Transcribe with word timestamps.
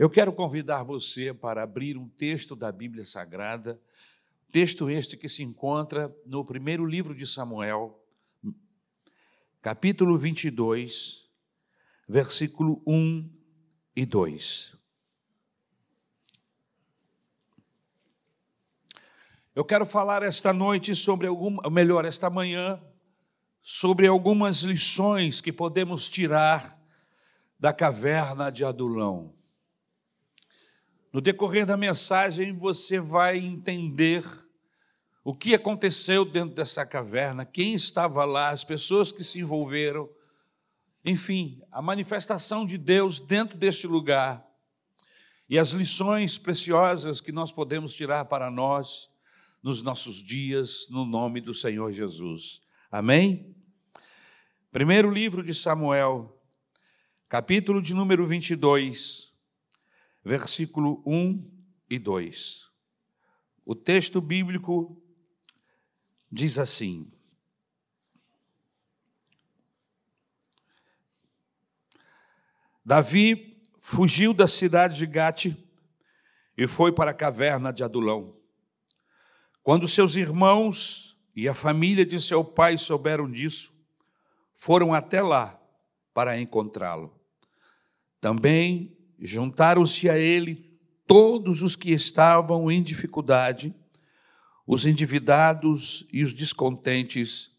Eu 0.00 0.08
quero 0.08 0.32
convidar 0.32 0.82
você 0.82 1.34
para 1.34 1.62
abrir 1.62 1.98
um 1.98 2.08
texto 2.08 2.56
da 2.56 2.72
Bíblia 2.72 3.04
Sagrada, 3.04 3.78
texto 4.50 4.88
este 4.88 5.14
que 5.14 5.28
se 5.28 5.42
encontra 5.42 6.10
no 6.24 6.42
primeiro 6.42 6.86
livro 6.86 7.14
de 7.14 7.26
Samuel, 7.26 8.02
capítulo 9.60 10.16
22, 10.16 11.28
versículo 12.08 12.82
1 12.86 13.30
e 13.94 14.06
2. 14.06 14.74
Eu 19.54 19.66
quero 19.66 19.84
falar 19.84 20.22
esta 20.22 20.50
noite 20.50 20.94
sobre 20.94 21.26
alguma, 21.26 21.68
melhor, 21.68 22.06
esta 22.06 22.30
manhã, 22.30 22.82
sobre 23.60 24.06
algumas 24.06 24.62
lições 24.62 25.42
que 25.42 25.52
podemos 25.52 26.08
tirar 26.08 26.80
da 27.58 27.70
caverna 27.70 28.50
de 28.50 28.64
Adulão. 28.64 29.38
No 31.12 31.20
decorrer 31.20 31.66
da 31.66 31.76
mensagem, 31.76 32.52
você 32.52 33.00
vai 33.00 33.38
entender 33.38 34.24
o 35.24 35.34
que 35.34 35.54
aconteceu 35.54 36.24
dentro 36.24 36.54
dessa 36.54 36.86
caverna, 36.86 37.44
quem 37.44 37.74
estava 37.74 38.24
lá, 38.24 38.50
as 38.50 38.64
pessoas 38.64 39.10
que 39.10 39.24
se 39.24 39.40
envolveram, 39.40 40.08
enfim, 41.04 41.60
a 41.70 41.82
manifestação 41.82 42.64
de 42.64 42.78
Deus 42.78 43.18
dentro 43.18 43.58
deste 43.58 43.88
lugar 43.88 44.46
e 45.48 45.58
as 45.58 45.70
lições 45.72 46.38
preciosas 46.38 47.20
que 47.20 47.32
nós 47.32 47.50
podemos 47.50 47.92
tirar 47.92 48.26
para 48.26 48.48
nós 48.48 49.10
nos 49.60 49.82
nossos 49.82 50.16
dias, 50.16 50.86
no 50.90 51.04
nome 51.04 51.40
do 51.40 51.52
Senhor 51.52 51.90
Jesus. 51.92 52.62
Amém? 52.90 53.54
Primeiro 54.70 55.10
livro 55.10 55.42
de 55.42 55.54
Samuel, 55.54 56.40
capítulo 57.28 57.82
de 57.82 57.94
número 57.94 58.24
22 58.24 59.29
versículo 60.24 61.02
1 61.06 61.50
e 61.88 61.98
2. 61.98 62.70
O 63.64 63.74
texto 63.74 64.20
bíblico 64.20 65.00
diz 66.30 66.58
assim: 66.58 67.10
Davi 72.84 73.62
fugiu 73.78 74.34
da 74.34 74.46
cidade 74.46 74.96
de 74.96 75.06
Gate 75.06 75.54
e 76.56 76.66
foi 76.66 76.92
para 76.92 77.10
a 77.12 77.14
caverna 77.14 77.72
de 77.72 77.82
Adulão. 77.82 78.36
Quando 79.62 79.86
seus 79.86 80.16
irmãos 80.16 81.16
e 81.34 81.48
a 81.48 81.54
família 81.54 82.04
de 82.04 82.20
seu 82.20 82.44
pai 82.44 82.76
souberam 82.76 83.30
disso, 83.30 83.72
foram 84.52 84.92
até 84.92 85.22
lá 85.22 85.60
para 86.12 86.38
encontrá-lo. 86.38 87.18
Também 88.20 88.99
Juntaram-se 89.20 90.08
a 90.08 90.18
ele 90.18 90.70
todos 91.06 91.62
os 91.62 91.76
que 91.76 91.90
estavam 91.90 92.70
em 92.70 92.82
dificuldade, 92.82 93.74
os 94.66 94.86
endividados 94.86 96.06
e 96.12 96.22
os 96.22 96.32
descontentes, 96.32 97.50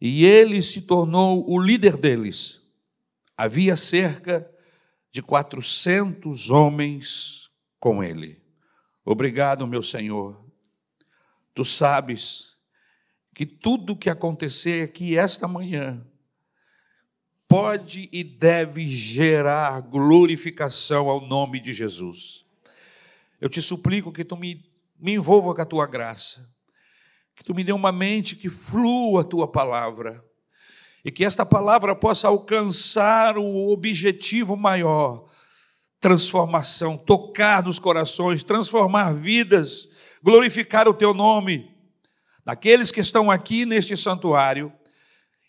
e 0.00 0.24
ele 0.24 0.60
se 0.60 0.82
tornou 0.82 1.48
o 1.48 1.60
líder 1.60 1.96
deles. 1.96 2.62
Havia 3.36 3.76
cerca 3.76 4.50
de 5.10 5.22
400 5.22 6.50
homens 6.50 7.50
com 7.78 8.02
ele. 8.02 8.42
Obrigado, 9.04 9.66
meu 9.66 9.82
Senhor. 9.82 10.44
Tu 11.54 11.64
sabes 11.64 12.56
que 13.34 13.46
tudo 13.46 13.92
o 13.92 13.96
que 13.96 14.10
acontecer 14.10 14.82
aqui 14.82 15.16
esta 15.16 15.46
manhã 15.46 16.04
pode 17.48 18.08
e 18.12 18.24
deve 18.24 18.86
gerar 18.88 19.80
glorificação 19.80 21.08
ao 21.08 21.20
nome 21.20 21.60
de 21.60 21.72
Jesus. 21.72 22.44
Eu 23.40 23.48
te 23.48 23.60
suplico 23.62 24.12
que 24.12 24.24
tu 24.24 24.36
me, 24.36 24.64
me 24.98 25.12
envolva 25.12 25.54
com 25.54 25.62
a 25.62 25.66
tua 25.66 25.86
graça, 25.86 26.48
que 27.34 27.44
tu 27.44 27.54
me 27.54 27.62
dê 27.62 27.72
uma 27.72 27.92
mente 27.92 28.34
que 28.34 28.48
flua 28.48 29.20
a 29.20 29.24
tua 29.24 29.46
palavra, 29.46 30.24
e 31.04 31.10
que 31.10 31.24
esta 31.24 31.46
palavra 31.46 31.94
possa 31.94 32.26
alcançar 32.26 33.38
o 33.38 33.68
objetivo 33.68 34.56
maior, 34.56 35.26
transformação, 36.00 36.96
tocar 36.96 37.62
nos 37.62 37.78
corações, 37.78 38.42
transformar 38.42 39.14
vidas, 39.14 39.88
glorificar 40.20 40.88
o 40.88 40.94
teu 40.94 41.14
nome. 41.14 41.70
Daqueles 42.44 42.90
que 42.90 43.00
estão 43.00 43.30
aqui 43.30 43.64
neste 43.64 43.96
santuário, 43.96 44.72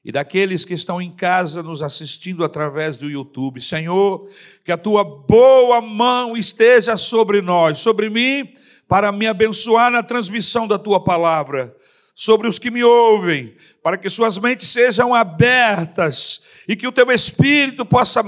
e 0.07 0.11
daqueles 0.11 0.63
que 0.63 0.73
estão 0.73 1.01
em 1.01 1.11
casa 1.11 1.61
nos 1.61 1.83
assistindo 1.83 2.45
através 2.45 2.97
do 2.97 3.09
YouTube. 3.09 3.59
Senhor, 3.59 4.29
que 4.63 4.71
a 4.71 4.77
tua 4.77 5.03
boa 5.03 5.81
mão 5.81 6.37
esteja 6.37 6.95
sobre 6.95 7.41
nós, 7.41 7.79
sobre 7.79 8.09
mim, 8.09 8.55
para 8.87 9.11
me 9.11 9.27
abençoar 9.27 9.91
na 9.91 10.01
transmissão 10.01 10.65
da 10.65 10.79
tua 10.79 11.03
palavra, 11.03 11.75
sobre 12.15 12.47
os 12.47 12.57
que 12.57 12.71
me 12.71 12.85
ouvem, 12.85 13.57
para 13.83 13.97
que 13.97 14.09
suas 14.09 14.37
mentes 14.37 14.69
sejam 14.69 15.13
abertas 15.13 16.41
e 16.69 16.77
que 16.77 16.87
o 16.87 16.91
teu 16.93 17.11
espírito 17.11 17.85
possa 17.85 18.23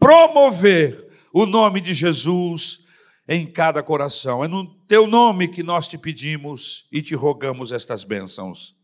promover 0.00 1.06
o 1.32 1.46
nome 1.46 1.80
de 1.80 1.94
Jesus 1.94 2.80
em 3.28 3.46
cada 3.46 3.80
coração. 3.80 4.44
É 4.44 4.48
no 4.48 4.66
teu 4.88 5.06
nome 5.06 5.46
que 5.46 5.62
nós 5.62 5.86
te 5.86 5.96
pedimos 5.96 6.88
e 6.90 7.00
te 7.00 7.14
rogamos 7.14 7.70
estas 7.70 8.02
bênçãos. 8.02 8.74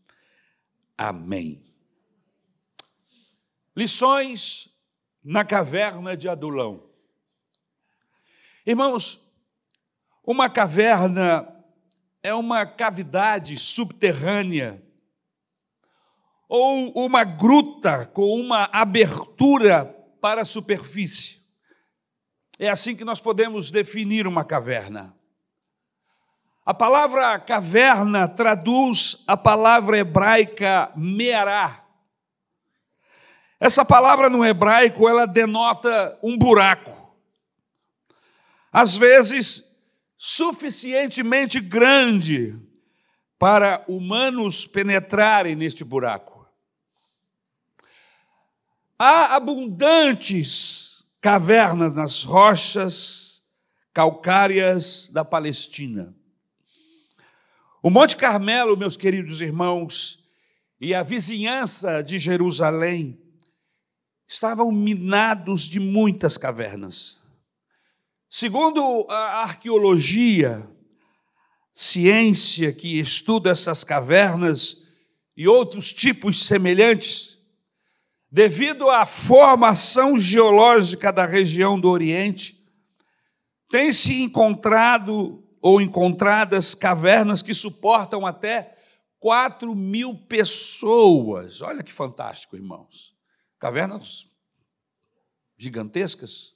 Amém. 0.97 1.68
Lições 3.79 4.67
na 5.23 5.45
caverna 5.45 6.17
de 6.17 6.27
Adulão. 6.27 6.89
Irmãos, 8.65 9.31
uma 10.21 10.49
caverna 10.49 11.47
é 12.21 12.33
uma 12.33 12.65
cavidade 12.65 13.55
subterrânea 13.55 14.83
ou 16.49 16.91
uma 17.05 17.23
gruta 17.23 18.05
com 18.07 18.33
uma 18.33 18.65
abertura 18.65 19.85
para 20.19 20.41
a 20.41 20.45
superfície. 20.45 21.41
É 22.59 22.67
assim 22.67 22.97
que 22.97 23.05
nós 23.05 23.21
podemos 23.21 23.71
definir 23.71 24.27
uma 24.27 24.43
caverna. 24.43 25.15
A 26.65 26.73
palavra 26.73 27.39
caverna 27.39 28.27
traduz 28.27 29.23
a 29.25 29.37
palavra 29.37 29.97
hebraica 29.97 30.91
meará, 30.97 31.78
essa 33.59 33.83
palavra 33.83 34.29
no 34.29 34.45
hebraico, 34.45 35.07
ela 35.09 35.25
denota 35.25 36.17
um 36.23 36.37
buraco. 36.37 37.13
Às 38.71 38.95
vezes, 38.95 39.75
suficientemente 40.17 41.59
grande 41.59 42.57
para 43.37 43.83
humanos 43.87 44.65
penetrarem 44.65 45.55
neste 45.55 45.83
buraco. 45.83 46.47
Há 48.97 49.35
abundantes 49.35 51.03
cavernas 51.19 51.93
nas 51.93 52.23
rochas 52.23 53.41
calcárias 53.93 55.09
da 55.09 55.25
Palestina. 55.25 56.15
O 57.81 57.89
Monte 57.89 58.15
Carmelo, 58.15 58.77
meus 58.77 58.95
queridos 58.95 59.41
irmãos, 59.41 60.29
e 60.79 60.93
a 60.93 61.03
vizinhança 61.03 62.01
de 62.01 62.19
Jerusalém 62.19 63.19
estavam 64.29 64.71
minados 64.71 65.63
de 65.63 65.79
muitas 65.79 66.37
cavernas. 66.37 67.17
Segundo 68.29 69.07
a 69.09 69.41
arqueologia, 69.41 70.69
ciência 71.73 72.71
que 72.71 72.99
estuda 72.99 73.49
essas 73.49 73.83
cavernas 73.83 74.85
e 75.35 75.47
outros 75.47 75.91
tipos 75.91 76.45
semelhantes, 76.45 77.39
devido 78.31 78.87
à 78.91 79.03
formação 79.03 80.19
geológica 80.19 81.11
da 81.11 81.25
região 81.25 81.79
do 81.79 81.89
Oriente, 81.89 82.55
tem-se 83.71 84.21
encontrado 84.21 85.43
ou 85.59 85.81
encontradas 85.81 86.75
cavernas 86.75 87.41
que 87.41 87.53
suportam 87.55 88.27
até 88.27 88.75
4 89.19 89.73
mil 89.73 90.13
pessoas. 90.13 91.63
Olha 91.63 91.81
que 91.81 91.91
fantástico, 91.91 92.55
irmãos. 92.55 93.18
Cavernas 93.59 94.29
gigantescas, 95.57 96.55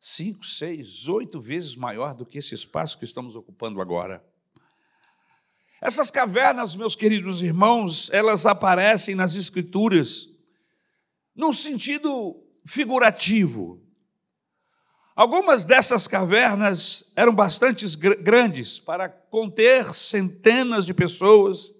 cinco, 0.00 0.44
seis, 0.44 1.08
oito 1.08 1.40
vezes 1.40 1.76
maior 1.76 2.12
do 2.12 2.26
que 2.26 2.38
esse 2.38 2.54
espaço 2.54 2.98
que 2.98 3.04
estamos 3.04 3.36
ocupando 3.36 3.80
agora. 3.80 4.22
Essas 5.80 6.10
cavernas, 6.10 6.74
meus 6.74 6.96
queridos 6.96 7.40
irmãos, 7.40 8.10
elas 8.10 8.44
aparecem 8.44 9.14
nas 9.14 9.36
Escrituras 9.36 10.28
num 11.34 11.52
sentido 11.52 12.44
figurativo. 12.66 13.80
Algumas 15.14 15.64
dessas 15.64 16.08
cavernas 16.08 17.12
eram 17.14 17.34
bastante 17.34 17.86
grandes 17.96 18.80
para 18.80 19.08
conter 19.08 19.94
centenas 19.94 20.84
de 20.84 20.92
pessoas 20.92 21.72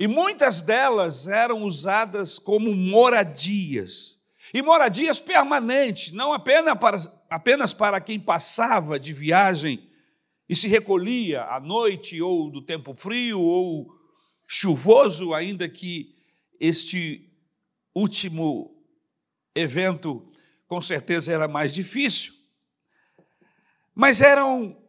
e 0.00 0.08
muitas 0.08 0.62
delas 0.62 1.28
eram 1.28 1.62
usadas 1.62 2.38
como 2.38 2.74
moradias. 2.74 4.18
E 4.54 4.62
moradias 4.62 5.20
permanentes, 5.20 6.10
não 6.10 6.32
apenas 6.32 6.78
para, 6.78 6.96
apenas 7.28 7.74
para 7.74 8.00
quem 8.00 8.18
passava 8.18 8.98
de 8.98 9.12
viagem 9.12 9.90
e 10.48 10.56
se 10.56 10.68
recolhia 10.68 11.44
à 11.44 11.60
noite 11.60 12.20
ou 12.22 12.50
do 12.50 12.62
tempo 12.62 12.94
frio 12.94 13.42
ou 13.42 13.94
chuvoso, 14.48 15.34
ainda 15.34 15.68
que 15.68 16.16
este 16.58 17.30
último 17.94 18.82
evento 19.54 20.32
com 20.66 20.80
certeza 20.80 21.30
era 21.30 21.46
mais 21.46 21.74
difícil. 21.74 22.32
Mas 23.94 24.22
eram 24.22 24.82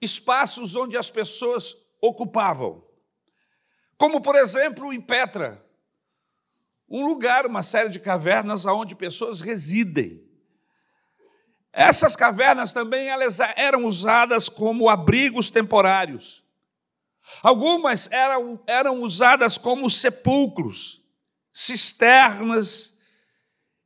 espaços 0.00 0.74
onde 0.74 0.96
as 0.96 1.10
pessoas 1.10 1.76
ocupavam. 2.00 2.87
Como, 3.98 4.20
por 4.20 4.36
exemplo, 4.36 4.92
em 4.92 5.00
Petra, 5.00 5.62
um 6.88 7.04
lugar, 7.04 7.44
uma 7.44 7.64
série 7.64 7.88
de 7.88 7.98
cavernas 7.98 8.64
onde 8.64 8.94
pessoas 8.94 9.40
residem. 9.40 10.22
Essas 11.72 12.16
cavernas 12.16 12.72
também 12.72 13.08
elas 13.08 13.40
eram 13.56 13.84
usadas 13.84 14.48
como 14.48 14.88
abrigos 14.88 15.50
temporários. 15.50 16.44
Algumas 17.42 18.10
eram, 18.10 18.58
eram 18.66 19.02
usadas 19.02 19.58
como 19.58 19.90
sepulcros, 19.90 21.04
cisternas, 21.52 22.98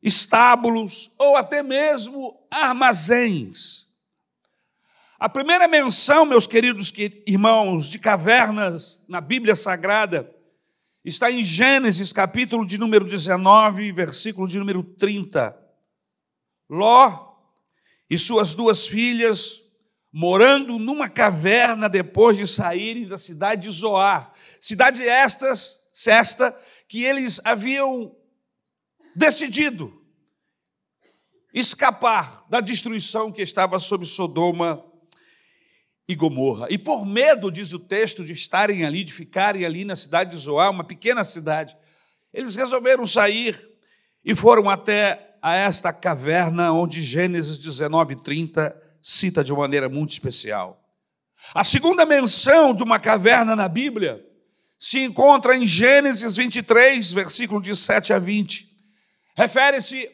estábulos 0.03 1.11
ou 1.19 1.37
até 1.37 1.63
mesmo 1.63 2.47
armazéns. 2.51 3.82
A 5.23 5.29
primeira 5.29 5.69
menção, 5.69 6.27
meus 6.27 6.49
queridos 6.49 6.93
irmãos, 7.25 7.89
de 7.89 7.97
cavernas 7.97 9.01
na 9.07 9.21
Bíblia 9.21 9.55
Sagrada 9.55 10.29
está 11.05 11.31
em 11.31 11.45
Gênesis, 11.45 12.13
capítulo 12.13 12.67
de 12.67 12.77
número 12.77 13.05
19, 13.05 13.93
versículo 13.93 14.49
de 14.49 14.59
número 14.59 14.83
30. 14.83 15.57
Ló 16.69 17.37
e 18.11 18.19
suas 18.19 18.53
duas 18.53 18.89
filhas 18.89 19.63
morando 20.13 20.77
numa 20.77 21.09
caverna 21.09 21.89
depois 21.89 22.37
de 22.37 22.45
saírem 22.45 23.07
da 23.07 23.17
cidade 23.17 23.63
de 23.63 23.71
Zoar. 23.71 24.33
Cidade 24.61 25.07
estas, 25.07 25.89
esta 26.05 26.53
que 26.89 27.05
eles 27.05 27.41
haviam 27.45 28.13
decidido 29.15 30.03
escapar 31.55 32.45
da 32.51 32.59
destruição 32.59 33.31
que 33.31 33.41
estava 33.41 33.79
sobre 33.79 34.05
Sodoma 34.05 34.91
e 36.09 36.15
Gomorra. 36.15 36.67
E 36.71 36.79
por 36.79 37.07
medo, 37.07 37.51
diz 37.51 37.73
o 37.73 37.79
texto, 37.79 38.25
de 38.25 38.33
estarem 38.33 38.85
ali, 38.85 39.05
de 39.05 39.13
ficarem 39.13 39.65
ali 39.65 39.85
na 39.85 39.97
cidade 39.97 40.31
de 40.31 40.37
Zoar, 40.37 40.71
uma 40.71 40.85
pequena 40.85 41.25
cidade, 41.25 41.77
eles 42.33 42.55
resolveram 42.55 43.07
sair 43.07 43.59
e 44.25 44.35
foram 44.35 44.69
até 44.69 45.37
a 45.41 45.55
esta 45.55 45.93
caverna 45.93 46.73
onde 46.73 47.03
Gênesis 47.03 47.59
19, 47.59 48.17
30 48.17 48.81
cita 49.03 49.43
de 49.43 49.53
uma 49.53 49.63
maneira 49.63 49.89
muito 49.89 50.13
especial. 50.13 50.81
A 51.53 51.65
segunda 51.65 52.07
menção 52.07 52.73
de 52.73 52.85
uma 52.85 53.01
caverna 53.01 53.57
na 53.57 53.69
Bíblia 53.69 54.25
se 54.79 55.01
encontra 55.01 55.57
em 55.57 55.67
Gênesis 55.67 56.37
23, 56.37 57.13
versículo 57.13 57.61
de 57.61 57.75
7 57.77 58.13
a 58.13 58.19
20. 58.19 58.69
Refere-se 59.37 60.09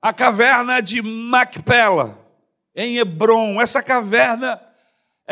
à 0.00 0.12
caverna 0.12 0.80
de 0.80 1.02
Macpela, 1.02 2.18
em 2.74 2.96
Hebron. 2.96 3.60
Essa 3.60 3.82
caverna, 3.82 4.60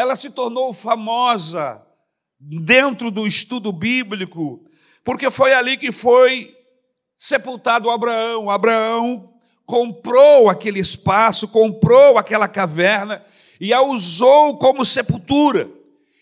ela 0.00 0.16
se 0.16 0.30
tornou 0.30 0.72
famosa 0.72 1.82
dentro 2.40 3.10
do 3.10 3.26
estudo 3.26 3.70
bíblico, 3.70 4.64
porque 5.04 5.30
foi 5.30 5.52
ali 5.52 5.76
que 5.76 5.92
foi 5.92 6.56
sepultado 7.18 7.90
Abraão. 7.90 8.48
Abraão 8.48 9.34
comprou 9.66 10.48
aquele 10.48 10.80
espaço, 10.80 11.46
comprou 11.48 12.16
aquela 12.16 12.48
caverna 12.48 13.22
e 13.60 13.74
a 13.74 13.82
usou 13.82 14.56
como 14.56 14.86
sepultura. 14.86 15.70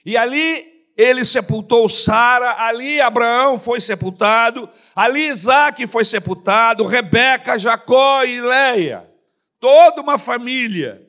E 0.04 0.16
ali 0.16 0.66
ele 0.96 1.24
sepultou 1.24 1.88
Sara, 1.88 2.56
ali 2.60 3.00
Abraão 3.00 3.56
foi 3.56 3.80
sepultado, 3.80 4.68
ali 4.96 5.28
Isaac 5.28 5.86
foi 5.86 6.04
sepultado, 6.04 6.84
Rebeca, 6.84 7.56
Jacó 7.56 8.24
e 8.24 8.40
Leia. 8.40 9.08
Toda 9.60 10.02
uma 10.02 10.18
família 10.18 11.07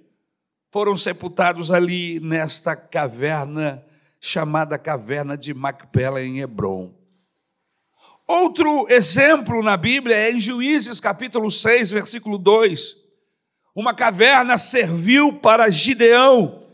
foram 0.72 0.96
sepultados 0.96 1.72
ali 1.72 2.20
nesta 2.20 2.76
caverna 2.76 3.84
chamada 4.22 4.78
Caverna 4.78 5.38
de 5.38 5.54
Macpela 5.54 6.22
em 6.22 6.40
Hebron. 6.40 6.94
Outro 8.28 8.86
exemplo 8.90 9.64
na 9.64 9.76
Bíblia 9.76 10.16
é 10.16 10.32
em 10.32 10.40
Juízes 10.40 11.00
capítulo 11.00 11.50
6, 11.50 11.90
versículo 11.92 12.38
2. 12.38 12.96
Uma 13.74 13.94
caverna 13.94 14.58
serviu 14.58 15.34
para 15.40 15.70
Gideão 15.70 16.68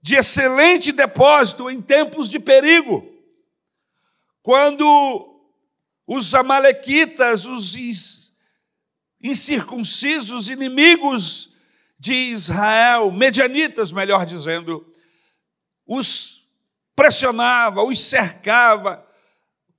de 0.00 0.16
excelente 0.16 0.90
depósito 0.90 1.68
em 1.68 1.82
tempos 1.82 2.30
de 2.30 2.38
perigo. 2.38 3.06
Quando 4.42 5.38
os 6.06 6.34
amalequitas, 6.34 7.44
os 7.46 7.76
incircuncisos, 9.22 10.48
inimigos 10.48 11.51
de 12.02 12.14
Israel, 12.32 13.12
medianitas, 13.12 13.92
melhor 13.92 14.26
dizendo, 14.26 14.84
os 15.86 16.48
pressionava, 16.96 17.84
os 17.84 18.00
cercava, 18.00 19.06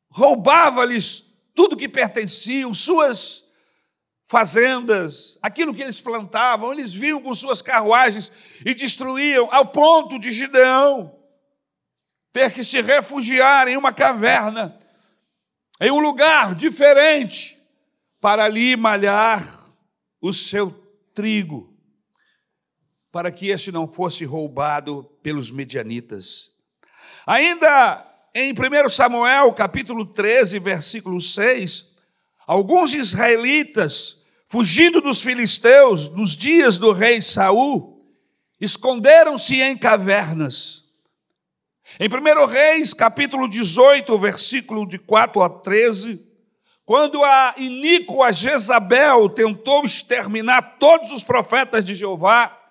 roubava-lhes 0.10 1.26
tudo 1.54 1.76
que 1.76 1.90
pertenciam, 1.90 2.74
suas 2.74 3.44
fazendas, 4.26 5.38
aquilo 5.42 5.74
que 5.74 5.82
eles 5.82 6.00
plantavam, 6.00 6.72
eles 6.72 6.94
vinham 6.94 7.22
com 7.22 7.34
suas 7.34 7.62
carruagens 7.62 8.32
e 8.66 8.74
destruíam, 8.74 9.50
ao 9.52 9.66
ponto 9.66 10.18
de 10.18 10.32
Gideão 10.32 11.14
ter 12.32 12.54
que 12.54 12.64
se 12.64 12.82
refugiar 12.82 13.68
em 13.68 13.76
uma 13.76 13.92
caverna, 13.92 14.80
em 15.78 15.92
um 15.92 16.00
lugar 16.00 16.56
diferente, 16.56 17.62
para 18.22 18.46
ali 18.46 18.78
malhar 18.78 19.70
o 20.22 20.32
seu 20.32 20.72
trigo, 21.14 21.73
para 23.14 23.32
que 23.32 23.50
este 23.50 23.72
não 23.72 23.88
fosse 23.88 24.26
roubado 24.26 25.08
pelos 25.22 25.52
medianitas. 25.52 26.52
Ainda 27.28 28.04
em 28.34 28.52
1 28.52 28.90
Samuel, 28.90 29.54
capítulo 29.54 30.04
13, 30.04 30.58
versículo 30.58 31.22
6, 31.22 31.94
alguns 32.48 32.96
israelitas, 32.96 34.24
fugindo 34.48 35.00
dos 35.00 35.22
filisteus 35.22 36.10
nos 36.10 36.36
dias 36.36 36.80
do 36.80 36.92
rei 36.92 37.22
Saul, 37.22 38.04
esconderam-se 38.60 39.62
em 39.62 39.78
cavernas. 39.78 40.84
Em 42.00 42.10
1 42.10 42.48
Reis, 42.48 42.96
capítulo 42.96 43.48
18, 43.48 44.18
versículo 44.18 44.88
de 44.88 44.98
4 44.98 45.44
a 45.44 45.50
13, 45.52 46.20
quando 46.84 47.24
a 47.24 47.54
iníqua 47.58 48.34
Jezabel 48.34 49.30
tentou 49.30 49.86
exterminar 49.86 50.78
todos 50.80 51.12
os 51.12 51.24
profetas 51.24 51.86
de 51.86 51.94
Jeová, 51.94 52.63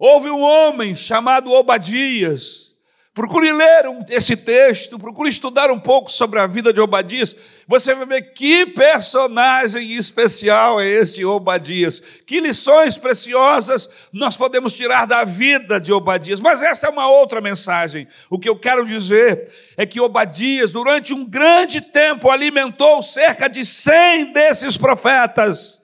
houve 0.00 0.30
um 0.30 0.40
homem 0.40 0.96
chamado 0.96 1.52
Obadias, 1.52 2.70
Procure 3.12 3.52
ler 3.52 3.84
esse 4.08 4.36
texto, 4.36 4.96
procure 4.96 5.28
estudar 5.28 5.68
um 5.68 5.80
pouco 5.80 6.10
sobre 6.10 6.38
a 6.38 6.46
vida 6.46 6.72
de 6.72 6.80
Obadias. 6.80 7.36
Você 7.66 7.92
vai 7.92 8.06
ver 8.06 8.22
que 8.32 8.64
personagem 8.66 9.94
especial 9.96 10.80
é 10.80 10.86
este 10.86 11.24
Obadias. 11.24 11.98
Que 12.24 12.40
lições 12.40 12.96
preciosas 12.96 13.90
nós 14.12 14.36
podemos 14.36 14.74
tirar 14.74 15.06
da 15.06 15.24
vida 15.24 15.80
de 15.80 15.92
Obadias. 15.92 16.40
Mas 16.40 16.62
esta 16.62 16.86
é 16.86 16.90
uma 16.90 17.10
outra 17.10 17.40
mensagem. 17.40 18.06
O 18.30 18.38
que 18.38 18.48
eu 18.48 18.56
quero 18.56 18.86
dizer 18.86 19.52
é 19.76 19.84
que 19.84 20.00
Obadias, 20.00 20.70
durante 20.70 21.12
um 21.12 21.24
grande 21.24 21.80
tempo, 21.80 22.30
alimentou 22.30 23.02
cerca 23.02 23.48
de 23.48 23.64
100 23.64 24.32
desses 24.32 24.76
profetas, 24.76 25.82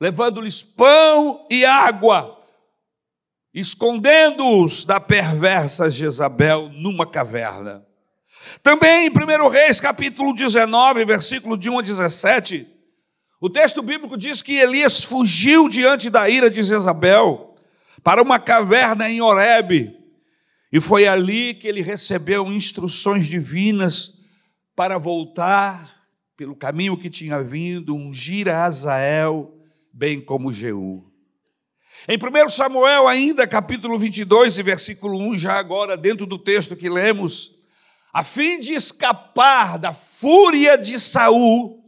levando-lhes 0.00 0.60
pão 0.60 1.46
e 1.48 1.64
água 1.64 2.35
escondendo-os 3.56 4.84
da 4.84 5.00
perversa 5.00 5.90
Jezabel 5.90 6.68
numa 6.74 7.06
caverna. 7.06 7.86
Também 8.62 9.06
em 9.06 9.10
1 9.10 9.48
Reis, 9.48 9.80
capítulo 9.80 10.34
19, 10.34 11.06
versículo 11.06 11.56
de 11.56 11.70
1 11.70 11.78
a 11.78 11.82
17, 11.82 12.66
o 13.40 13.48
texto 13.48 13.82
bíblico 13.82 14.14
diz 14.18 14.42
que 14.42 14.58
Elias 14.58 15.02
fugiu 15.02 15.70
diante 15.70 16.10
da 16.10 16.28
ira 16.28 16.50
de 16.50 16.62
Jezabel 16.62 17.56
para 18.04 18.20
uma 18.20 18.38
caverna 18.38 19.08
em 19.08 19.22
Horebe, 19.22 19.96
e 20.70 20.78
foi 20.78 21.08
ali 21.08 21.54
que 21.54 21.66
ele 21.66 21.80
recebeu 21.80 22.52
instruções 22.52 23.26
divinas 23.26 24.20
para 24.74 24.98
voltar 24.98 25.88
pelo 26.36 26.54
caminho 26.54 26.98
que 26.98 27.08
tinha 27.08 27.42
vindo, 27.42 27.96
ungir 27.96 28.48
a 28.48 28.66
Azael, 28.66 29.58
bem 29.90 30.20
como 30.20 30.52
Jeú. 30.52 31.15
Em 32.08 32.16
1 32.16 32.48
Samuel, 32.50 33.08
ainda 33.08 33.48
capítulo 33.48 33.98
22 33.98 34.58
e 34.58 34.62
versículo 34.62 35.18
1, 35.18 35.38
já 35.38 35.54
agora 35.54 35.96
dentro 35.96 36.24
do 36.24 36.38
texto 36.38 36.76
que 36.76 36.88
lemos, 36.88 37.50
a 38.12 38.22
fim 38.22 38.60
de 38.60 38.74
escapar 38.74 39.76
da 39.76 39.92
fúria 39.92 40.78
de 40.78 41.00
Saul, 41.00 41.82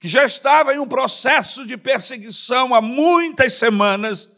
que 0.00 0.08
já 0.08 0.24
estava 0.24 0.72
em 0.72 0.78
um 0.78 0.88
processo 0.88 1.66
de 1.66 1.76
perseguição 1.76 2.74
há 2.74 2.80
muitas 2.80 3.52
semanas, 3.52 4.34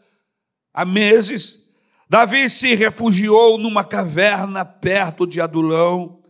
há 0.73 0.83
meses, 0.83 1.65
Davi 2.09 2.49
se 2.49 2.75
refugiou 2.75 3.57
numa 3.57 3.85
caverna 3.85 4.65
perto 4.65 5.25
de 5.25 5.39
Adulão 5.39 6.21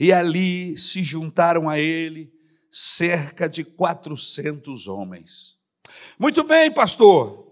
e 0.00 0.14
ali 0.14 0.78
se 0.78 1.02
juntaram 1.02 1.68
a 1.68 1.78
ele 1.78 2.32
cerca 2.70 3.46
de 3.50 3.64
400 3.64 4.88
homens. 4.88 5.58
Muito 6.18 6.42
bem, 6.42 6.72
pastor. 6.72 7.43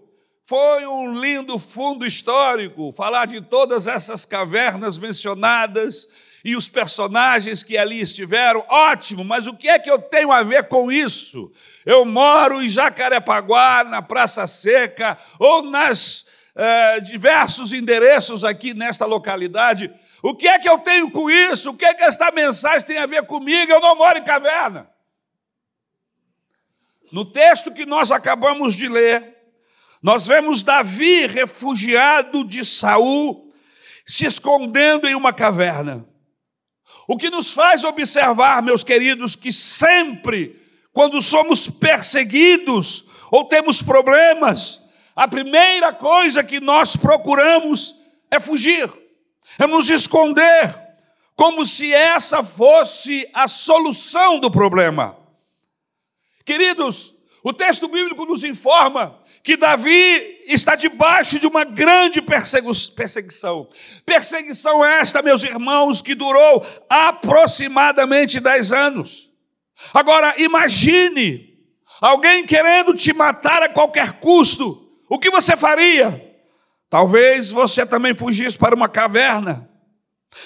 Foi 0.55 0.85
um 0.85 1.19
lindo 1.19 1.57
fundo 1.57 2.05
histórico 2.05 2.91
falar 2.91 3.25
de 3.25 3.41
todas 3.41 3.87
essas 3.87 4.23
cavernas 4.23 4.99
mencionadas 4.99 6.07
e 6.45 6.55
os 6.55 6.69
personagens 6.69 7.63
que 7.63 7.75
ali 7.75 7.99
estiveram. 7.99 8.63
Ótimo, 8.69 9.23
mas 9.23 9.47
o 9.47 9.55
que 9.55 9.67
é 9.67 9.79
que 9.79 9.89
eu 9.89 9.97
tenho 9.97 10.31
a 10.31 10.43
ver 10.43 10.67
com 10.67 10.91
isso? 10.91 11.51
Eu 11.83 12.05
moro 12.05 12.61
em 12.61 12.69
Jacarepaguá, 12.69 13.83
na 13.83 13.99
Praça 14.03 14.45
Seca, 14.45 15.17
ou 15.39 15.63
nas 15.63 16.27
eh, 16.55 16.99
diversos 16.99 17.73
endereços 17.73 18.43
aqui 18.43 18.75
nesta 18.75 19.07
localidade. 19.07 19.91
O 20.21 20.35
que 20.35 20.47
é 20.47 20.59
que 20.59 20.69
eu 20.69 20.77
tenho 20.77 21.09
com 21.09 21.31
isso? 21.31 21.71
O 21.71 21.75
que 21.75 21.85
é 21.85 21.95
que 21.95 22.03
esta 22.03 22.31
mensagem 22.31 22.85
tem 22.85 22.99
a 22.99 23.07
ver 23.07 23.25
comigo? 23.25 23.71
Eu 23.71 23.81
não 23.81 23.95
moro 23.95 24.19
em 24.19 24.23
caverna. 24.23 24.87
No 27.11 27.25
texto 27.25 27.73
que 27.73 27.87
nós 27.87 28.11
acabamos 28.11 28.75
de 28.75 28.87
ler, 28.87 29.32
nós 30.03 30.27
vemos 30.27 30.61
Davi 30.61 31.25
refugiado 31.27 32.43
de 32.43 32.65
Saul, 32.65 33.53
se 34.05 34.25
escondendo 34.25 35.07
em 35.07 35.15
uma 35.15 35.31
caverna. 35.31 36.05
O 37.07 37.15
que 37.15 37.29
nos 37.29 37.51
faz 37.51 37.85
observar, 37.85 38.61
meus 38.61 38.83
queridos, 38.83 39.37
que 39.37 39.53
sempre 39.53 40.61
quando 40.91 41.21
somos 41.21 41.69
perseguidos 41.69 43.05
ou 43.31 43.45
temos 43.45 43.81
problemas, 43.81 44.83
a 45.15 45.25
primeira 45.25 45.93
coisa 45.93 46.43
que 46.43 46.59
nós 46.59 46.97
procuramos 46.97 47.95
é 48.29 48.41
fugir, 48.41 48.91
é 49.57 49.65
nos 49.65 49.89
esconder, 49.89 50.75
como 51.33 51.65
se 51.65 51.93
essa 51.93 52.43
fosse 52.43 53.27
a 53.33 53.47
solução 53.47 54.37
do 54.37 54.51
problema. 54.51 55.17
Queridos, 56.45 57.15
o 57.43 57.51
texto 57.51 57.89
bíblico 57.89 58.25
nos 58.25 58.45
informa 58.45 59.19
que 59.43 59.57
Davi 59.57 60.39
está 60.47 60.75
debaixo 60.75 61.37
de 61.37 61.45
uma 61.45 61.65
grande 61.65 62.21
perseguição. 62.21 63.67
Perseguição 64.05 64.83
esta, 64.83 65.21
meus 65.21 65.43
irmãos, 65.43 66.01
que 66.01 66.15
durou 66.15 66.65
aproximadamente 66.89 68.39
dez 68.39 68.71
anos. 68.71 69.29
Agora, 69.93 70.33
imagine 70.37 71.59
alguém 71.99 72.45
querendo 72.45 72.93
te 72.93 73.11
matar 73.11 73.61
a 73.61 73.69
qualquer 73.69 74.13
custo. 74.13 74.89
O 75.09 75.19
que 75.19 75.29
você 75.29 75.57
faria? 75.57 76.33
Talvez 76.89 77.51
você 77.51 77.85
também 77.85 78.15
fugisse 78.17 78.57
para 78.57 78.73
uma 78.73 78.87
caverna. 78.87 79.69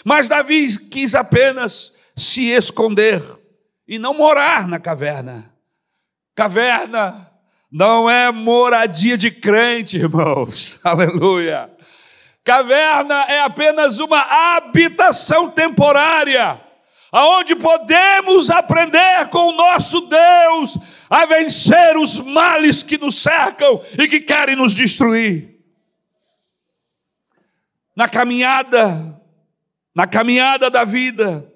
Mas 0.03 0.27
Davi 0.27 0.75
quis 0.89 1.13
apenas 1.13 1.95
se 2.15 2.45
esconder 2.47 3.21
e 3.87 3.99
não 3.99 4.15
morar 4.15 4.67
na 4.67 4.79
caverna. 4.79 5.56
Caverna 6.38 7.32
não 7.72 8.08
é 8.08 8.32
moradia 8.32 9.17
de 9.17 9.32
crente, 9.32 9.98
irmãos. 9.98 10.79
Aleluia. 10.86 11.67
Caverna 12.44 13.24
é 13.24 13.39
apenas 13.39 14.00
uma 14.00 14.20
habitação 14.56 15.50
temporária, 15.50 16.62
aonde 17.12 17.56
podemos 17.56 18.51
aprender 18.51 19.29
com 19.32 19.48
o 19.48 19.51
nosso 19.51 20.01
Deus 20.01 20.77
a 21.10 21.25
vencer 21.25 21.98
os 21.98 22.20
males 22.20 22.84
que 22.84 23.00
nos 23.00 23.15
cercam 23.15 23.82
e 23.98 24.08
que 24.08 24.20
querem 24.20 24.56
nos 24.56 24.75
destruir. 24.75 25.60
Na 27.96 28.08
caminhada, 28.08 29.20
na 29.96 30.06
caminhada 30.06 30.70
da 30.70 30.86
vida, 30.86 31.51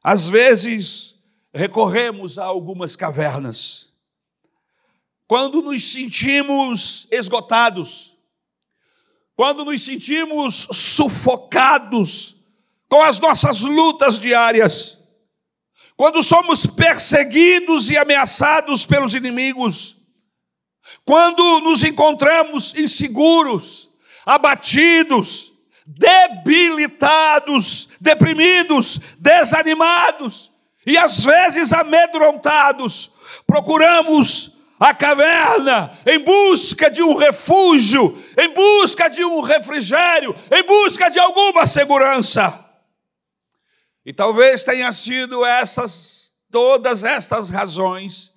às 0.00 0.28
vezes 0.28 1.16
recorremos 1.52 2.38
a 2.38 2.44
algumas 2.44 2.94
cavernas 2.94 3.92
quando 5.26 5.62
nos 5.62 5.92
sentimos 5.92 7.06
esgotados, 7.10 8.16
quando 9.34 9.64
nos 9.64 9.82
sentimos 9.82 10.68
sufocados 10.70 12.36
com 12.88 13.02
as 13.02 13.18
nossas 13.18 13.62
lutas 13.62 14.20
diárias, 14.20 14.98
quando 15.96 16.22
somos 16.22 16.66
perseguidos 16.66 17.90
e 17.90 17.96
ameaçados 17.96 18.84
pelos 18.84 19.14
inimigos, 19.14 19.96
quando 21.04 21.60
nos 21.60 21.84
encontramos 21.84 22.74
inseguros, 22.74 23.88
abatidos, 24.26 25.52
debilitados, 25.86 27.88
deprimidos, 28.00 28.98
desanimados 29.18 30.52
e 30.86 30.98
às 30.98 31.24
vezes 31.24 31.72
amedrontados, 31.72 33.12
procuramos 33.46 34.53
a 34.78 34.94
caverna 34.94 35.96
em 36.06 36.18
busca 36.18 36.90
de 36.90 37.02
um 37.02 37.14
refúgio, 37.14 38.22
em 38.38 38.52
busca 38.52 39.08
de 39.08 39.24
um 39.24 39.40
refrigério, 39.40 40.34
em 40.50 40.62
busca 40.64 41.08
de 41.10 41.18
alguma 41.18 41.66
segurança. 41.66 42.60
E 44.04 44.12
talvez 44.12 44.62
tenha 44.62 44.92
sido 44.92 45.44
essas 45.44 46.32
todas 46.50 47.02
estas 47.02 47.50
razões 47.50 48.32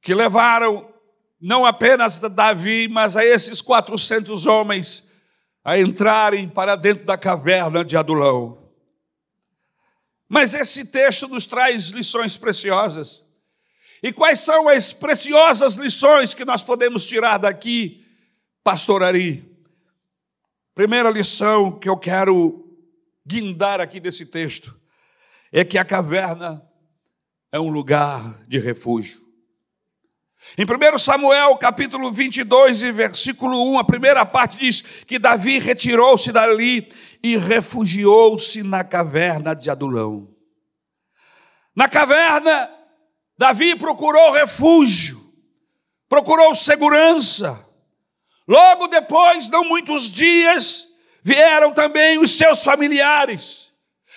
que 0.00 0.14
levaram 0.14 0.90
não 1.40 1.66
apenas 1.66 2.20
Davi, 2.20 2.88
mas 2.88 3.16
a 3.16 3.24
esses 3.24 3.60
400 3.60 4.46
homens 4.46 5.04
a 5.64 5.78
entrarem 5.78 6.48
para 6.48 6.76
dentro 6.76 7.04
da 7.04 7.18
caverna 7.18 7.84
de 7.84 7.96
Adulão. 7.96 8.70
Mas 10.28 10.54
esse 10.54 10.86
texto 10.86 11.28
nos 11.28 11.44
traz 11.44 11.88
lições 11.88 12.36
preciosas. 12.36 13.24
E 14.02 14.12
quais 14.12 14.40
são 14.40 14.68
as 14.68 14.92
preciosas 14.92 15.74
lições 15.74 16.34
que 16.34 16.44
nós 16.44 16.62
podemos 16.64 17.06
tirar 17.06 17.38
daqui, 17.38 18.04
pastor 18.64 19.02
Ari? 19.02 19.48
Primeira 20.74 21.08
lição 21.08 21.78
que 21.78 21.88
eu 21.88 21.96
quero 21.96 22.68
guindar 23.24 23.80
aqui 23.80 24.00
desse 24.00 24.26
texto 24.26 24.76
é 25.52 25.64
que 25.64 25.78
a 25.78 25.84
caverna 25.84 26.66
é 27.52 27.60
um 27.60 27.70
lugar 27.70 28.42
de 28.48 28.58
refúgio. 28.58 29.20
Em 30.58 30.64
1 30.64 30.98
Samuel, 30.98 31.56
capítulo 31.56 32.10
22 32.10 32.82
e 32.82 32.90
versículo 32.90 33.74
1, 33.74 33.78
a 33.78 33.84
primeira 33.84 34.26
parte 34.26 34.58
diz 34.58 34.80
que 35.04 35.16
Davi 35.16 35.60
retirou-se 35.60 36.32
dali 36.32 36.90
e 37.22 37.36
refugiou-se 37.36 38.64
na 38.64 38.82
caverna 38.82 39.54
de 39.54 39.70
Adulão. 39.70 40.28
Na 41.76 41.88
caverna 41.88 42.68
Davi 43.42 43.74
procurou 43.74 44.30
refúgio, 44.30 45.20
procurou 46.08 46.54
segurança. 46.54 47.66
Logo 48.46 48.86
depois, 48.86 49.50
não 49.50 49.64
muitos 49.64 50.08
dias, 50.12 50.86
vieram 51.24 51.72
também 51.72 52.20
os 52.20 52.36
seus 52.38 52.62
familiares. 52.62 53.72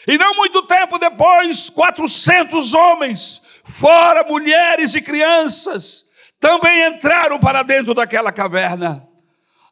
E 0.08 0.16
não 0.16 0.36
muito 0.36 0.62
tempo 0.68 1.00
depois, 1.00 1.72
400 1.72 2.76
homens, 2.76 3.42
fora 3.64 4.24
mulheres 4.26 4.94
e 4.94 5.02
crianças, 5.02 6.06
também 6.40 6.86
entraram 6.86 7.40
para 7.40 7.64
dentro 7.64 7.96
daquela 7.96 8.32
caverna 8.32 9.08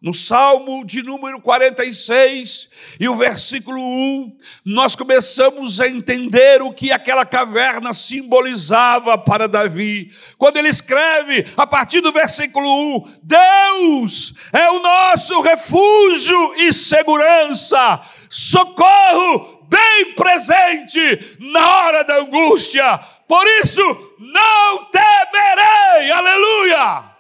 no 0.04 0.14
Salmo 0.14 0.86
de 0.86 1.02
número 1.02 1.40
46 1.40 2.70
e 3.00 3.08
o 3.08 3.16
versículo 3.16 3.80
1, 3.80 4.38
nós 4.66 4.98
começamos 4.98 5.80
a 5.80 5.88
entender 5.88 6.62
o 6.62 6.74
que 6.74 6.92
aquela 6.92 7.26
caverna 7.26 7.94
simbolizava 7.94 9.18
para 9.18 9.48
Davi. 9.48 10.12
Quando 10.38 10.58
ele 10.58 10.68
escreve, 10.68 11.46
a 11.56 11.66
partir 11.66 12.02
do 12.02 12.12
versículo 12.12 12.98
1, 12.98 13.20
Deus 13.24 14.34
é 14.52 14.70
o 14.72 14.82
nosso 14.82 15.40
refúgio 15.40 16.54
e 16.56 16.74
segurança, 16.74 18.02
socorro 18.30 19.66
bem 19.70 20.14
presente 20.16 21.38
na 21.40 21.78
hora 21.78 22.04
da 22.04 22.18
angústia. 22.18 23.00
Por 23.26 23.48
isso, 23.64 23.82
não 24.20 24.86
temerei. 24.92 26.12
Aleluia! 26.12 27.13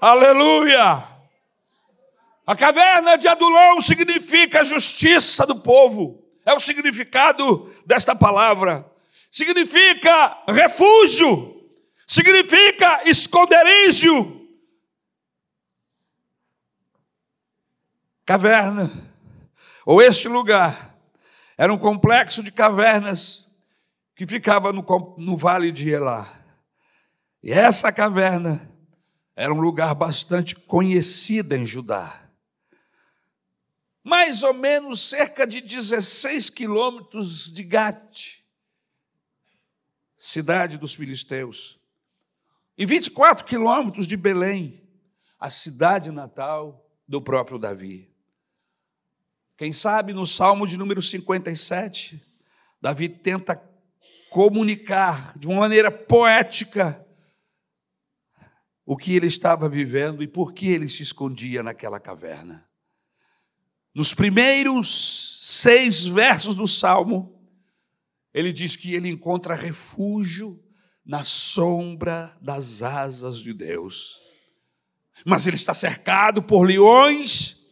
Aleluia! 0.00 1.06
A 2.46 2.56
caverna 2.56 3.16
de 3.16 3.28
Adulão 3.28 3.80
significa 3.80 4.60
a 4.60 4.64
justiça 4.64 5.46
do 5.46 5.56
povo. 5.56 6.24
É 6.44 6.54
o 6.54 6.58
significado 6.58 7.72
desta 7.84 8.16
palavra. 8.16 8.90
Significa 9.30 10.42
refúgio. 10.48 11.70
Significa 12.06 13.02
esconderijo. 13.04 14.40
Caverna, 18.24 18.90
ou 19.84 20.00
este 20.00 20.28
lugar, 20.28 20.96
era 21.58 21.72
um 21.72 21.78
complexo 21.78 22.42
de 22.42 22.52
cavernas 22.52 23.50
que 24.14 24.26
ficava 24.26 24.72
no, 24.72 24.84
no 25.18 25.36
vale 25.36 25.72
de 25.72 25.90
Elá. 25.90 26.32
E 27.42 27.52
essa 27.52 27.92
caverna 27.92 28.69
era 29.40 29.54
um 29.54 29.60
lugar 29.60 29.94
bastante 29.94 30.54
conhecido 30.54 31.56
em 31.56 31.64
Judá. 31.64 32.28
Mais 34.04 34.42
ou 34.42 34.52
menos 34.52 35.00
cerca 35.00 35.46
de 35.46 35.62
16 35.62 36.50
quilômetros 36.50 37.50
de 37.50 37.62
Gate, 37.62 38.40
cidade 40.14 40.76
dos 40.76 40.94
filisteus, 40.94 41.80
e 42.76 42.84
24 42.84 43.46
quilômetros 43.46 44.06
de 44.06 44.14
Belém, 44.14 44.86
a 45.38 45.48
cidade 45.48 46.10
natal 46.10 46.86
do 47.08 47.22
próprio 47.22 47.58
Davi. 47.58 48.14
Quem 49.56 49.72
sabe 49.72 50.12
no 50.12 50.26
Salmo 50.26 50.66
de 50.66 50.76
número 50.76 51.00
57, 51.00 52.22
Davi 52.78 53.08
tenta 53.08 53.56
comunicar 54.28 55.38
de 55.38 55.48
uma 55.48 55.60
maneira 55.60 55.90
poética 55.90 57.06
o 58.90 58.96
que 58.96 59.14
ele 59.14 59.28
estava 59.28 59.68
vivendo 59.68 60.20
e 60.20 60.26
por 60.26 60.52
que 60.52 60.66
ele 60.66 60.88
se 60.88 61.00
escondia 61.00 61.62
naquela 61.62 62.00
caverna. 62.00 62.68
Nos 63.94 64.12
primeiros 64.12 65.38
seis 65.42 66.04
versos 66.04 66.56
do 66.56 66.66
Salmo, 66.66 67.40
ele 68.34 68.52
diz 68.52 68.74
que 68.74 68.92
ele 68.92 69.08
encontra 69.08 69.54
refúgio 69.54 70.60
na 71.06 71.22
sombra 71.22 72.36
das 72.42 72.82
asas 72.82 73.38
de 73.38 73.52
Deus. 73.52 74.18
Mas 75.24 75.46
ele 75.46 75.54
está 75.54 75.72
cercado 75.72 76.42
por 76.42 76.64
leões, 76.64 77.68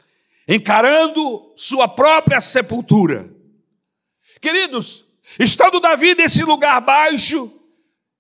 encarando 0.47 1.53
sua 1.57 1.89
própria 1.89 2.41
sepultura. 2.41 3.29
Queridos, 4.41 5.05
estando 5.37 5.81
Davi 5.81 6.15
nesse 6.15 6.45
lugar 6.45 6.81
baixo, 6.81 7.58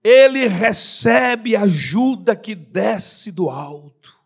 ele 0.03 0.47
recebe 0.47 1.57
ajuda 1.57 2.37
que 2.37 2.55
desce 2.55 3.33
do 3.33 3.51
alto. 3.51 4.17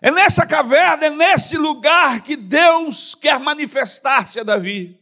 É 0.00 0.10
nessa 0.10 0.46
caverna, 0.46 1.06
é 1.06 1.10
nesse 1.10 1.56
lugar 1.56 2.20
que 2.20 2.36
Deus 2.36 3.14
quer 3.14 3.40
manifestar-se 3.40 4.38
a 4.38 4.42
Davi. 4.42 5.00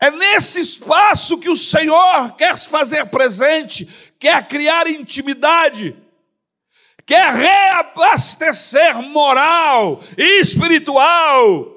É 0.00 0.10
nesse 0.10 0.60
espaço 0.60 1.38
que 1.38 1.50
o 1.50 1.56
Senhor 1.56 2.34
quer 2.36 2.56
se 2.58 2.68
fazer 2.68 3.06
presente, 3.06 3.86
quer 4.18 4.48
criar 4.48 4.86
intimidade, 4.88 5.96
quer 7.04 7.32
reabastecer 7.34 9.00
moral 9.00 10.02
e 10.16 10.40
espiritual, 10.40 11.72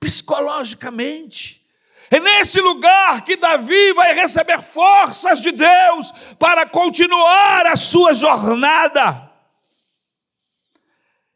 psicologicamente. 0.00 1.65
É 2.10 2.20
nesse 2.20 2.60
lugar 2.60 3.24
que 3.24 3.36
Davi 3.36 3.92
vai 3.92 4.14
receber 4.14 4.62
forças 4.62 5.40
de 5.40 5.50
Deus 5.52 6.12
para 6.38 6.66
continuar 6.66 7.66
a 7.66 7.76
sua 7.76 8.14
jornada. 8.14 9.26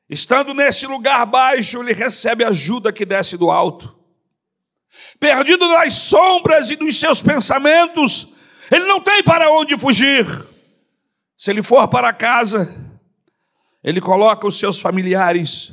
Estando 0.09 0.53
nesse 0.53 0.87
lugar 0.87 1.25
baixo, 1.27 1.81
ele 1.81 1.93
recebe 1.93 2.45
ajuda 2.45 2.93
que 2.93 3.05
desce 3.05 3.37
do 3.37 3.51
alto. 3.51 3.97
Perdido 5.19 5.69
nas 5.69 5.95
sombras 5.95 6.71
e 6.71 6.77
nos 6.77 6.99
seus 6.99 7.23
pensamentos, 7.23 8.35
ele 8.71 8.87
não 8.87 9.01
tem 9.01 9.23
para 9.23 9.51
onde 9.51 9.77
fugir. 9.77 10.27
Se 11.37 11.51
ele 11.51 11.63
for 11.63 11.87
para 11.89 12.13
casa, 12.13 12.77
ele 13.83 14.01
coloca 14.01 14.47
os 14.47 14.59
seus 14.59 14.79
familiares 14.81 15.73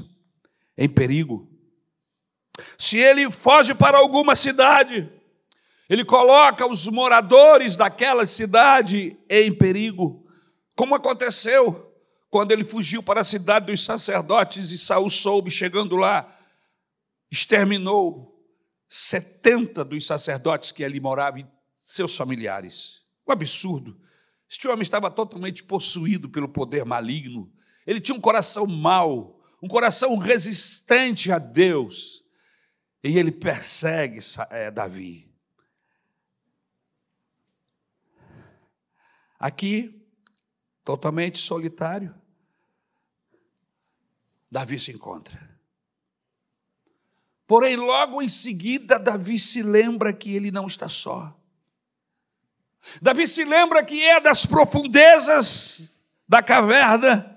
em 0.77 0.87
perigo. 0.87 1.49
Se 2.77 2.97
ele 2.97 3.29
foge 3.31 3.73
para 3.73 3.97
alguma 3.97 4.35
cidade, 4.35 5.11
ele 5.89 6.03
coloca 6.03 6.65
os 6.67 6.87
moradores 6.87 7.75
daquela 7.75 8.25
cidade 8.25 9.17
em 9.29 9.53
perigo, 9.53 10.25
como 10.75 10.95
aconteceu 10.95 11.87
quando 12.29 12.51
ele 12.51 12.63
fugiu 12.63 13.01
para 13.01 13.21
a 13.21 13.23
cidade 13.23 13.67
dos 13.67 13.83
sacerdotes 13.83 14.71
e 14.71 14.77
Saul 14.77 15.09
soube, 15.09 15.49
chegando 15.49 15.95
lá, 15.95 16.37
exterminou 17.31 18.37
70 18.87 19.83
dos 19.85 20.05
sacerdotes 20.05 20.71
que 20.71 20.83
ali 20.83 20.99
moravam 20.99 21.39
e 21.41 21.47
seus 21.77 22.15
familiares. 22.15 23.01
Um 23.27 23.31
absurdo. 23.31 23.97
Este 24.49 24.67
homem 24.67 24.81
estava 24.81 25.11
totalmente 25.11 25.63
possuído 25.63 26.29
pelo 26.29 26.47
poder 26.47 26.85
maligno. 26.85 27.51
Ele 27.85 27.99
tinha 27.99 28.15
um 28.15 28.21
coração 28.21 28.65
mau, 28.65 29.41
um 29.61 29.67
coração 29.67 30.15
resistente 30.17 31.31
a 31.31 31.39
Deus. 31.39 32.23
E 33.03 33.17
ele 33.17 33.31
persegue 33.31 34.19
é, 34.49 34.71
Davi. 34.71 35.27
Aqui, 39.39 40.05
totalmente 40.83 41.37
solitário, 41.37 42.13
Davi 44.49 44.79
se 44.79 44.91
encontra. 44.91 45.57
Porém, 47.45 47.75
logo 47.77 48.21
em 48.21 48.29
seguida, 48.29 48.97
Davi 48.99 49.37
se 49.37 49.61
lembra 49.61 50.11
que 50.11 50.35
ele 50.35 50.51
não 50.51 50.65
está 50.65 50.89
só. 50.89 51.33
Davi 53.01 53.27
se 53.27 53.45
lembra 53.45 53.85
que 53.85 54.01
é 54.03 54.19
das 54.19 54.45
profundezas 54.45 56.03
da 56.27 56.41
caverna 56.41 57.35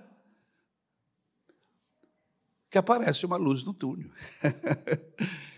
que 2.70 2.78
aparece 2.78 3.26
uma 3.26 3.36
luz 3.36 3.64
no 3.64 3.74
túnel. 3.74 4.10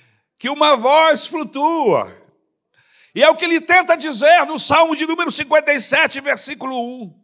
que 0.43 0.51
uma 0.51 0.75
voz 0.75 1.25
flutua. 1.25 2.13
E 3.15 3.23
é 3.23 3.31
o 3.31 3.37
que 3.37 3.45
ele 3.45 3.61
tenta 3.61 3.97
dizer 3.97 4.45
no 4.45 4.59
Salmo 4.59 4.97
de 4.97 5.07
número 5.07 5.31
57, 5.31 6.21
versículo 6.21 7.05
1. 7.05 7.15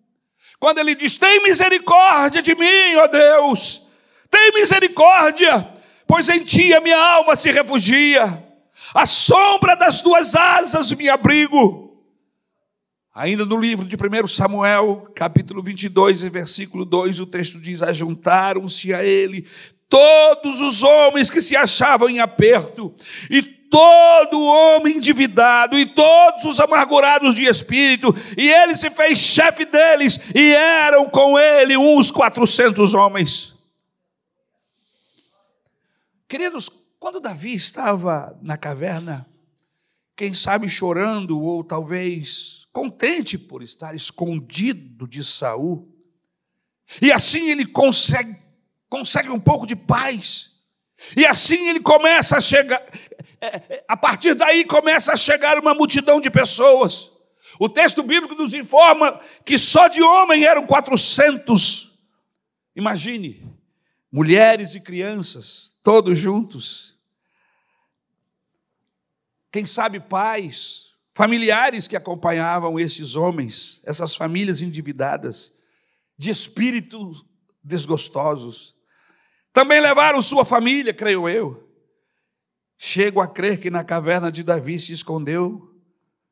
Quando 0.61 0.78
ele 0.78 0.94
diz: 0.94 1.18
Tem 1.18 1.42
misericórdia 1.42 2.40
de 2.40 2.54
mim, 2.54 2.94
ó 2.94 3.09
Deus, 3.09 3.83
tem 4.31 4.52
misericórdia, 4.52 5.68
pois 6.07 6.28
em 6.28 6.44
ti 6.44 6.72
a 6.72 6.81
minha 6.81 6.96
alma 6.96 7.35
se 7.35 7.50
refugia, 7.50 8.40
a 8.94 9.04
sombra 9.04 9.74
das 9.74 10.00
tuas 10.00 10.37
asas 10.37 10.92
me 10.92 11.09
abrigo. 11.09 12.00
Ainda 13.12 13.44
no 13.44 13.57
livro 13.57 13.85
de 13.85 13.96
1 13.96 14.28
Samuel, 14.28 15.11
capítulo 15.12 15.61
22, 15.61 16.22
versículo 16.22 16.85
2, 16.85 17.18
o 17.18 17.26
texto 17.26 17.59
diz: 17.59 17.83
Ajuntaram-se 17.83 18.94
a 18.94 19.02
ele 19.02 19.44
todos 19.88 20.61
os 20.61 20.83
homens 20.83 21.31
que 21.31 21.40
se 21.40 21.57
achavam 21.57 22.09
em 22.09 22.20
aperto, 22.20 22.94
e 23.31 23.42
todo 23.42 24.42
homem 24.42 24.96
endividado, 24.96 25.79
e 25.79 25.87
todos 25.87 26.44
os 26.44 26.61
amargurados 26.61 27.35
de 27.35 27.44
espírito, 27.44 28.14
e 28.37 28.51
ele 28.51 28.77
se 28.77 28.90
fez 28.90 29.18
chefe 29.18 29.64
deles, 29.64 30.31
e 30.35 30.53
eram 30.55 31.09
com 31.09 31.38
ele 31.38 31.77
uns 31.77 32.11
quatrocentos 32.11 32.94
homens. 32.94 33.55
Queridos, 36.29 36.68
quando 36.98 37.20
Davi 37.20 37.55
estava 37.55 38.38
na 38.42 38.57
caverna, 38.57 39.27
quem 40.14 40.35
sabe 40.35 40.68
chorando, 40.68 41.40
ou 41.40 41.64
talvez 41.64 42.66
contente 42.72 43.38
por 43.38 43.62
estar 43.62 43.94
escondido 43.94 45.07
de 45.07 45.24
Saul, 45.24 45.88
e 47.01 47.12
assim 47.12 47.51
ele 47.51 47.66
consegue 47.66 48.47
consegue 48.88 49.31
um 49.31 49.40
pouco 49.40 49.66
de 49.66 49.77
paz. 49.77 50.53
E 51.16 51.24
assim 51.24 51.68
ele 51.68 51.81
começa 51.81 52.38
a 52.38 52.40
chegar, 52.40 52.83
é, 53.40 53.46
é, 53.46 53.85
a 53.87 53.96
partir 53.96 54.35
daí 54.35 54.64
começa 54.64 55.12
a 55.12 55.16
chegar 55.16 55.59
uma 55.59 55.74
multidão 55.74 56.20
de 56.20 56.31
pessoas. 56.31 57.12
O 57.59 57.68
texto 57.68 58.03
bíblico 58.03 58.35
nos 58.35 58.55
informa 58.55 59.20
que 59.44 59.57
só 59.57 59.88
de 59.88 60.03
homem 60.03 60.44
eram 60.44 60.66
400. 60.66 61.98
Imagine, 62.74 63.44
mulheres 64.11 64.74
e 64.74 64.81
crianças, 64.81 65.77
todos 65.83 66.18
juntos. 66.18 66.96
Quem 69.51 69.64
sabe 69.66 69.98
pais, 69.98 70.92
familiares 71.14 71.88
que 71.88 71.96
acompanhavam 71.96 72.79
esses 72.79 73.16
homens, 73.16 73.83
essas 73.85 74.14
famílias 74.14 74.62
endividadas, 74.62 75.53
de 76.16 76.31
espíritos 76.31 77.24
desgostosos. 77.62 78.77
Também 79.58 79.80
levaram 79.80 80.22
sua 80.22 80.44
família, 80.44 80.94
creio 80.94 81.28
eu. 81.28 81.68
Chego 82.76 83.20
a 83.20 83.26
crer 83.26 83.58
que 83.58 83.72
na 83.72 83.82
caverna 83.82 84.30
de 84.30 84.44
Davi 84.44 84.78
se 84.78 84.92
escondeu 84.92 85.76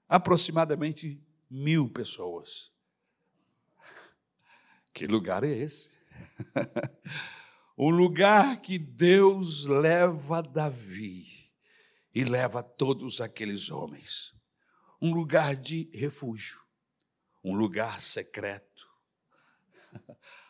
aproximadamente 0.09 1.21
mil 1.51 1.91
pessoas. 1.91 2.71
Que 4.95 5.09
lugar 5.09 5.43
é 5.43 5.49
esse? 5.49 5.91
um 7.77 7.91
lugar 7.91 8.61
que 8.61 8.79
Deus 8.79 9.67
leva 9.67 10.41
Davi 10.41 11.27
e 12.15 12.23
leva 12.23 12.63
todos 12.63 13.21
aqueles 13.21 13.73
homens. 13.73 14.37
Um 15.03 15.13
lugar 15.13 15.57
de 15.57 15.91
refúgio, 15.93 16.61
um 17.43 17.57
lugar 17.57 18.01
secreto 18.01 18.76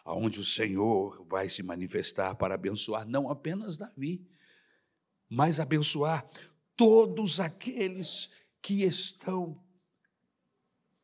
aonde 0.07 0.39
o 0.39 0.45
Senhor 0.45 1.27
vai 1.29 1.49
se 1.49 1.65
manifestar 1.65 2.37
para 2.37 2.55
abençoar 2.55 3.05
não 3.05 3.29
apenas 3.29 3.77
Davi, 3.77 4.25
mas 5.29 5.59
abençoar 5.59 6.25
todos 6.77 7.41
aqueles 7.41 8.31
que 8.63 8.85
estão 8.85 9.61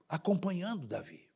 acompanhando 0.08 0.86
Davi. 0.86 1.28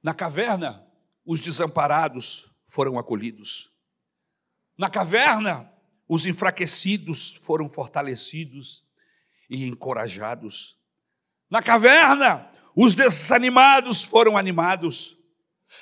Na 0.00 0.14
caverna, 0.14 0.86
os 1.26 1.40
desamparados 1.40 2.48
foram 2.68 2.96
acolhidos. 2.96 3.72
Na 4.76 4.88
caverna, 4.88 5.72
os 6.06 6.26
enfraquecidos 6.26 7.34
foram 7.34 7.68
fortalecidos 7.68 8.86
e 9.48 9.66
encorajados. 9.66 10.76
Na 11.50 11.62
caverna, 11.62 12.48
os 12.76 12.94
desanimados 12.94 14.02
foram 14.02 14.36
animados. 14.36 15.16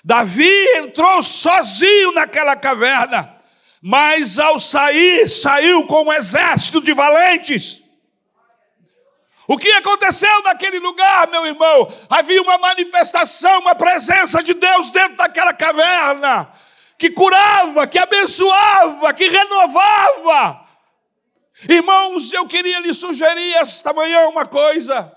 Davi 0.04 0.50
entrou 0.76 1.22
sozinho 1.22 2.12
naquela 2.12 2.56
caverna, 2.56 3.36
mas 3.80 4.38
ao 4.38 4.58
sair, 4.58 5.28
saiu 5.28 5.86
com 5.86 6.04
um 6.04 6.12
exército 6.12 6.80
de 6.80 6.92
valentes. 6.92 7.82
O 9.48 9.56
que 9.56 9.70
aconteceu 9.72 10.42
naquele 10.42 10.80
lugar, 10.80 11.28
meu 11.28 11.46
irmão? 11.46 11.88
Havia 12.10 12.42
uma 12.42 12.58
manifestação, 12.58 13.60
uma 13.60 13.76
presença 13.76 14.42
de 14.42 14.54
Deus 14.54 14.90
dentro 14.90 15.16
daquela 15.16 15.52
caverna, 15.52 16.52
que 16.98 17.10
curava, 17.10 17.86
que 17.86 17.98
abençoava, 17.98 19.12
que 19.12 19.28
renovava. 19.28 20.65
Irmãos, 21.68 22.32
eu 22.32 22.46
queria 22.46 22.80
lhe 22.80 22.92
sugerir 22.92 23.54
esta 23.54 23.92
manhã 23.92 24.28
uma 24.28 24.44
coisa. 24.44 25.10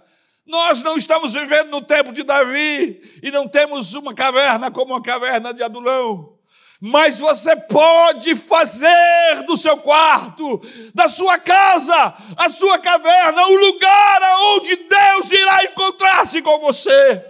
Nós 0.46 0.82
não 0.82 0.96
estamos 0.96 1.34
vivendo 1.34 1.70
no 1.70 1.82
tempo 1.82 2.14
de 2.14 2.24
Davi 2.24 3.02
e 3.22 3.30
não 3.30 3.48
temos 3.48 3.94
uma 3.94 4.16
caverna 4.16 4.72
como 4.72 4.96
a 4.96 5.02
caverna 5.02 5.54
de 5.54 5.62
Adulão. 5.62 6.40
Mas 6.82 7.20
você 7.20 7.58
pode 7.58 8.36
fazer 8.36 9.44
do 9.46 9.58
seu 9.58 9.78
quarto, 9.78 10.62
da 10.96 11.10
sua 11.10 11.38
casa, 11.38 12.16
a 12.38 12.50
sua 12.50 12.80
caverna, 12.80 13.46
o 13.48 13.58
lugar 13.58 14.24
aonde 14.24 14.78
Deus 14.78 15.32
irá 15.32 15.66
encontrar-se 15.66 16.42
com 16.42 16.58
você. 16.60 17.22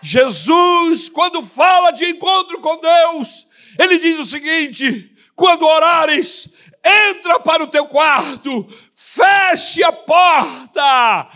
Jesus, 0.00 1.08
quando 1.08 1.42
fala 1.42 1.90
de 1.90 2.04
encontro 2.04 2.60
com 2.60 2.78
Deus, 2.78 3.48
ele 3.76 3.98
diz 3.98 4.20
o 4.20 4.24
seguinte: 4.24 5.10
quando 5.34 5.66
orares, 5.66 6.48
entra 6.84 7.40
para 7.40 7.64
o 7.64 7.66
teu 7.66 7.86
quarto, 7.88 8.68
feche 8.92 9.82
a 9.82 9.90
porta 9.90 11.30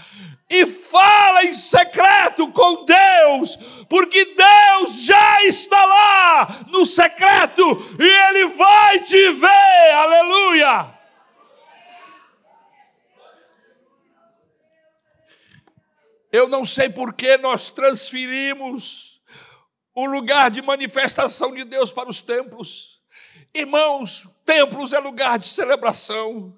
e 0.51 0.67
fala 0.67 1.45
em 1.45 1.53
secreto 1.53 2.51
com 2.53 2.85
Deus, 2.85 3.57
porque 3.89 4.35
Deus 4.35 5.05
já 5.05 5.45
está 5.45 5.85
lá 5.85 6.49
no 6.69 6.85
secreto 6.87 7.63
e 7.99 8.05
Ele 8.05 8.49
vai 8.55 9.01
te 9.01 9.31
ver, 9.33 9.93
aleluia. 9.95 10.99
Eu 16.31 16.47
não 16.47 16.65
sei 16.65 16.91
por 16.91 17.15
que 17.15 17.39
nós 17.39 17.71
transferimos 17.71 19.21
o 19.95 20.07
lugar 20.07 20.51
de 20.51 20.63
manifestação 20.63 21.53
de 21.53 21.65
Deus 21.65 21.91
para 21.91 22.09
os 22.09 22.21
templos. 22.21 23.01
Irmãos, 23.55 24.29
templos 24.49 24.95
é 24.95 24.99
lugar 24.99 25.39
de 25.39 25.47
celebração, 25.47 26.57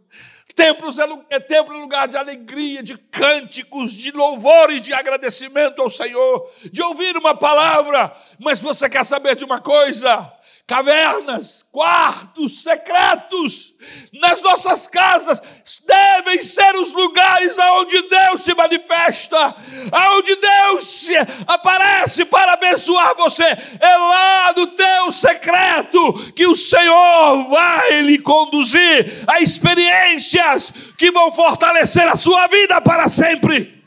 Templos 0.55 0.99
é, 0.99 1.05
é 1.31 1.41
templo 1.41 1.75
é 1.75 1.81
lugar 1.81 2.07
de 2.09 2.17
alegria, 2.17 2.83
de 2.83 2.99
cânticos, 2.99 3.93
de 3.93 4.11
louvores, 4.11 4.83
de 4.83 4.93
agradecimento 4.93 5.81
ao 5.81 5.89
Senhor, 5.89 6.51
de 6.71 6.83
ouvir 6.83 7.17
uma 7.17 7.35
palavra. 7.35 8.15
Mas 8.39 8.61
você 8.61 8.89
quer 8.91 9.05
saber 9.05 9.37
de 9.37 9.45
uma 9.45 9.61
coisa? 9.61 10.31
Cavernas, 10.67 11.65
quartos 11.73 12.63
secretos 12.63 13.75
nas 14.13 14.41
nossas 14.41 14.87
casas 14.87 15.43
devem 15.85 16.41
ser 16.43 16.77
os 16.77 16.93
lugares 16.93 17.59
aonde 17.59 18.03
Deus 18.03 18.43
se 18.43 18.55
manifesta, 18.55 19.57
aonde 19.91 20.37
Deus 20.37 20.85
se 20.85 21.17
aparece 21.47 22.25
para 22.25 22.53
abençoar 22.53 23.17
você. 23.17 23.45
É 23.45 23.97
lá 23.97 24.53
no 24.57 24.69
teu 24.69 25.11
secreto 25.11 26.33
que 26.33 26.47
o 26.47 26.55
Senhor 26.55 27.49
vai 27.49 28.03
lhe 28.03 28.19
conduzir 28.19 29.25
a 29.27 29.41
experiências 29.41 30.73
que 30.97 31.11
vão 31.11 31.33
fortalecer 31.33 32.07
a 32.07 32.17
sua 32.17 32.47
vida 32.47 32.81
para 32.81 33.09
sempre. 33.09 33.83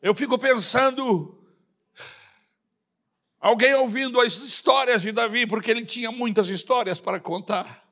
Eu 0.00 0.14
fico 0.14 0.38
pensando 0.38 1.35
Alguém 3.46 3.74
ouvindo 3.74 4.20
as 4.20 4.38
histórias 4.38 5.02
de 5.02 5.12
Davi, 5.12 5.46
porque 5.46 5.70
ele 5.70 5.86
tinha 5.86 6.10
muitas 6.10 6.48
histórias 6.48 6.98
para 6.98 7.20
contar. 7.20 7.88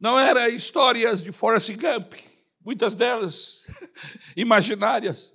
Não 0.00 0.18
eram 0.18 0.46
histórias 0.46 1.22
de 1.22 1.30
Forrest 1.30 1.76
Gump, 1.76 2.14
muitas 2.64 2.94
delas 2.94 3.70
imaginárias, 4.34 5.34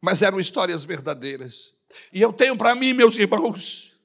mas 0.00 0.22
eram 0.22 0.40
histórias 0.40 0.82
verdadeiras. 0.82 1.74
E 2.10 2.22
eu 2.22 2.32
tenho 2.32 2.56
para 2.56 2.74
mim, 2.74 2.94
meus 2.94 3.18
irmãos, 3.18 4.00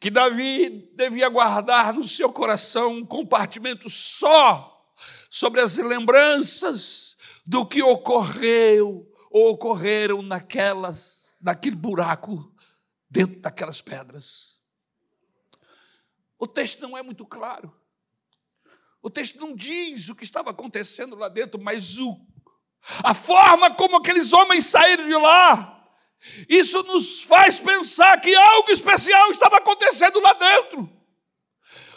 que 0.00 0.10
Davi 0.10 0.90
devia 0.96 1.28
guardar 1.28 1.92
no 1.92 2.04
seu 2.04 2.32
coração 2.32 2.94
um 2.94 3.04
compartimento 3.04 3.90
só 3.90 4.94
sobre 5.28 5.60
as 5.60 5.76
lembranças 5.76 7.18
do 7.44 7.66
que 7.66 7.82
ocorreu 7.82 9.06
ou 9.30 9.50
ocorreram 9.50 10.22
naquelas 10.22 11.17
naquele 11.40 11.76
buraco, 11.76 12.54
dentro 13.08 13.40
daquelas 13.40 13.80
pedras. 13.80 14.56
O 16.38 16.46
texto 16.46 16.80
não 16.80 16.96
é 16.96 17.02
muito 17.02 17.26
claro. 17.26 17.74
O 19.02 19.10
texto 19.10 19.38
não 19.38 19.54
diz 19.54 20.08
o 20.08 20.14
que 20.14 20.24
estava 20.24 20.50
acontecendo 20.50 21.16
lá 21.16 21.28
dentro, 21.28 21.60
mas 21.60 21.98
o, 21.98 22.16
a 23.02 23.14
forma 23.14 23.74
como 23.74 23.96
aqueles 23.96 24.32
homens 24.32 24.66
saíram 24.66 25.06
de 25.06 25.14
lá, 25.14 25.78
isso 26.48 26.82
nos 26.82 27.22
faz 27.22 27.58
pensar 27.58 28.20
que 28.20 28.34
algo 28.34 28.70
especial 28.70 29.30
estava 29.30 29.58
acontecendo 29.58 30.20
lá 30.20 30.32
dentro. 30.32 30.98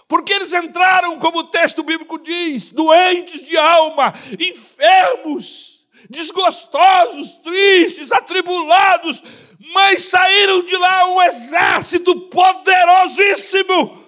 Porque 0.08 0.34
eles 0.34 0.52
entraram, 0.52 1.18
como 1.20 1.40
o 1.40 1.44
texto 1.46 1.84
bíblico 1.84 2.20
diz, 2.20 2.70
doentes 2.70 3.46
de 3.46 3.58
alma, 3.58 4.14
enfermos, 4.40 5.71
desgostosos, 6.10 7.38
tristes, 7.38 8.12
atribulados, 8.12 9.22
mas 9.74 10.04
saíram 10.06 10.64
de 10.64 10.76
lá 10.76 11.08
um 11.10 11.22
exército 11.24 12.20
poderosíssimo. 12.30 14.02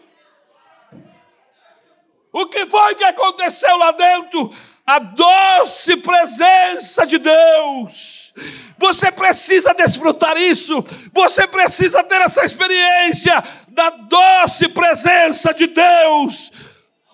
O 2.31 2.47
que 2.47 2.65
foi 2.65 2.95
que 2.95 3.03
aconteceu 3.03 3.77
lá 3.77 3.91
dentro? 3.91 4.51
A 4.85 4.97
doce 4.99 5.95
presença 5.97 7.05
de 7.05 7.19
Deus. 7.19 8.33
Você 8.79 9.11
precisa 9.11 9.73
desfrutar 9.73 10.35
isso. 10.35 10.83
Você 11.13 11.45
precisa 11.45 12.03
ter 12.03 12.21
essa 12.21 12.43
experiência 12.43 13.41
da 13.67 13.91
doce 13.91 14.67
presença 14.67 15.53
de 15.53 15.67
Deus 15.67 16.51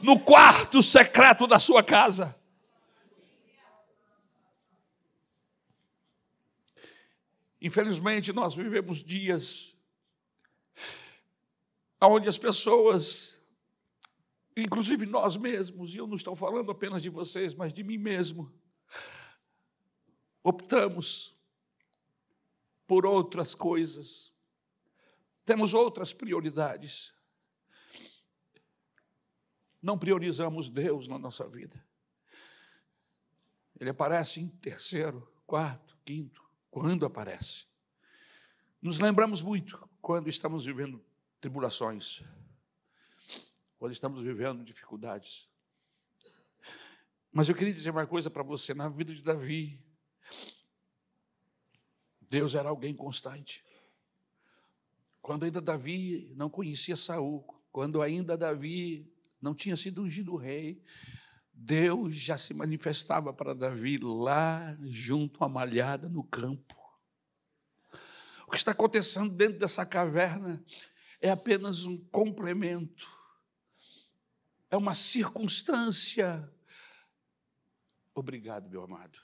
no 0.01 0.17
quarto 0.17 0.81
secreto 0.81 1.45
da 1.45 1.59
sua 1.59 1.83
casa. 1.83 2.38
Infelizmente, 7.61 8.31
nós 8.31 8.55
vivemos 8.55 9.03
dias 9.03 9.75
onde 12.01 12.29
as 12.29 12.37
pessoas, 12.37 13.41
inclusive 14.55 15.05
nós 15.05 15.35
mesmos, 15.35 15.93
e 15.93 15.97
eu 15.97 16.07
não 16.07 16.15
estou 16.15 16.35
falando 16.35 16.71
apenas 16.71 17.01
de 17.01 17.09
vocês, 17.09 17.53
mas 17.53 17.73
de 17.73 17.83
mim 17.83 17.97
mesmo, 17.97 18.51
optamos 20.41 21.37
por 22.87 23.05
outras 23.05 23.53
coisas, 23.53 24.31
temos 25.43 25.73
outras 25.73 26.13
prioridades. 26.13 27.13
Não 29.81 29.97
priorizamos 29.97 30.69
Deus 30.69 31.07
na 31.07 31.17
nossa 31.17 31.47
vida. 31.47 31.83
Ele 33.79 33.89
aparece 33.89 34.41
em 34.41 34.47
terceiro, 34.47 35.31
quarto, 35.45 35.97
quinto, 36.03 36.48
quando 36.71 37.05
aparece. 37.05 37.65
Nos 38.81 38.99
lembramos 38.99 39.41
muito 39.41 39.87
quando 40.01 40.29
estamos 40.29 40.65
vivendo 40.65 41.03
tribulações, 41.41 42.23
quando 43.77 43.91
estamos 43.91 44.21
vivendo 44.21 44.63
dificuldades. 44.63 45.49
Mas 47.31 47.49
eu 47.49 47.55
queria 47.55 47.73
dizer 47.73 47.91
uma 47.91 48.07
coisa 48.07 48.29
para 48.29 48.43
você: 48.43 48.73
na 48.73 48.89
vida 48.89 49.13
de 49.13 49.21
Davi, 49.21 49.79
Deus 52.21 52.55
era 52.55 52.69
alguém 52.69 52.95
constante. 52.95 53.63
Quando 55.21 55.45
ainda 55.45 55.61
Davi 55.61 56.31
não 56.35 56.49
conhecia 56.49 56.95
Saul, 56.95 57.43
quando 57.71 58.01
ainda 58.01 58.37
Davi 58.37 59.11
não 59.41 59.53
tinha 59.53 59.75
sido 59.75 60.01
ungido 60.01 60.35
rei, 60.35 60.81
Deus 61.61 62.15
já 62.15 62.37
se 62.37 62.53
manifestava 62.53 63.33
para 63.33 63.53
Davi 63.53 63.97
lá 63.97 64.77
junto 64.81 65.43
à 65.43 65.49
malhada 65.49 66.07
no 66.07 66.23
campo. 66.23 66.75
O 68.47 68.51
que 68.51 68.57
está 68.57 68.71
acontecendo 68.71 69.29
dentro 69.29 69.59
dessa 69.59 69.85
caverna 69.85 70.63
é 71.19 71.29
apenas 71.29 71.85
um 71.85 71.97
complemento, 72.05 73.07
é 74.71 74.77
uma 74.77 74.93
circunstância. 74.93 76.49
Obrigado, 78.15 78.69
meu 78.69 78.83
amado. 78.83 79.19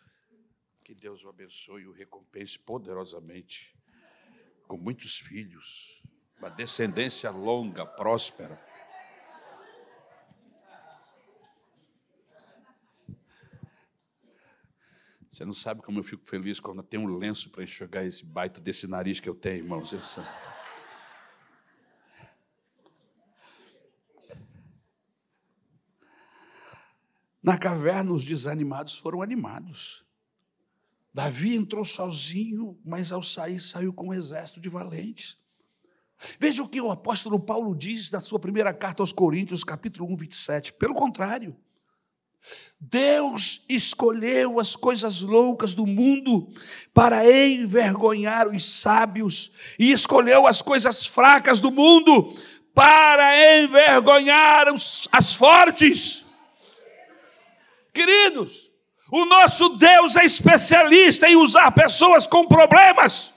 Que 0.84 0.94
Deus 0.94 1.24
o 1.24 1.30
abençoe 1.30 1.84
e 1.84 1.88
o 1.88 1.94
recompense 1.94 2.60
poderosamente, 2.60 3.74
com 4.68 4.78
muitos 4.78 5.18
filhos, 5.20 6.04
uma 6.38 6.50
descendência 6.50 7.32
longa, 7.32 7.86
próspera. 7.86 8.64
Você 15.36 15.44
não 15.44 15.54
sabe 15.54 15.82
como 15.82 16.00
eu 16.00 16.04
fico 16.04 16.24
feliz 16.24 16.62
quando 16.62 16.78
eu 16.78 16.84
tenho 16.86 17.04
um 17.04 17.18
lenço 17.18 17.50
para 17.50 17.62
enxugar 17.62 18.06
esse 18.06 18.26
baita 18.26 18.62
desse 18.62 18.88
nariz 18.88 19.20
que 19.20 19.28
eu 19.28 19.36
tenho, 19.36 19.58
irmãos. 19.58 19.94
Na 27.44 27.58
caverna, 27.58 28.14
os 28.14 28.24
desanimados 28.24 28.98
foram 28.98 29.22
animados. 29.22 30.06
Davi 31.14 31.54
entrou 31.54 31.84
sozinho, 31.84 32.80
mas 32.86 33.12
ao 33.12 33.22
sair, 33.22 33.60
saiu 33.60 33.92
com 33.92 34.08
um 34.08 34.14
exército 34.14 34.62
de 34.62 34.70
valentes. 34.70 35.38
Veja 36.40 36.64
o 36.64 36.70
que 36.70 36.80
o 36.80 36.92
apóstolo 36.92 37.38
Paulo 37.38 37.76
diz 37.76 38.10
na 38.10 38.22
sua 38.22 38.40
primeira 38.40 38.74
carta 38.74 39.04
aos 39.04 39.12
Coríntios, 39.12 39.66
capítulo 39.66 40.10
1, 40.14 40.16
27. 40.16 40.74
Pelo 40.76 40.94
contrário, 40.94 41.54
Deus 42.80 43.62
escolheu 43.68 44.60
as 44.60 44.76
coisas 44.76 45.22
loucas 45.22 45.74
do 45.74 45.88
mundo 45.88 46.54
para 46.94 47.26
envergonhar 47.26 48.48
os 48.48 48.64
sábios, 48.64 49.52
e 49.80 49.92
escolheu 49.92 50.46
as 50.46 50.62
coisas 50.62 51.06
fracas 51.06 51.60
do 51.60 51.72
mundo 51.72 52.34
para 52.74 53.60
envergonhar 53.60 54.72
os, 54.72 55.08
as 55.12 55.34
fortes. 55.34 56.26
Queridos, 57.94 58.70
o 59.12 59.26
nosso 59.26 59.70
Deus 59.70 60.16
é 60.16 60.26
especialista 60.26 61.30
em 61.30 61.36
usar 61.36 61.72
pessoas 61.72 62.28
com 62.28 62.48
problemas, 62.48 63.34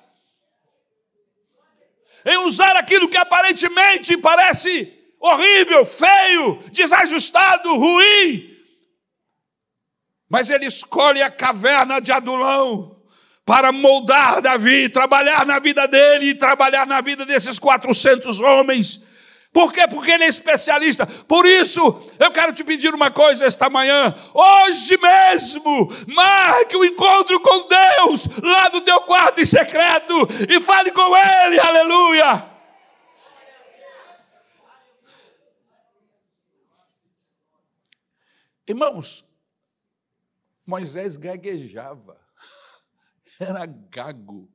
em 2.25 2.37
usar 2.39 2.77
aquilo 2.77 3.09
que 3.09 3.17
aparentemente 3.17 4.17
parece 4.17 4.93
horrível, 5.21 5.87
feio, 5.87 6.61
desajustado, 6.73 7.77
ruim, 7.77 8.48
mas 10.29 10.51
ele 10.51 10.67
escolhe 10.67 11.23
a 11.23 11.31
caverna 11.31 12.01
de 12.01 12.13
Adulão 12.13 12.97
para 13.45 13.73
moldar 13.73 14.43
Davi, 14.43 14.89
trabalhar 14.89 15.47
na 15.47 15.59
vida 15.59 15.87
dele 15.87 16.31
e 16.31 16.35
trabalhar 16.35 16.87
na 16.87 17.01
vida 17.01 17.25
desses 17.25 17.59
400 17.59 18.41
homens 18.41 19.01
por 19.53 19.73
quê? 19.73 19.89
Porque 19.89 20.11
ele 20.11 20.25
é 20.25 20.29
especialista. 20.29 21.07
Por 21.07 21.47
isso, 21.47 21.81
eu 22.19 22.31
quero 22.31 22.53
te 22.53 22.63
pedir 22.63 22.95
uma 22.95 23.11
coisa 23.11 23.47
esta 23.47 23.71
manhã. 23.71 24.15
Hoje 24.35 24.97
mesmo, 24.99 25.91
marque 26.07 26.77
o 26.77 26.81
um 26.81 26.85
encontro 26.85 27.41
com 27.41 27.67
Deus 27.67 28.29
lá 28.43 28.69
no 28.71 28.81
teu 28.83 29.01
quarto 29.01 29.41
em 29.41 29.45
secreto 29.45 30.15
e 30.49 30.61
fale 30.61 30.91
com 30.91 31.17
Ele. 31.17 31.59
Aleluia. 31.59 32.47
Irmãos, 38.67 39.25
Moisés 40.69 41.17
gaguejava, 41.17 42.21
era 43.41 43.65
gago. 43.65 44.53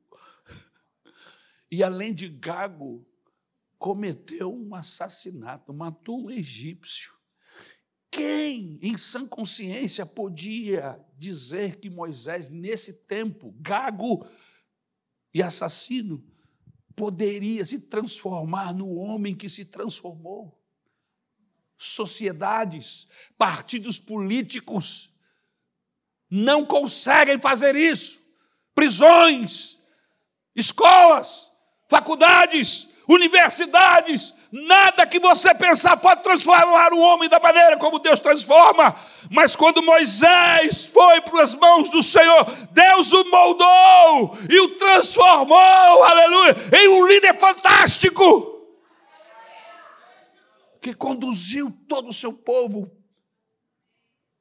E 1.68 1.82
além 1.82 2.14
de 2.14 2.28
gago, 2.28 3.04
cometeu 3.76 4.54
um 4.54 4.76
assassinato, 4.76 5.74
matou 5.74 6.26
um 6.26 6.30
egípcio. 6.30 7.12
Quem, 8.12 8.78
em 8.80 8.96
sã 8.96 9.26
consciência, 9.26 10.06
podia 10.06 11.04
dizer 11.18 11.80
que 11.80 11.90
Moisés, 11.90 12.48
nesse 12.48 12.92
tempo, 12.92 13.52
gago 13.58 14.24
e 15.34 15.42
assassino, 15.42 16.24
poderia 16.94 17.64
se 17.64 17.80
transformar 17.80 18.72
no 18.72 18.94
homem 18.94 19.34
que 19.34 19.48
se 19.48 19.64
transformou? 19.64 20.62
Sociedades, 21.76 23.08
partidos 23.36 23.98
políticos 23.98 25.12
não 26.34 26.66
conseguem 26.66 27.40
fazer 27.40 27.76
isso. 27.76 28.20
Prisões, 28.74 29.78
escolas, 30.56 31.48
faculdades, 31.88 32.92
universidades, 33.08 34.34
nada 34.50 35.06
que 35.06 35.20
você 35.20 35.54
pensar 35.54 35.96
pode 35.96 36.24
transformar 36.24 36.92
o 36.92 36.98
homem 36.98 37.28
da 37.28 37.38
maneira 37.38 37.78
como 37.78 38.00
Deus 38.00 38.18
transforma. 38.18 38.96
Mas 39.30 39.54
quando 39.54 39.80
Moisés 39.80 40.86
foi 40.86 41.20
para 41.20 41.40
as 41.40 41.54
mãos 41.54 41.88
do 41.88 42.02
Senhor, 42.02 42.44
Deus 42.72 43.12
o 43.12 43.30
moldou 43.30 44.36
e 44.50 44.58
o 44.58 44.76
transformou, 44.76 46.02
aleluia, 46.02 46.56
em 46.76 46.88
um 46.88 47.06
líder 47.06 47.38
fantástico. 47.38 48.50
Que 50.82 50.92
conduziu 50.92 51.70
todo 51.88 52.08
o 52.08 52.12
seu 52.12 52.32
povo 52.32 52.90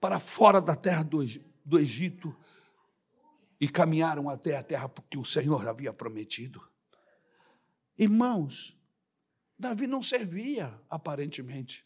para 0.02 0.20
fora 0.20 0.60
da 0.60 0.76
terra 0.76 1.04
do 1.04 1.22
Egito 1.22 1.53
e 3.60 3.68
caminharam 3.68 4.30
até 4.30 4.58
a 4.58 4.64
terra 4.64 4.92
que 5.10 5.18
o 5.18 5.24
Senhor 5.24 5.68
havia 5.68 5.94
prometido. 5.94 6.62
Irmãos, 7.98 8.78
Davi 9.58 9.88
não 9.88 10.04
servia, 10.04 10.78
aparentemente. 10.90 11.86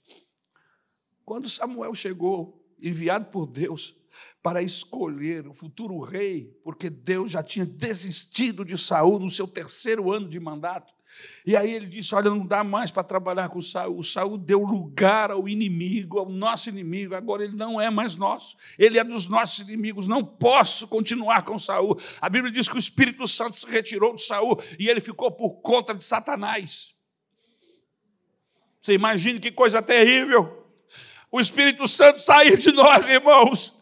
Quando 1.23 1.49
Samuel 1.49 1.93
chegou, 1.93 2.65
enviado 2.81 3.27
por 3.27 3.45
Deus, 3.45 3.95
para 4.41 4.61
escolher 4.63 5.47
o 5.47 5.53
futuro 5.53 5.99
rei, 5.99 6.57
porque 6.63 6.89
Deus 6.89 7.31
já 7.31 7.43
tinha 7.43 7.65
desistido 7.65 8.65
de 8.65 8.77
Saul 8.77 9.19
no 9.19 9.29
seu 9.29 9.47
terceiro 9.47 10.11
ano 10.11 10.29
de 10.29 10.39
mandato. 10.39 10.96
E 11.45 11.55
aí 11.55 11.71
ele 11.71 11.85
disse: 11.85 12.13
Olha, 12.13 12.29
não 12.29 12.45
dá 12.45 12.63
mais 12.63 12.91
para 12.91 13.03
trabalhar 13.03 13.49
com 13.49 13.61
Saul. 13.61 13.99
O 13.99 14.03
Saul 14.03 14.37
deu 14.37 14.59
lugar 14.63 15.31
ao 15.31 15.47
inimigo, 15.47 16.19
ao 16.19 16.27
nosso 16.29 16.67
inimigo. 16.69 17.15
Agora 17.15 17.43
ele 17.43 17.55
não 17.55 17.79
é 17.79 17.89
mais 17.89 18.15
nosso, 18.15 18.57
ele 18.77 18.99
é 18.99 19.03
dos 19.03 19.29
nossos 19.29 19.59
inimigos. 19.59 20.07
Não 20.07 20.25
posso 20.25 20.87
continuar 20.87 21.43
com 21.43 21.57
Saul. 21.57 21.97
A 22.19 22.27
Bíblia 22.29 22.51
diz 22.51 22.67
que 22.67 22.75
o 22.75 22.79
Espírito 22.79 23.25
Santo 23.25 23.57
se 23.57 23.65
retirou 23.65 24.13
de 24.13 24.23
Saul 24.23 24.61
e 24.77 24.89
ele 24.89 24.99
ficou 24.99 25.31
por 25.31 25.61
conta 25.61 25.93
de 25.93 26.03
Satanás. 26.03 26.93
Você 28.81 28.93
imagine 28.93 29.39
que 29.39 29.51
coisa 29.51 29.81
terrível. 29.81 30.65
O 31.31 31.39
Espírito 31.39 31.87
Santo 31.87 32.19
sair 32.19 32.57
de 32.57 32.71
nós, 32.71 33.07
irmãos, 33.07 33.73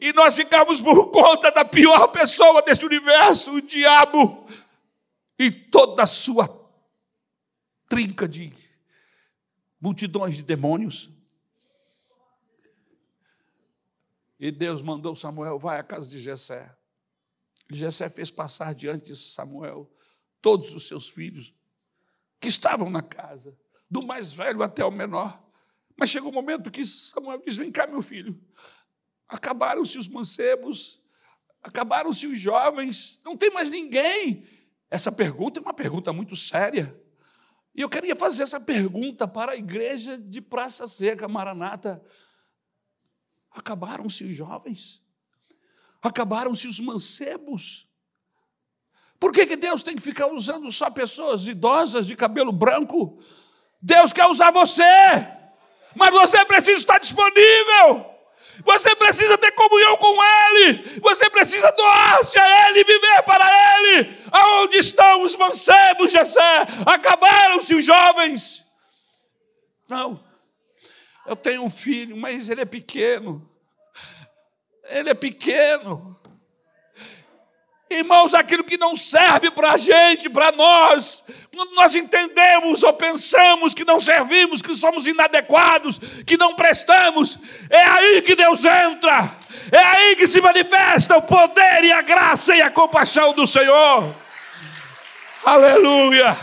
e 0.00 0.12
nós 0.14 0.34
ficamos 0.34 0.80
por 0.80 1.10
conta 1.10 1.50
da 1.50 1.64
pior 1.64 2.08
pessoa 2.08 2.62
deste 2.62 2.86
universo, 2.86 3.52
o 3.52 3.62
diabo, 3.62 4.46
e 5.38 5.50
toda 5.50 6.04
a 6.04 6.06
sua 6.06 6.61
trinca 7.92 8.26
de 8.26 8.50
multidões 9.78 10.34
de 10.34 10.42
demônios. 10.42 11.10
E 14.40 14.50
Deus 14.50 14.80
mandou 14.80 15.14
Samuel, 15.14 15.58
vai 15.58 15.78
à 15.78 15.82
casa 15.82 16.08
de 16.08 16.18
Jessé. 16.18 16.74
Jessé 17.70 18.08
fez 18.08 18.30
passar 18.30 18.74
diante 18.74 19.08
de 19.08 19.16
Samuel 19.16 19.94
todos 20.40 20.74
os 20.74 20.88
seus 20.88 21.10
filhos 21.10 21.54
que 22.40 22.48
estavam 22.48 22.88
na 22.88 23.02
casa, 23.02 23.54
do 23.90 24.02
mais 24.02 24.32
velho 24.32 24.62
até 24.62 24.82
o 24.82 24.90
menor. 24.90 25.46
Mas 25.94 26.08
chegou 26.08 26.30
o 26.30 26.32
um 26.32 26.34
momento 26.34 26.70
que 26.70 26.86
Samuel 26.86 27.42
diz: 27.44 27.56
Vem 27.56 27.70
cá, 27.70 27.86
meu 27.86 28.00
filho. 28.00 28.42
Acabaram-se 29.28 29.98
os 29.98 30.08
mancebos, 30.08 30.98
acabaram-se 31.62 32.26
os 32.26 32.38
jovens, 32.38 33.20
não 33.22 33.36
tem 33.36 33.50
mais 33.50 33.68
ninguém. 33.68 34.48
Essa 34.90 35.12
pergunta 35.12 35.60
é 35.60 35.62
uma 35.62 35.74
pergunta 35.74 36.10
muito 36.10 36.34
séria. 36.34 37.01
E 37.74 37.80
eu 37.80 37.88
queria 37.88 38.14
fazer 38.14 38.42
essa 38.42 38.60
pergunta 38.60 39.26
para 39.26 39.52
a 39.52 39.56
igreja 39.56 40.18
de 40.18 40.40
Praça 40.40 40.86
Seca, 40.86 41.26
Maranata. 41.26 42.02
Acabaram-se 43.50 44.24
os 44.24 44.36
jovens? 44.36 45.02
Acabaram-se 46.02 46.66
os 46.66 46.78
mancebos? 46.80 47.88
Por 49.18 49.32
que, 49.32 49.46
que 49.46 49.56
Deus 49.56 49.82
tem 49.82 49.94
que 49.94 50.02
ficar 50.02 50.26
usando 50.26 50.70
só 50.72 50.90
pessoas 50.90 51.46
idosas 51.46 52.06
de 52.06 52.16
cabelo 52.16 52.52
branco? 52.52 53.22
Deus 53.80 54.12
quer 54.12 54.26
usar 54.26 54.50
você, 54.50 54.82
mas 55.94 56.10
você 56.10 56.44
precisa 56.44 56.76
estar 56.76 56.98
disponível. 56.98 58.11
Você 58.64 58.94
precisa 58.94 59.38
ter 59.38 59.52
comunhão 59.52 59.96
com 59.96 60.16
Ele. 60.22 61.00
Você 61.00 61.28
precisa 61.30 61.70
doar-se 61.72 62.38
a 62.38 62.68
Ele, 62.68 62.84
viver 62.84 63.22
para 63.22 63.48
Ele. 63.78 64.16
Aonde 64.30 64.76
estão 64.76 65.22
os 65.22 65.36
mancebos, 65.36 66.12
Jessé? 66.12 66.66
Acabaram-se 66.86 67.74
os 67.74 67.84
jovens. 67.84 68.64
Não. 69.88 70.22
Eu 71.26 71.36
tenho 71.36 71.62
um 71.62 71.70
filho, 71.70 72.16
mas 72.16 72.48
ele 72.48 72.62
é 72.62 72.64
pequeno. 72.66 73.48
Ele 74.84 75.10
é 75.10 75.14
pequeno. 75.14 76.18
Irmãos, 77.92 78.34
aquilo 78.34 78.64
que 78.64 78.78
não 78.78 78.96
serve 78.96 79.50
para 79.50 79.72
a 79.72 79.76
gente, 79.76 80.30
para 80.30 80.50
nós, 80.52 81.22
quando 81.54 81.74
nós 81.74 81.94
entendemos 81.94 82.82
ou 82.82 82.92
pensamos 82.94 83.74
que 83.74 83.84
não 83.84 84.00
servimos, 84.00 84.62
que 84.62 84.74
somos 84.74 85.06
inadequados, 85.06 85.98
que 86.26 86.36
não 86.36 86.54
prestamos, 86.54 87.38
é 87.68 87.84
aí 87.84 88.22
que 88.22 88.34
Deus 88.34 88.64
entra, 88.64 89.36
é 89.70 89.78
aí 89.78 90.16
que 90.16 90.26
se 90.26 90.40
manifesta 90.40 91.16
o 91.16 91.22
poder 91.22 91.84
e 91.84 91.92
a 91.92 92.00
graça 92.00 92.56
e 92.56 92.62
a 92.62 92.70
compaixão 92.70 93.34
do 93.34 93.46
Senhor. 93.46 94.14
Aleluia! 95.44 96.36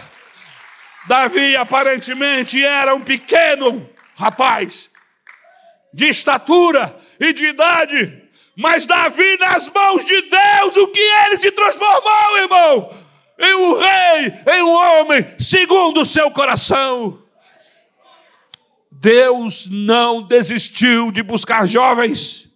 Davi 1.08 1.56
aparentemente 1.56 2.64
era 2.64 2.94
um 2.94 3.02
pequeno 3.02 3.90
rapaz, 4.16 4.92
de 5.92 6.08
estatura 6.08 6.96
e 7.20 7.34
de 7.34 7.48
idade, 7.48 8.29
mas 8.60 8.86
Davi, 8.86 9.38
nas 9.38 9.70
mãos 9.70 10.04
de 10.04 10.22
Deus, 10.24 10.76
o 10.76 10.90
que 10.90 11.00
ele 11.00 11.38
se 11.38 11.50
transformou, 11.50 12.38
irmão? 12.40 12.90
Em 13.40 13.54
um 13.56 13.74
rei, 13.78 14.34
em 14.54 14.64
um 14.64 14.72
homem, 14.72 15.26
segundo 15.40 16.02
o 16.02 16.06
seu 16.06 16.30
coração. 16.30 17.24
Deus 18.92 19.66
não 19.72 20.22
desistiu 20.22 21.10
de 21.10 21.24
buscar 21.24 21.66
jovens. 21.66 22.50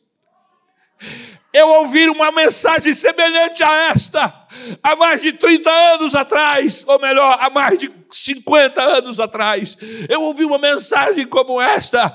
Eu 1.53 1.69
ouvi 1.69 2.09
uma 2.09 2.31
mensagem 2.31 2.93
semelhante 2.93 3.63
a 3.63 3.91
esta 3.91 4.33
há 4.81 4.95
mais 4.95 5.21
de 5.21 5.33
30 5.33 5.69
anos 5.69 6.15
atrás, 6.15 6.83
ou 6.87 6.99
melhor, 6.99 7.37
há 7.39 7.49
mais 7.49 7.77
de 7.77 7.91
50 8.09 8.81
anos 8.81 9.19
atrás. 9.19 9.77
Eu 10.09 10.21
ouvi 10.23 10.45
uma 10.45 10.57
mensagem 10.57 11.27
como 11.27 11.61
esta: 11.61 12.13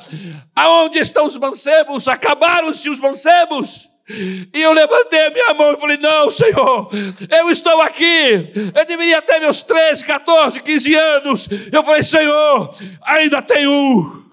Aonde 0.57 0.99
estão 0.99 1.27
os 1.27 1.37
mancebos? 1.37 2.09
Acabaram-se 2.09 2.91
os 2.91 2.99
mancebos? 2.99 3.89
E 4.11 4.61
eu 4.61 4.73
levantei 4.73 5.27
a 5.27 5.31
minha 5.31 5.55
mão 5.55 5.73
e 5.73 5.79
falei: 5.79 5.99
Não, 5.99 6.31
Senhor, 6.31 6.91
eu 7.31 7.51
estou 7.51 7.81
aqui. 7.83 8.51
Eu 8.75 8.85
deveria 8.87 9.21
ter 9.21 9.39
meus 9.39 9.63
13, 9.63 10.05
14, 10.05 10.63
15 10.63 10.95
anos. 10.95 11.49
Eu 11.71 11.83
falei: 11.83 12.03
Senhor, 12.03 12.75
ainda 13.03 13.43
tem 13.43 13.69
um. 13.69 14.28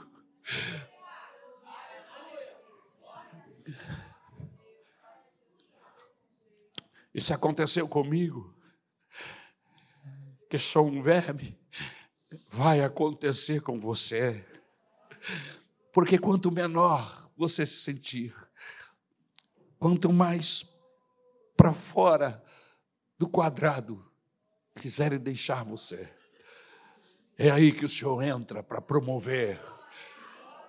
Isso 7.16 7.34
aconteceu 7.34 7.88
comigo, 7.88 8.54
que 10.50 10.58
sou 10.58 10.86
um 10.86 11.02
verme, 11.02 11.58
vai 12.50 12.82
acontecer 12.82 13.62
com 13.62 13.80
você. 13.80 14.46
Porque 15.94 16.18
quanto 16.18 16.52
menor 16.52 17.32
você 17.38 17.66
se 17.66 17.80
sentir, 17.80 18.36
quanto 19.80 20.12
mais 20.12 20.70
para 21.56 21.72
fora 21.72 22.44
do 23.18 23.30
quadrado 23.30 24.06
quiserem 24.76 25.18
deixar 25.18 25.64
você, 25.64 26.12
é 27.38 27.50
aí 27.50 27.72
que 27.72 27.86
o 27.86 27.90
Senhor 27.90 28.22
entra 28.24 28.62
para 28.62 28.82
promover 28.82 29.58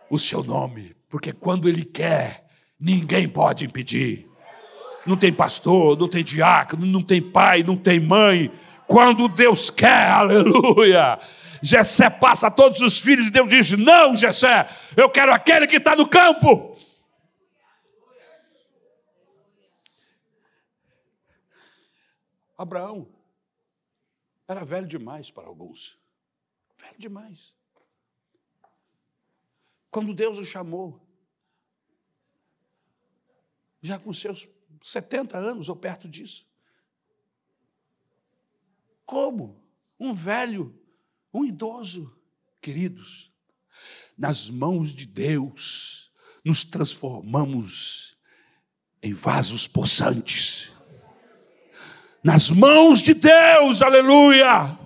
o 0.09 0.17
seu 0.17 0.45
nome, 0.45 0.95
porque 1.09 1.33
quando 1.33 1.69
Ele 1.69 1.85
quer, 1.85 2.49
ninguém 2.79 3.29
pode 3.29 3.65
impedir 3.65 4.31
não 5.07 5.17
tem 5.17 5.33
pastor, 5.33 5.99
não 5.99 6.09
tem 6.09 6.25
diácono, 6.25 6.87
não 6.87 7.03
tem 7.03 7.23
pai, 7.23 7.63
não 7.63 7.77
tem 7.77 8.01
mãe. 8.01 8.51
Quando 8.87 9.29
Deus 9.29 9.71
quer, 9.71 10.09
aleluia. 10.09 11.19
Jessé 11.63 12.09
passa 12.11 12.51
todos 12.51 12.81
os 12.81 13.01
filhos 13.01 13.29
e 13.29 13.31
Deus 13.31 13.49
diz: 13.49 13.73
Não, 13.73 14.15
Jessé, 14.15 14.69
eu 14.97 15.11
quero 15.11 15.33
aquele 15.33 15.67
que 15.67 15.77
está 15.77 15.97
no 15.97 16.09
campo. 16.09 16.77
Abraão 22.57 23.07
era 24.49 24.65
velho 24.65 24.87
demais 24.87 25.31
para 25.31 25.47
alguns. 25.47 25.99
Velho 26.79 26.99
demais. 26.99 27.55
Quando 29.91 30.15
Deus 30.15 30.39
o 30.39 30.45
chamou, 30.45 31.01
já 33.83 33.99
com 33.99 34.13
seus 34.13 34.47
70 34.87 35.37
anos 35.37 35.69
ou 35.69 35.75
perto 35.75 36.09
disso. 36.09 36.47
Como? 39.05 39.61
Um 39.99 40.13
velho, 40.13 40.81
um 41.35 41.45
idoso, 41.45 42.17
queridos, 42.61 43.33
nas 44.17 44.49
mãos 44.49 44.91
de 44.95 45.05
Deus, 45.05 46.13
nos 46.45 46.63
transformamos 46.63 48.17
em 49.03 49.13
vasos 49.13 49.67
possantes. 49.67 50.73
Nas 52.23 52.49
mãos 52.49 53.01
de 53.01 53.15
Deus, 53.15 53.83
aleluia! 53.83 54.79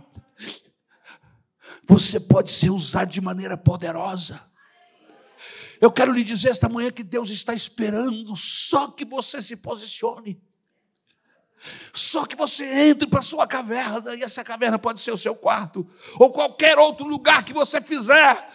Você 1.84 2.18
pode 2.18 2.50
ser 2.50 2.70
usado 2.70 3.10
de 3.10 3.20
maneira 3.20 3.54
poderosa. 3.54 4.49
Eu 5.80 5.90
quero 5.90 6.12
lhe 6.12 6.22
dizer 6.22 6.50
esta 6.50 6.68
manhã 6.68 6.90
que 6.90 7.02
Deus 7.02 7.30
está 7.30 7.54
esperando 7.54 8.36
só 8.36 8.88
que 8.88 9.04
você 9.04 9.40
se 9.40 9.56
posicione. 9.56 10.38
Só 11.92 12.26
que 12.26 12.36
você 12.36 12.64
entre 12.88 13.08
para 13.08 13.22
sua 13.22 13.46
caverna, 13.46 14.14
e 14.14 14.22
essa 14.22 14.44
caverna 14.44 14.78
pode 14.78 15.00
ser 15.00 15.12
o 15.12 15.18
seu 15.18 15.34
quarto, 15.34 15.88
ou 16.18 16.32
qualquer 16.32 16.78
outro 16.78 17.06
lugar 17.06 17.44
que 17.44 17.52
você 17.52 17.80
fizer, 17.80 18.48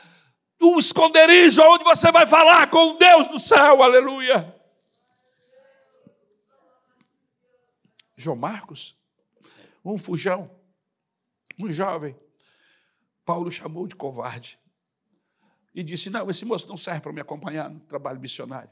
um 0.61 0.77
esconderijo 0.77 1.61
onde 1.63 1.83
você 1.83 2.11
vai 2.11 2.25
falar 2.25 2.69
com 2.69 2.97
Deus 2.97 3.27
do 3.27 3.39
céu, 3.39 3.81
aleluia. 3.81 4.55
João 8.15 8.35
Marcos, 8.35 8.97
um 9.83 9.97
fujão, 9.97 10.49
um 11.59 11.71
jovem, 11.71 12.17
Paulo 13.23 13.51
chamou 13.51 13.87
de 13.87 13.95
covarde 13.95 14.59
e 15.75 15.83
disse: 15.83 16.09
Não, 16.09 16.29
esse 16.29 16.45
moço 16.45 16.67
não 16.67 16.77
serve 16.77 17.01
para 17.01 17.11
me 17.11 17.19
acompanhar 17.19 17.69
no 17.69 17.81
trabalho 17.81 18.19
missionário. 18.19 18.71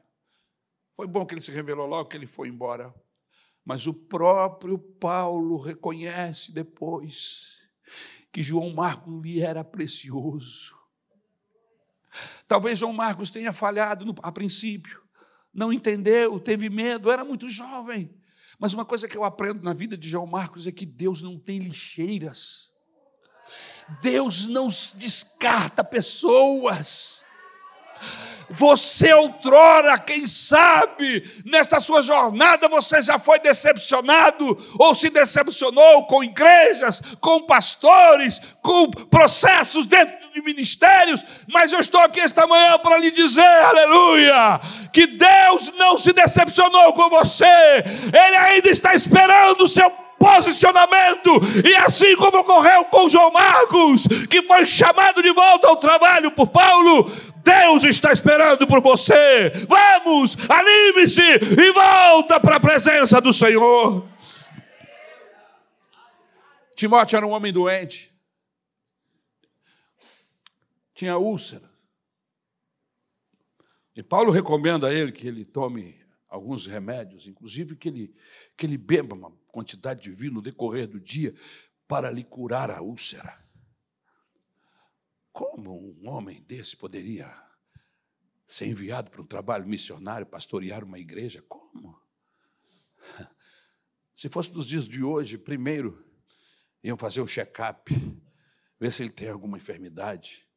Foi 0.95 1.05
bom 1.05 1.25
que 1.25 1.33
ele 1.33 1.41
se 1.41 1.51
revelou 1.51 1.85
logo 1.85 2.07
que 2.07 2.15
ele 2.15 2.25
foi 2.25 2.47
embora. 2.47 2.93
Mas 3.65 3.85
o 3.87 3.93
próprio 3.93 4.77
Paulo 4.77 5.57
reconhece 5.57 6.51
depois 6.51 7.61
que 8.31 8.41
João 8.41 8.73
Marcos 8.73 9.21
lhe 9.21 9.41
era 9.41 9.63
precioso. 9.63 10.77
Talvez 12.47 12.79
João 12.79 12.93
Marcos 12.93 13.29
tenha 13.29 13.53
falhado 13.53 14.05
no, 14.05 14.15
a 14.21 14.31
princípio, 14.31 15.01
não 15.53 15.73
entendeu, 15.73 16.39
teve 16.39 16.69
medo, 16.69 17.11
era 17.11 17.23
muito 17.23 17.47
jovem. 17.47 18.13
Mas 18.59 18.73
uma 18.73 18.85
coisa 18.85 19.07
que 19.07 19.17
eu 19.17 19.23
aprendo 19.23 19.63
na 19.63 19.73
vida 19.73 19.97
de 19.97 20.07
João 20.07 20.27
Marcos 20.27 20.67
é 20.67 20.71
que 20.71 20.85
Deus 20.85 21.21
não 21.21 21.39
tem 21.39 21.59
lixeiras. 21.59 22.72
Deus 24.01 24.47
não 24.47 24.67
descarta 24.95 25.83
pessoas. 25.83 27.23
Você 28.49 29.11
outrora, 29.13 29.97
quem 29.97 30.27
sabe, 30.27 31.23
nesta 31.45 31.79
sua 31.79 32.01
jornada 32.01 32.67
você 32.67 33.01
já 33.01 33.17
foi 33.17 33.39
decepcionado 33.39 34.57
ou 34.77 34.93
se 34.93 35.09
decepcionou 35.09 36.05
com 36.05 36.23
igrejas, 36.23 37.01
com 37.19 37.45
pastores, 37.45 38.39
com 38.61 38.91
processos 38.91 39.85
dentro 39.85 40.29
de 40.31 40.41
ministérios, 40.41 41.25
mas 41.47 41.71
eu 41.71 41.79
estou 41.79 42.01
aqui 42.01 42.19
esta 42.19 42.45
manhã 42.45 42.77
para 42.77 42.97
lhe 42.97 43.11
dizer, 43.11 43.41
aleluia, 43.41 44.59
que 44.91 45.07
Deus 45.07 45.73
não 45.77 45.97
se 45.97 46.13
decepcionou 46.13 46.93
com 46.93 47.09
você, 47.09 47.45
Ele 47.45 48.35
ainda 48.35 48.69
está 48.69 48.93
esperando 48.93 49.63
o 49.63 49.67
seu 49.67 50.02
posicionamento. 50.23 51.41
E 51.67 51.75
assim 51.75 52.15
como 52.15 52.39
ocorreu 52.39 52.85
com 52.85 53.09
João 53.09 53.29
Marcos, 53.31 54.07
que 54.29 54.41
foi 54.43 54.65
chamado 54.65 55.21
de 55.21 55.33
volta 55.33 55.67
ao 55.67 55.75
trabalho 55.75 56.31
por 56.31 56.47
Paulo, 56.47 57.11
Deus 57.43 57.83
está 57.83 58.13
esperando 58.13 58.65
por 58.65 58.81
você. 58.81 59.51
Vamos, 59.67 60.37
anime-se 60.49 61.21
e 61.21 61.71
volta 61.73 62.39
para 62.39 62.55
a 62.55 62.59
presença 62.59 63.19
do 63.19 63.33
Senhor. 63.33 64.07
Timóteo 66.73 67.17
era 67.17 67.27
um 67.27 67.31
homem 67.31 67.51
doente, 67.51 68.11
tinha 70.95 71.17
úlcera. 71.17 71.69
E 73.95 74.01
Paulo 74.01 74.31
recomenda 74.31 74.87
a 74.87 74.93
ele 74.93 75.11
que 75.11 75.27
ele 75.27 75.45
tome 75.45 76.01
alguns 76.27 76.65
remédios, 76.65 77.27
inclusive 77.27 77.75
que 77.75 77.89
ele, 77.89 78.15
que 78.57 78.65
ele 78.65 78.75
beba 78.75 79.13
uma 79.13 79.29
quantidade 79.53 80.01
de 80.01 80.11
vinho 80.11 80.33
no 80.33 80.41
decorrer 80.41 80.87
do 80.87 80.99
dia 80.99 81.35
para 81.87 82.09
lhe 82.09 82.23
curar 82.23 82.71
a 82.71 82.81
úlcera. 82.81 83.39
Como 85.31 85.95
um 86.01 86.09
homem 86.09 86.41
desse 86.41 86.75
poderia 86.75 87.31
ser 88.47 88.65
enviado 88.65 89.11
para 89.11 89.21
um 89.21 89.25
trabalho 89.25 89.67
missionário, 89.67 90.25
pastorear 90.25 90.83
uma 90.83 90.97
igreja? 90.97 91.43
Como? 91.47 92.01
Se 94.15 94.27
fosse 94.27 94.51
nos 94.53 94.67
dias 94.67 94.87
de 94.87 95.03
hoje, 95.03 95.37
primeiro 95.37 96.03
iam 96.83 96.97
fazer 96.97 97.21
um 97.21 97.27
check-up, 97.27 97.93
ver 98.79 98.91
se 98.91 99.03
ele 99.03 99.11
tem 99.11 99.29
alguma 99.29 99.57
enfermidade. 99.57 100.47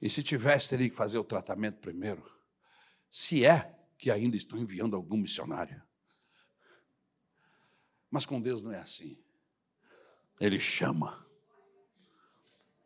E 0.00 0.08
se 0.08 0.22
tivesse, 0.22 0.68
teria 0.68 0.88
que 0.88 0.94
fazer 0.94 1.18
o 1.18 1.24
tratamento 1.24 1.80
primeiro. 1.80 2.22
Se 3.10 3.44
é 3.44 3.74
que 3.96 4.10
ainda 4.10 4.36
estão 4.36 4.58
enviando 4.58 4.94
algum 4.94 5.16
missionário. 5.16 5.82
Mas 8.10 8.24
com 8.24 8.40
Deus 8.40 8.62
não 8.62 8.72
é 8.72 8.78
assim. 8.78 9.18
Ele 10.40 10.58
chama. 10.58 11.26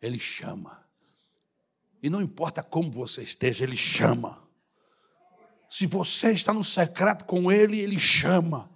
Ele 0.01 0.19
chama. 0.19 0.85
E 2.03 2.11
não 2.11 2.21
importa 2.21 2.63
como 2.63 2.91
você 2.91 3.23
esteja, 3.23 3.65
Ele 3.65 3.77
chama. 3.77 4.43
Se 5.71 5.87
você 5.87 6.33
está 6.33 6.53
no 6.53 6.65
secreto 6.65 7.25
com 7.25 7.51
Ele, 7.53 7.81
Ele 7.81 7.99
chama. 7.99 8.69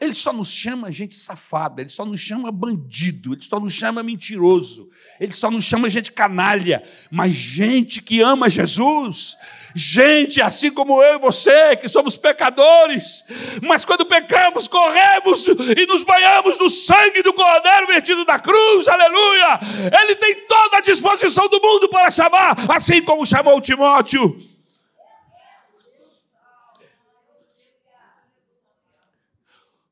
Ele 0.00 0.14
só 0.14 0.32
nos 0.32 0.50
chama 0.50 0.90
gente 0.90 1.14
safada, 1.14 1.82
ele 1.82 1.90
só 1.90 2.06
nos 2.06 2.18
chama 2.18 2.50
bandido, 2.50 3.34
ele 3.34 3.42
só 3.42 3.60
nos 3.60 3.74
chama 3.74 4.02
mentiroso, 4.02 4.88
ele 5.20 5.32
só 5.32 5.50
nos 5.50 5.64
chama 5.64 5.90
gente 5.90 6.10
canalha, 6.10 6.82
mas 7.10 7.34
gente 7.34 8.00
que 8.00 8.22
ama 8.22 8.48
Jesus, 8.48 9.36
gente 9.74 10.40
assim 10.40 10.70
como 10.70 11.02
eu 11.02 11.16
e 11.16 11.18
você, 11.18 11.76
que 11.76 11.86
somos 11.86 12.16
pecadores, 12.16 13.22
mas 13.60 13.84
quando 13.84 14.06
pecamos, 14.06 14.66
corremos 14.66 15.46
e 15.46 15.86
nos 15.86 16.02
banhamos 16.02 16.58
no 16.58 16.70
sangue 16.70 17.22
do 17.22 17.34
Cordeiro 17.34 17.86
vertido 17.86 18.24
da 18.24 18.38
cruz, 18.38 18.88
aleluia! 18.88 19.60
Ele 20.02 20.14
tem 20.14 20.34
toda 20.46 20.78
a 20.78 20.80
disposição 20.80 21.46
do 21.48 21.60
mundo 21.60 21.90
para 21.90 22.10
chamar, 22.10 22.56
assim 22.70 23.02
como 23.02 23.26
chamou 23.26 23.60
Timóteo. 23.60 24.59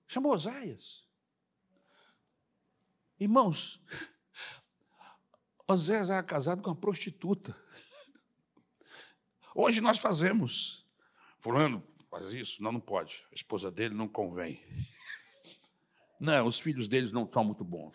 Chamou 0.08 0.32
Oséias. 0.32 1.06
Irmãos, 3.20 3.78
Oséias 5.68 6.08
era 6.08 6.22
casado 6.22 6.62
com 6.62 6.70
uma 6.70 6.76
prostituta. 6.76 7.54
Hoje 9.54 9.82
nós 9.82 9.98
fazemos. 9.98 10.86
Fulano 11.40 11.86
faz 12.08 12.32
isso? 12.32 12.62
Não, 12.62 12.72
não 12.72 12.80
pode. 12.80 13.22
A 13.30 13.34
esposa 13.34 13.70
dele 13.70 13.94
não 13.94 14.08
convém. 14.08 14.64
Não, 16.18 16.46
os 16.46 16.58
filhos 16.58 16.88
deles 16.88 17.12
não 17.12 17.30
são 17.30 17.44
muito 17.44 17.62
bons. 17.62 17.94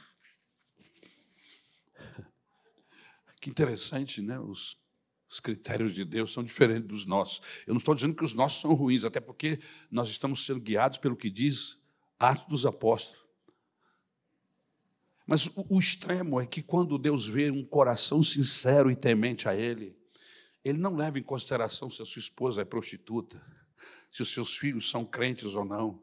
Que 3.41 3.49
interessante, 3.49 4.21
né? 4.21 4.39
Os, 4.39 4.79
os 5.27 5.39
critérios 5.39 5.95
de 5.95 6.05
Deus 6.05 6.31
são 6.31 6.43
diferentes 6.43 6.87
dos 6.87 7.05
nossos. 7.07 7.41
Eu 7.65 7.73
não 7.73 7.79
estou 7.79 7.95
dizendo 7.95 8.15
que 8.15 8.23
os 8.23 8.35
nossos 8.35 8.61
são 8.61 8.73
ruins, 8.73 9.03
até 9.03 9.19
porque 9.19 9.59
nós 9.89 10.09
estamos 10.09 10.45
sendo 10.45 10.61
guiados 10.61 10.99
pelo 10.99 11.17
que 11.17 11.29
diz 11.29 11.81
Atos 12.19 12.45
dos 12.45 12.65
Apóstolos. 12.65 13.23
Mas 15.25 15.47
o, 15.47 15.65
o 15.69 15.79
extremo 15.79 16.39
é 16.39 16.45
que 16.45 16.61
quando 16.61 16.97
Deus 16.97 17.27
vê 17.27 17.49
um 17.49 17.65
coração 17.65 18.23
sincero 18.23 18.91
e 18.91 18.95
temente 18.95 19.47
a 19.47 19.55
Ele, 19.55 19.97
Ele 20.63 20.77
não 20.77 20.95
leva 20.95 21.17
em 21.17 21.23
consideração 21.23 21.89
se 21.89 22.01
a 22.01 22.05
sua 22.05 22.19
esposa 22.19 22.61
é 22.61 22.65
prostituta, 22.65 23.41
se 24.11 24.21
os 24.21 24.33
seus 24.33 24.57
filhos 24.57 24.89
são 24.89 25.05
crentes 25.05 25.55
ou 25.55 25.65
não. 25.65 26.01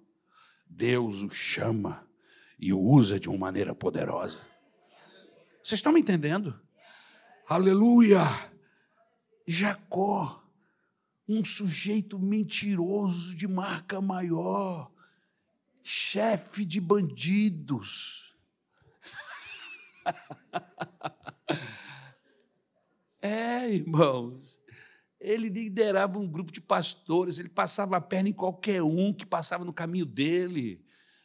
Deus 0.67 1.23
o 1.23 1.31
chama 1.31 2.07
e 2.59 2.73
o 2.73 2.81
usa 2.81 3.19
de 3.19 3.29
uma 3.29 3.39
maneira 3.39 3.75
poderosa. 3.75 4.41
Vocês 5.63 5.79
estão 5.79 5.93
me 5.93 6.01
entendendo? 6.01 6.59
Aleluia! 7.49 8.21
Jacó, 9.47 10.43
um 11.29 11.45
sujeito 11.45 12.19
mentiroso 12.19 13.35
de 13.35 13.49
marca 13.49 14.01
maior, 14.01 14.91
chefe 15.83 16.65
de 16.65 16.81
bandidos. 16.81 18.35
é, 23.23 23.71
irmãos. 23.71 24.61
Ele 25.21 25.51
liderava 25.51 26.19
um 26.19 26.27
grupo 26.27 26.51
de 26.51 26.63
pastores, 26.63 27.39
ele 27.39 27.51
passava 27.51 27.97
a 27.97 28.01
perna 28.01 28.31
em 28.31 28.33
qualquer 28.33 28.83
um 28.83 29.13
que 29.13 29.27
passava 29.27 29.65
no 29.65 29.73
caminho 29.73 30.07
dele. 30.07 30.83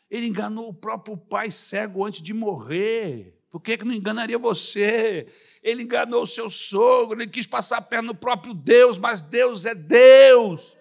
Ele 0.09 0.27
enganou 0.27 0.67
o 0.67 0.73
próprio 0.73 1.15
pai 1.15 1.49
cego 1.49 2.05
antes 2.05 2.21
de 2.21 2.33
morrer. 2.33 3.39
Por 3.49 3.61
que, 3.61 3.77
que 3.77 3.85
não 3.85 3.93
enganaria 3.93 4.37
você? 4.37 5.27
Ele 5.63 5.83
enganou 5.83 6.23
o 6.23 6.27
seu 6.27 6.49
sogro, 6.49 7.21
ele 7.21 7.31
quis 7.31 7.47
passar 7.47 7.77
a 7.77 7.81
perna 7.81 8.09
no 8.09 8.15
próprio 8.15 8.53
Deus, 8.53 8.99
mas 8.99 9.21
Deus 9.21 9.65
é 9.65 9.73
Deus. 9.73 10.75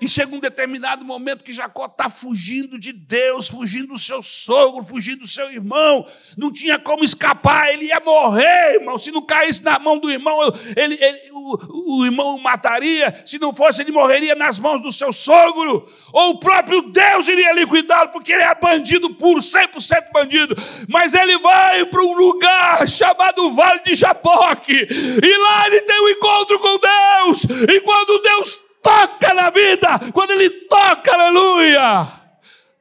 E 0.00 0.08
chega 0.08 0.34
um 0.34 0.40
determinado 0.40 1.04
momento 1.04 1.44
que 1.44 1.52
Jacó 1.52 1.84
está 1.84 2.08
fugindo 2.08 2.78
de 2.78 2.90
Deus, 2.90 3.48
fugindo 3.48 3.88
do 3.88 3.98
seu 3.98 4.22
sogro, 4.22 4.84
fugindo 4.84 5.20
do 5.20 5.26
seu 5.26 5.52
irmão, 5.52 6.06
não 6.38 6.50
tinha 6.50 6.78
como 6.78 7.04
escapar, 7.04 7.70
ele 7.70 7.86
ia 7.86 8.00
morrer, 8.00 8.76
irmão. 8.76 8.96
Se 8.96 9.10
não 9.10 9.20
caísse 9.20 9.62
na 9.62 9.78
mão 9.78 9.98
do 9.98 10.10
irmão, 10.10 10.40
ele, 10.74 10.98
ele, 10.98 11.30
o, 11.32 12.00
o 12.00 12.06
irmão 12.06 12.36
o 12.36 12.42
mataria, 12.42 13.22
se 13.26 13.38
não 13.38 13.52
fosse, 13.52 13.82
ele 13.82 13.92
morreria 13.92 14.34
nas 14.34 14.58
mãos 14.58 14.80
do 14.80 14.90
seu 14.90 15.12
sogro, 15.12 15.86
ou 16.12 16.30
o 16.30 16.38
próprio 16.38 16.80
Deus 16.82 17.28
iria 17.28 17.52
liquidá-lo, 17.52 18.08
porque 18.08 18.32
ele 18.32 18.42
é 18.42 18.54
bandido 18.54 19.14
puro, 19.14 19.40
100% 19.40 20.12
bandido. 20.12 20.56
Mas 20.88 21.12
ele 21.12 21.38
vai 21.38 21.84
para 21.84 22.02
um 22.02 22.14
lugar 22.14 22.88
chamado 22.88 23.52
Vale 23.52 23.82
de 23.84 23.92
Japoque, 23.92 24.72
e 24.72 25.36
lá 25.36 25.66
ele 25.66 25.82
tem 25.82 26.00
um 26.00 26.08
encontro 26.08 26.58
com 26.58 26.78
Deus, 26.78 27.44
e 27.68 27.80
quando 27.80 28.22
Deus 28.22 28.69
toca 28.82 29.34
na 29.34 29.50
vida, 29.50 30.12
quando 30.12 30.30
ele 30.30 30.50
toca, 30.66 31.12
aleluia, 31.12 32.08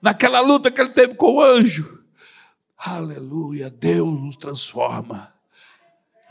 naquela 0.02 0.40
luta 0.40 0.72
que 0.72 0.82
ele 0.82 0.92
teve 0.92 1.16
com 1.16 1.36
o 1.36 1.42
anjo, 1.42 2.04
aleluia, 2.78 3.70
Deus 3.70 4.20
nos 4.20 4.36
transforma. 4.36 5.34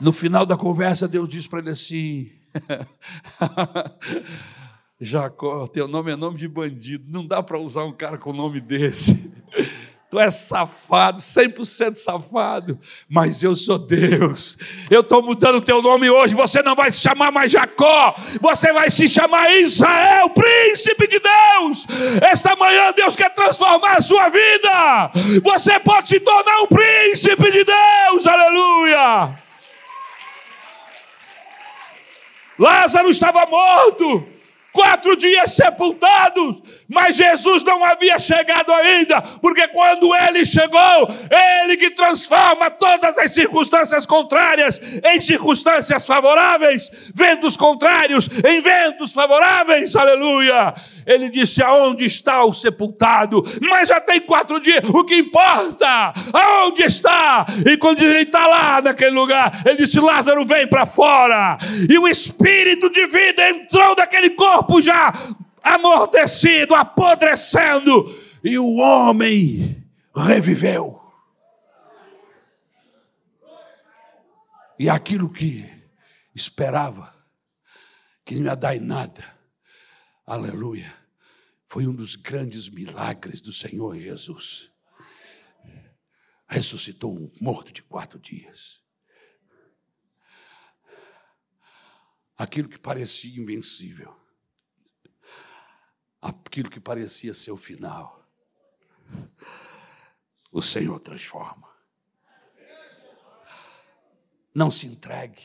No 0.01 0.13
final 0.13 0.47
da 0.47 0.57
conversa, 0.57 1.09
Deus 1.09 1.29
diz 1.29 1.47
para 1.47 1.59
ele 1.59 1.71
assim: 1.71 2.31
Jacó, 5.01 5.67
teu 5.67 5.89
nome 5.89 6.13
é 6.13 6.17
nome 6.17 6.37
de 6.37 6.49
bandido, 6.49 7.05
não 7.09 7.27
dá 7.27 7.43
para 7.43 7.59
usar 7.59 7.85
um 7.85 7.93
cara 7.93 8.19
com 8.19 8.33
nome 8.33 8.61
desse. 8.61 9.33
Tu 10.11 10.19
és 10.19 10.33
safado, 10.33 11.21
100% 11.21 11.95
safado, 11.95 12.81
mas 13.07 13.43
eu 13.43 13.55
sou 13.55 13.79
Deus. 13.79 14.57
Eu 14.91 15.03
estou 15.03 15.23
mudando 15.23 15.57
o 15.57 15.61
teu 15.61 15.83
nome 15.83 16.09
hoje. 16.09 16.35
Você 16.35 16.63
não 16.63 16.75
vai 16.75 16.91
se 16.91 17.01
chamar 17.01 17.31
mais 17.31 17.53
Jacó, 17.53 18.15
você 18.41 18.73
vai 18.73 18.89
se 18.89 19.07
chamar 19.07 19.51
Israel, 19.57 20.31
príncipe 20.31 21.07
de 21.09 21.21
Deus. 21.21 21.87
Esta 22.23 22.57
manhã 22.57 22.91
Deus 22.97 23.15
quer 23.15 23.35
transformar 23.35 23.99
a 23.99 24.01
sua 24.01 24.31
vida. 24.31 25.13
Você 25.43 25.79
pode 25.79 26.09
se 26.09 26.21
tornar 26.21 26.63
um 26.63 26.67
príncipe 26.69 27.53
de 27.53 27.65
Deus, 27.65 28.27
aleluia. 28.27 29.29
Lázaro 32.59 33.11
estava 33.11 33.45
morto 33.45 34.38
quatro 34.79 35.17
dias 35.17 35.55
sepultados, 35.55 36.63
mas 36.89 37.17
Jesus 37.17 37.65
não 37.65 37.85
havia 37.85 38.17
chegado 38.17 38.73
ainda, 38.73 39.21
porque 39.43 39.67
quando 39.67 40.15
ele 40.15 40.45
chegou, 40.45 41.11
ele 41.65 41.77
que 41.77 41.91
transforma 41.91 42.71
todas 42.71 43.19
as 43.19 43.33
circunstâncias 43.33 44.07
contrárias 44.07 44.81
em 45.05 45.21
circunstâncias 45.21 46.07
favoráveis, 46.07 47.11
ventos 47.13 47.57
contrários 47.57 48.29
em 48.45 48.61
ventos 48.61 49.13
favoráveis, 49.13 49.97
aleluia. 49.97 50.73
Ele 51.05 51.29
disse: 51.29 51.61
Aonde 51.61 52.05
está 52.05 52.45
o 52.45 52.53
sepultado? 52.53 53.43
Mas 53.61 53.89
já 53.89 54.01
tem 54.01 54.21
quatro 54.21 54.61
dias, 54.61 54.85
o 54.89 55.03
que 55.03 55.17
importa? 55.17 56.13
Aonde 56.33 56.85
está? 56.85 57.47
E 57.67 57.77
quando 57.77 58.01
ele 58.01 58.21
está 58.21 58.47
lá 58.47 58.81
naquele 58.81 59.11
lugar, 59.11 59.61
ele 59.67 59.79
disse: 59.79 59.99
Lázaro, 59.99 60.45
vem 60.45 60.69
para 60.69 60.87
fora. 60.87 61.59
E 61.91 61.99
o 61.99 62.07
espírito 62.07 62.89
de 62.89 63.07
vida 63.09 63.51
entrou 63.51 63.97
naquele 63.97 64.31
corpo 64.31 64.68
corpo 64.69 64.83
já 64.83 65.13
amortecido, 65.63 66.75
apodrecendo, 66.75 68.05
e 68.45 68.59
o 68.59 68.77
homem 68.77 69.83
reviveu. 70.15 71.01
E 74.79 74.89
aquilo 74.89 75.33
que 75.33 75.67
esperava, 76.35 77.13
que 78.25 78.37
não 78.37 78.47
ia 78.47 78.55
dar 78.55 78.79
nada, 78.79 79.25
aleluia, 80.25 80.95
foi 81.67 81.87
um 81.87 81.95
dos 81.95 82.15
grandes 82.15 82.69
milagres 82.69 83.41
do 83.41 83.53
Senhor 83.53 83.99
Jesus. 83.99 84.71
Ressuscitou 86.47 87.15
um 87.15 87.31
morto 87.41 87.73
de 87.73 87.83
quatro 87.83 88.19
dias. 88.19 88.81
Aquilo 92.37 92.69
que 92.69 92.79
parecia 92.79 93.39
invencível 93.39 94.18
aquilo 96.21 96.71
que 96.71 96.81
parecia 96.81 97.33
ser 97.33 97.51
o 97.51 97.57
final, 97.57 98.27
o 100.51 100.61
Senhor 100.61 100.99
transforma. 101.01 101.69
Não 104.55 104.71
se 104.71 104.87
entregue. 104.87 105.45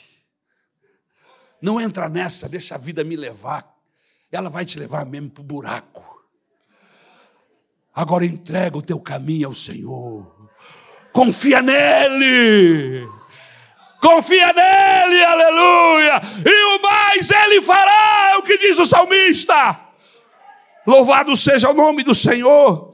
Não 1.61 1.79
entra 1.79 2.09
nessa, 2.09 2.49
deixa 2.49 2.75
a 2.75 2.77
vida 2.77 3.03
me 3.03 3.15
levar. 3.15 3.73
Ela 4.31 4.49
vai 4.49 4.65
te 4.65 4.79
levar 4.79 5.05
mesmo 5.05 5.29
para 5.29 5.41
o 5.41 5.45
buraco. 5.45 6.13
Agora 7.93 8.25
entrega 8.25 8.77
o 8.77 8.81
teu 8.81 8.99
caminho 8.99 9.47
ao 9.47 9.53
Senhor. 9.53 10.49
Confia 11.11 11.61
nele. 11.61 13.07
Confia 14.01 14.51
nele, 14.51 15.23
aleluia. 15.23 16.21
E 16.45 16.75
o 16.75 16.81
mais 16.81 17.29
ele 17.29 17.61
fará, 17.61 18.31
é 18.31 18.37
o 18.37 18.43
que 18.43 18.57
diz 18.57 18.79
o 18.79 18.85
salmista. 18.85 19.82
Louvado 20.85 21.33
seja 21.37 21.69
o 21.69 21.73
nome 21.73 22.03
do 22.03 22.13
Senhor. 22.13 22.93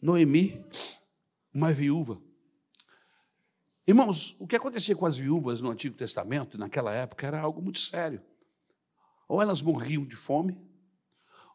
Noemi, 0.00 0.64
uma 1.52 1.72
viúva. 1.72 2.22
Irmãos, 3.84 4.36
o 4.38 4.46
que 4.46 4.54
acontecia 4.54 4.94
com 4.94 5.06
as 5.06 5.16
viúvas 5.16 5.60
no 5.60 5.70
Antigo 5.70 5.96
Testamento, 5.96 6.56
naquela 6.56 6.92
época, 6.92 7.26
era 7.26 7.40
algo 7.40 7.60
muito 7.60 7.80
sério. 7.80 8.22
Ou 9.28 9.42
elas 9.42 9.60
morriam 9.60 10.04
de 10.04 10.14
fome, 10.14 10.60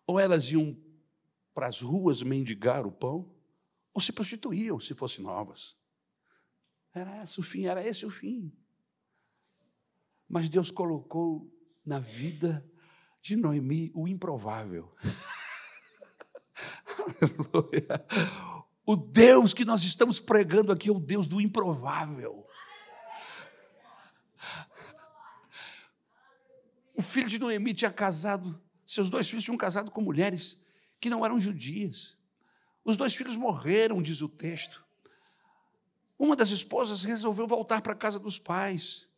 ou 0.05 0.19
elas 0.19 0.51
iam 0.51 0.77
para 1.53 1.67
as 1.67 1.79
ruas 1.79 2.21
mendigar 2.21 2.85
o 2.85 2.91
pão, 2.91 3.33
ou 3.93 4.01
se 4.01 4.11
prostituíam 4.11 4.77
se 4.77 4.93
fossem 4.93 5.23
novas. 5.23 5.77
Era 6.93 7.23
esse 7.23 7.39
o 7.39 7.43
fim, 7.43 7.65
era 7.65 7.85
esse 7.85 8.05
o 8.05 8.09
fim. 8.09 8.51
Mas 10.27 10.49
Deus 10.49 10.69
colocou 10.69 11.49
na 11.91 11.99
vida 11.99 12.65
de 13.21 13.35
Noemi 13.35 13.91
o 13.93 14.07
improvável. 14.07 14.95
Aleluia. 17.21 18.05
O 18.85 18.95
Deus 18.95 19.53
que 19.53 19.65
nós 19.65 19.83
estamos 19.83 20.17
pregando 20.17 20.71
aqui 20.71 20.87
é 20.87 20.91
o 20.91 20.99
Deus 21.01 21.27
do 21.27 21.41
improvável. 21.41 22.47
O 26.95 27.01
filho 27.01 27.27
de 27.27 27.37
Noemi 27.37 27.73
tinha 27.73 27.91
casado, 27.91 28.57
seus 28.85 29.09
dois 29.09 29.27
filhos 29.29 29.43
tinham 29.43 29.57
casado 29.57 29.91
com 29.91 29.99
mulheres 29.99 30.57
que 30.97 31.09
não 31.09 31.25
eram 31.25 31.37
judias. 31.37 32.17
Os 32.85 32.95
dois 32.95 33.13
filhos 33.13 33.35
morreram, 33.35 34.01
diz 34.01 34.21
o 34.21 34.29
texto. 34.29 34.85
Uma 36.17 36.37
das 36.37 36.51
esposas 36.51 37.03
resolveu 37.03 37.45
voltar 37.47 37.81
para 37.81 37.91
a 37.91 37.97
casa 37.97 38.17
dos 38.17 38.39
pais. 38.39 39.09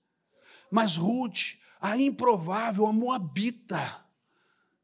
Mas 0.72 0.98
Ruth, 0.98 1.62
a 1.84 1.98
improvável, 1.98 2.86
a 2.86 2.94
moabita, 2.94 4.02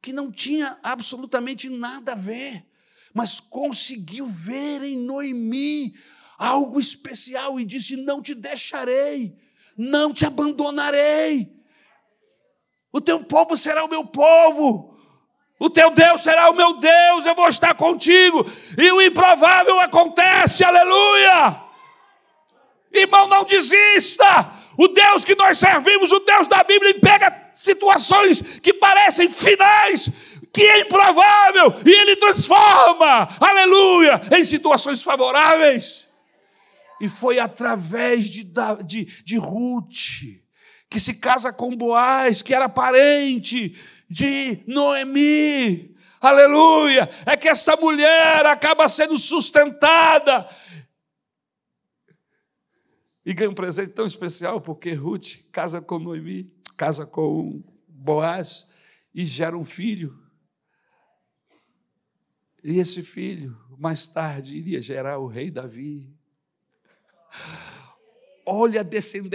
que 0.02 0.12
não 0.12 0.30
tinha 0.30 0.78
absolutamente 0.84 1.70
nada 1.70 2.12
a 2.12 2.16
ver, 2.16 2.66
mas 3.14 3.40
conseguiu 3.40 4.26
ver 4.28 4.84
em 4.84 4.98
Noemi 4.98 5.96
algo 6.38 6.78
especial 6.78 7.58
e 7.58 7.64
disse: 7.64 7.96
Não 7.96 8.22
te 8.22 8.36
deixarei, 8.36 9.34
não 9.78 10.12
te 10.12 10.26
abandonarei. 10.26 11.58
O 12.92 13.00
teu 13.00 13.24
povo 13.24 13.56
será 13.56 13.86
o 13.86 13.90
meu 13.90 14.06
povo, 14.06 14.94
o 15.58 15.70
teu 15.70 15.92
Deus 15.92 16.22
será 16.22 16.50
o 16.50 16.56
meu 16.56 16.80
Deus, 16.80 17.26
eu 17.26 17.34
vou 17.34 17.48
estar 17.48 17.76
contigo. 17.76 18.46
E 18.78 18.92
o 18.92 19.02
improvável 19.02 19.80
acontece, 19.80 20.66
aleluia. 20.66 21.64
Irmão, 22.92 23.30
não 23.30 23.46
desista. 23.46 24.59
O 24.80 24.88
Deus 24.88 25.26
que 25.26 25.36
nós 25.36 25.60
servimos, 25.60 26.14
o 26.14 26.22
Deus 26.22 26.48
da 26.48 26.64
Bíblia, 26.64 26.92
ele 26.92 27.00
pega 27.02 27.50
situações 27.54 28.62
que 28.62 28.74
parecem 28.74 29.28
finais, 29.28 30.10
que 30.54 30.62
é 30.62 30.80
improvável, 30.80 31.74
e 31.86 31.90
ele 31.90 32.16
transforma, 32.16 33.28
aleluia, 33.42 34.22
em 34.32 34.42
situações 34.46 35.02
favoráveis. 35.02 36.08
E 37.02 37.10
foi 37.10 37.40
através 37.40 38.28
de, 38.28 38.50
de, 38.86 39.04
de 39.04 39.38
Ruth, 39.38 40.40
que 40.90 40.98
se 40.98 41.16
casa 41.16 41.52
com 41.52 41.76
Boaz, 41.76 42.42
que 42.42 42.54
era 42.54 42.70
parente 42.70 43.76
de 44.10 44.64
Noemi. 44.66 45.94
Aleluia! 46.22 47.10
É 47.26 47.36
que 47.36 47.50
essa 47.50 47.76
mulher 47.76 48.46
acaba 48.46 48.88
sendo 48.88 49.18
sustentada 49.18 50.48
e 53.30 53.34
ganha 53.36 53.52
um 53.52 53.54
presente 53.54 53.92
tão 53.92 54.08
especial, 54.08 54.60
porque 54.60 54.92
Ruth 54.92 55.44
casa 55.52 55.80
com 55.80 56.00
Noemi, 56.00 56.52
casa 56.76 57.06
com 57.06 57.64
Boaz 57.88 58.68
e 59.14 59.24
gera 59.24 59.56
um 59.56 59.64
filho. 59.64 60.20
E 62.64 62.80
esse 62.80 63.04
filho, 63.04 63.56
mais 63.78 64.08
tarde, 64.08 64.56
iria 64.56 64.82
gerar 64.82 65.20
o 65.20 65.28
rei 65.28 65.52
Davi. 65.52 66.12
Olha, 68.48 68.82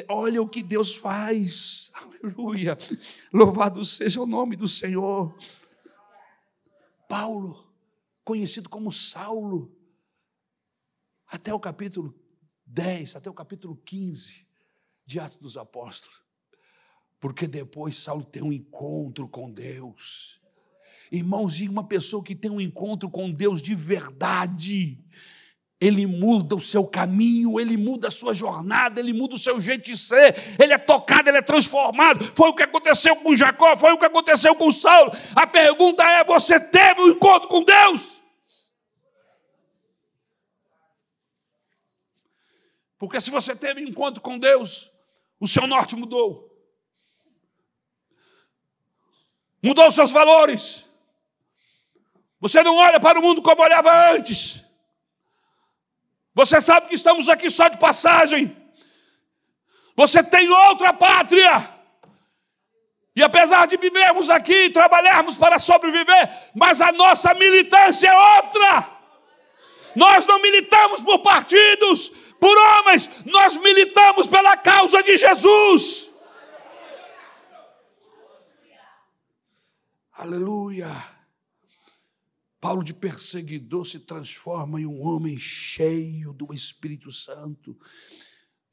olha 0.08 0.42
o 0.42 0.48
que 0.48 0.60
Deus 0.60 0.96
faz. 0.96 1.92
Aleluia. 1.94 2.76
Louvado 3.32 3.84
seja 3.84 4.20
o 4.20 4.26
nome 4.26 4.56
do 4.56 4.66
Senhor. 4.66 5.32
Paulo, 7.08 7.72
conhecido 8.24 8.68
como 8.68 8.90
Saulo, 8.90 9.72
até 11.28 11.54
o 11.54 11.60
capítulo 11.60 12.23
10 12.74 13.14
até 13.14 13.30
o 13.30 13.34
capítulo 13.34 13.76
15 13.84 14.44
de 15.06 15.20
Atos 15.20 15.38
dos 15.38 15.56
Apóstolos. 15.56 16.22
Porque 17.20 17.46
depois 17.46 17.96
Saulo 17.96 18.24
tem 18.24 18.42
um 18.42 18.52
encontro 18.52 19.28
com 19.28 19.50
Deus. 19.50 20.40
Irmãos, 21.10 21.60
e 21.60 21.68
uma 21.68 21.86
pessoa 21.86 22.22
que 22.22 22.34
tem 22.34 22.50
um 22.50 22.60
encontro 22.60 23.08
com 23.08 23.30
Deus 23.30 23.62
de 23.62 23.76
verdade, 23.76 24.98
ele 25.80 26.04
muda 26.04 26.56
o 26.56 26.60
seu 26.60 26.84
caminho, 26.84 27.60
ele 27.60 27.76
muda 27.76 28.08
a 28.08 28.10
sua 28.10 28.34
jornada, 28.34 28.98
ele 28.98 29.12
muda 29.12 29.36
o 29.36 29.38
seu 29.38 29.60
jeito 29.60 29.84
de 29.84 29.96
ser, 29.96 30.34
ele 30.58 30.72
é 30.72 30.78
tocado, 30.78 31.28
ele 31.28 31.38
é 31.38 31.42
transformado. 31.42 32.32
Foi 32.34 32.48
o 32.48 32.54
que 32.54 32.64
aconteceu 32.64 33.14
com 33.16 33.36
Jacó, 33.36 33.76
foi 33.76 33.92
o 33.92 33.98
que 33.98 34.06
aconteceu 34.06 34.54
com 34.56 34.70
Saulo. 34.72 35.12
A 35.36 35.46
pergunta 35.46 36.02
é: 36.02 36.24
você 36.24 36.58
teve 36.58 37.00
um 37.00 37.10
encontro 37.10 37.48
com 37.48 37.62
Deus? 37.62 38.23
Porque 43.04 43.20
se 43.20 43.30
você 43.30 43.54
teve 43.54 43.82
encontro 43.82 44.22
com 44.22 44.38
Deus, 44.38 44.90
o 45.38 45.46
seu 45.46 45.66
norte 45.66 45.94
mudou. 45.94 46.50
Mudou 49.62 49.90
seus 49.90 50.10
valores. 50.10 50.90
Você 52.40 52.62
não 52.62 52.76
olha 52.76 52.98
para 52.98 53.18
o 53.18 53.22
mundo 53.22 53.42
como 53.42 53.62
olhava 53.62 54.10
antes. 54.10 54.64
Você 56.32 56.62
sabe 56.62 56.88
que 56.88 56.94
estamos 56.94 57.28
aqui 57.28 57.50
só 57.50 57.68
de 57.68 57.76
passagem. 57.76 58.56
Você 59.94 60.22
tem 60.22 60.48
outra 60.48 60.94
pátria. 60.94 61.74
E 63.14 63.22
apesar 63.22 63.66
de 63.66 63.76
vivermos 63.76 64.30
aqui, 64.30 64.70
trabalharmos 64.70 65.36
para 65.36 65.58
sobreviver, 65.58 66.52
mas 66.54 66.80
a 66.80 66.90
nossa 66.90 67.34
militância 67.34 68.08
é 68.08 68.38
outra. 68.38 68.94
Nós 69.94 70.26
não 70.26 70.40
militamos 70.40 71.02
por 71.02 71.18
partidos, 71.18 72.23
por 72.44 72.58
homens, 72.58 73.24
nós 73.24 73.56
militamos 73.56 74.28
pela 74.28 74.54
causa 74.54 75.02
de 75.02 75.16
Jesus. 75.16 76.10
Aleluia. 80.12 80.92
Paulo 82.60 82.84
de 82.84 82.92
perseguidor 82.92 83.86
se 83.86 84.00
transforma 84.00 84.78
em 84.78 84.84
um 84.84 85.00
homem 85.06 85.38
cheio 85.38 86.34
do 86.34 86.52
Espírito 86.52 87.10
Santo 87.10 87.78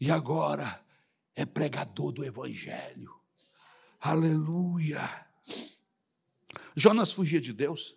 e 0.02 0.12
agora 0.12 0.86
é 1.34 1.46
pregador 1.46 2.12
do 2.12 2.26
Evangelho. 2.26 3.22
Aleluia. 4.02 5.28
Jonas 6.76 7.14
fugia 7.14 7.40
de 7.40 7.54
Deus 7.54 7.96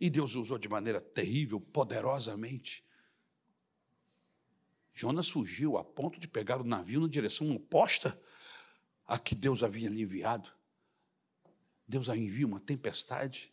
e 0.00 0.10
Deus 0.10 0.34
usou 0.34 0.58
de 0.58 0.68
maneira 0.68 1.00
terrível, 1.00 1.60
poderosamente. 1.60 2.84
Jonas 4.94 5.28
fugiu 5.28 5.76
a 5.76 5.84
ponto 5.84 6.20
de 6.20 6.28
pegar 6.28 6.60
o 6.60 6.64
navio 6.64 7.00
na 7.00 7.08
direção 7.08 7.50
oposta 7.54 8.20
a 9.06 9.18
que 9.18 9.34
Deus 9.34 9.62
havia 9.62 9.88
lhe 9.88 10.02
enviado. 10.02 10.50
Deus 11.86 12.08
envia 12.08 12.46
uma 12.46 12.60
tempestade. 12.60 13.52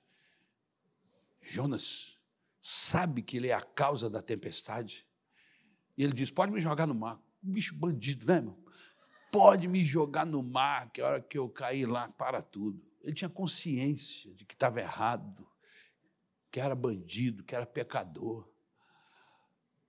Jonas 1.42 2.18
sabe 2.62 3.22
que 3.22 3.38
ele 3.38 3.48
é 3.48 3.54
a 3.54 3.62
causa 3.62 4.10
da 4.10 4.22
tempestade. 4.22 5.06
E 5.98 6.04
ele 6.04 6.14
diz: 6.14 6.30
Pode 6.32 6.52
me 6.52 6.60
jogar 6.60 6.88
no 6.88 6.96
mar. 6.96 7.22
bicho 7.42 7.76
bandido, 7.76 8.26
né, 8.26 8.36
irmão? 8.36 8.58
Pode 9.32 9.68
me 9.68 9.84
jogar 9.84 10.26
no 10.26 10.42
mar, 10.42 10.92
que 10.92 11.02
a 11.02 11.08
hora 11.08 11.22
que 11.22 11.38
eu 11.38 11.50
cair 11.50 11.86
lá, 11.86 12.10
para 12.10 12.42
tudo. 12.42 12.82
Ele 13.02 13.14
tinha 13.14 13.30
consciência 13.30 14.34
de 14.34 14.46
que 14.46 14.54
estava 14.54 14.80
errado, 14.80 15.48
que 16.52 16.60
era 16.60 16.76
bandido, 16.76 17.44
que 17.44 17.56
era 17.56 17.66
pecador. 17.66 18.50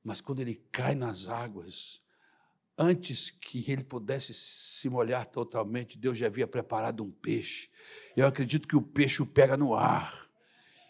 Mas 0.03 0.21
quando 0.21 0.41
ele 0.41 0.63
cai 0.73 0.95
nas 0.95 1.29
águas, 1.29 2.01
antes 2.77 3.31
que 3.31 3.71
ele 3.71 3.85
pudesse 3.85 4.33
se 4.33 4.89
molhar 4.89 5.27
totalmente, 5.27 5.99
Deus 5.99 6.17
já 6.17 6.27
havia 6.27 6.47
preparado 6.47 7.05
um 7.05 7.11
peixe. 7.11 7.69
Eu 8.17 8.27
acredito 8.27 8.67
que 8.67 8.77
o 8.77 8.83
peixe 8.83 9.23
o 9.23 9.27
pega 9.27 9.57
no 9.57 9.75
ar. 9.75 10.29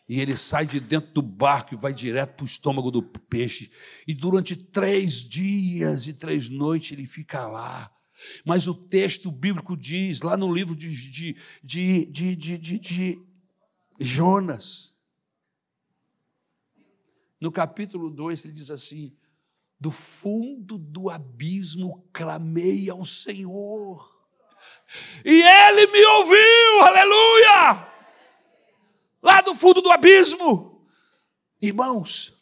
E 0.08 0.20
ele 0.20 0.36
sai 0.36 0.66
de 0.66 0.80
dentro 0.80 1.12
do 1.12 1.22
barco 1.22 1.74
e 1.74 1.78
vai 1.78 1.92
direto 1.92 2.34
para 2.34 2.42
o 2.42 2.46
estômago 2.46 2.90
do 2.90 3.02
peixe. 3.02 3.70
E 4.06 4.14
durante 4.14 4.56
três 4.56 5.14
dias 5.14 6.06
e 6.06 6.12
três 6.12 6.48
noites 6.48 6.92
ele 6.92 7.06
fica 7.06 7.46
lá. 7.46 7.92
Mas 8.44 8.66
o 8.66 8.74
texto 8.74 9.30
bíblico 9.30 9.76
diz, 9.76 10.20
lá 10.22 10.36
no 10.36 10.52
livro 10.52 10.74
de, 10.74 10.90
de, 10.90 11.36
de, 11.62 12.36
de, 12.36 12.56
de, 12.56 13.22
Jonas, 13.98 14.94
no 17.40 17.50
capítulo 17.50 18.10
2, 18.10 18.44
ele 18.44 18.54
diz 18.54 18.70
assim: 18.70 19.16
Do 19.78 19.90
fundo 19.90 20.76
do 20.76 21.08
abismo 21.08 22.08
clamei 22.12 22.90
ao 22.90 23.04
Senhor, 23.04 24.20
e 25.24 25.42
ele 25.42 25.86
me 25.86 26.04
ouviu, 26.04 26.82
aleluia! 26.82 27.88
Lá 29.22 29.40
do 29.40 29.54
fundo 29.54 29.80
do 29.80 29.90
abismo, 29.90 30.86
irmãos, 31.60 32.32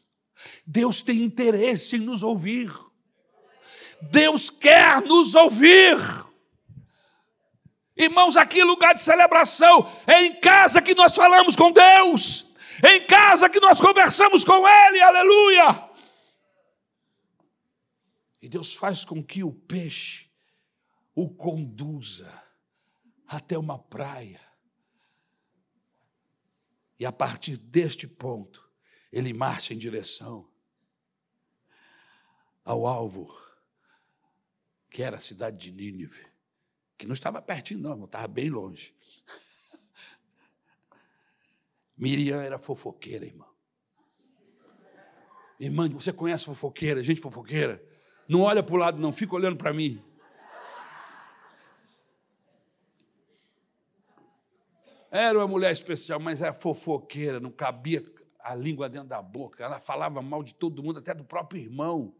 Deus 0.66 1.02
tem 1.02 1.22
interesse 1.22 1.96
em 1.96 2.00
nos 2.00 2.22
ouvir. 2.22 2.72
Deus 4.00 4.48
quer 4.48 5.02
nos 5.02 5.34
ouvir. 5.34 5.96
Irmãos, 7.96 8.36
aqui 8.36 8.60
é 8.60 8.64
lugar 8.64 8.94
de 8.94 9.02
celebração, 9.02 9.90
é 10.06 10.22
em 10.22 10.34
casa 10.36 10.80
que 10.80 10.94
nós 10.94 11.16
falamos 11.16 11.56
com 11.56 11.72
Deus, 11.72 12.47
em 12.84 13.06
casa 13.06 13.48
que 13.48 13.60
nós 13.60 13.80
conversamos 13.80 14.44
com 14.44 14.66
Ele, 14.66 15.00
aleluia. 15.00 15.88
E 18.40 18.48
Deus 18.48 18.74
faz 18.74 19.04
com 19.04 19.22
que 19.22 19.42
o 19.42 19.52
peixe 19.52 20.28
o 21.14 21.28
conduza 21.28 22.32
até 23.26 23.58
uma 23.58 23.78
praia. 23.78 24.40
E 26.98 27.04
a 27.04 27.12
partir 27.12 27.56
deste 27.56 28.06
ponto, 28.06 28.68
ele 29.12 29.32
marcha 29.32 29.74
em 29.74 29.78
direção 29.78 30.48
ao 32.64 32.86
alvo, 32.86 33.36
que 34.90 35.02
era 35.02 35.16
a 35.16 35.20
cidade 35.20 35.56
de 35.56 35.72
Nínive, 35.72 36.26
que 36.96 37.06
não 37.06 37.14
estava 37.14 37.40
pertinho, 37.42 37.80
não, 37.80 38.04
estava 38.04 38.28
bem 38.28 38.50
longe. 38.50 38.94
Miriam 41.98 42.40
era 42.40 42.58
fofoqueira, 42.58 43.26
irmão. 43.26 43.48
Irmã, 45.58 45.88
você 45.88 46.12
conhece 46.12 46.44
fofoqueira, 46.44 47.02
gente 47.02 47.20
fofoqueira? 47.20 47.82
Não 48.28 48.42
olha 48.42 48.62
para 48.62 48.74
o 48.74 48.78
lado, 48.78 49.00
não, 49.00 49.12
fica 49.12 49.34
olhando 49.34 49.56
para 49.56 49.72
mim. 49.72 50.00
Era 55.10 55.38
uma 55.38 55.48
mulher 55.48 55.72
especial, 55.72 56.20
mas 56.20 56.40
era 56.40 56.52
fofoqueira, 56.52 57.40
não 57.40 57.50
cabia 57.50 58.04
a 58.38 58.54
língua 58.54 58.88
dentro 58.88 59.08
da 59.08 59.20
boca. 59.20 59.64
Ela 59.64 59.80
falava 59.80 60.22
mal 60.22 60.42
de 60.42 60.54
todo 60.54 60.82
mundo, 60.82 61.00
até 61.00 61.12
do 61.14 61.24
próprio 61.24 61.60
irmão. 61.60 62.14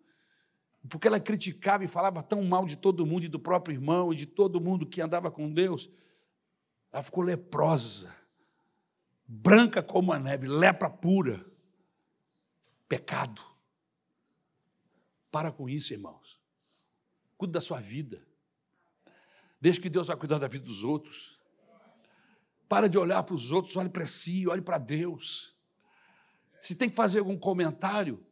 Porque 0.89 1.07
ela 1.07 1.21
criticava 1.21 1.85
e 1.85 1.89
falava 1.89 2.23
tão 2.23 2.43
mal 2.43 2.65
de 2.65 2.77
todo 2.77 3.07
mundo 3.07 3.25
e 3.25 3.29
do 3.29 3.39
próprio 3.39 3.75
irmão 3.75 4.13
e 4.13 4.17
de 4.17 4.27
todo 4.27 4.61
mundo 4.61 4.87
que 4.87 5.01
andava 5.01 5.31
com 5.31 5.53
Deus. 5.53 5.91
Ela 6.91 7.03
ficou 7.03 7.23
leprosa, 7.23 8.15
branca 9.29 9.83
como 9.83 10.11
a 10.11 10.19
neve, 10.19 10.49
lepra 10.49 10.89
pura. 10.89 11.45
Pecado. 12.89 13.43
Para 15.31 15.53
com 15.53 15.69
isso, 15.69 15.93
irmãos. 15.93 16.41
Cuide 17.37 17.53
da 17.53 17.61
sua 17.61 17.79
vida. 17.79 18.27
Deixe 19.61 19.79
que 19.79 19.91
Deus 19.91 20.07
vá 20.07 20.17
cuidar 20.17 20.39
da 20.39 20.49
vida 20.49 20.65
dos 20.65 20.83
outros. 20.83 21.39
Para 22.67 22.89
de 22.89 22.97
olhar 22.97 23.23
para 23.23 23.35
os 23.35 23.53
outros, 23.53 23.77
olhe 23.77 23.91
para 23.91 24.07
si, 24.07 24.49
olhe 24.49 24.63
para 24.63 24.79
Deus. 24.79 25.55
Se 26.61 26.75
tem 26.75 26.89
que 26.89 26.97
fazer 26.97 27.19
algum 27.19 27.39
comentário, 27.39 28.25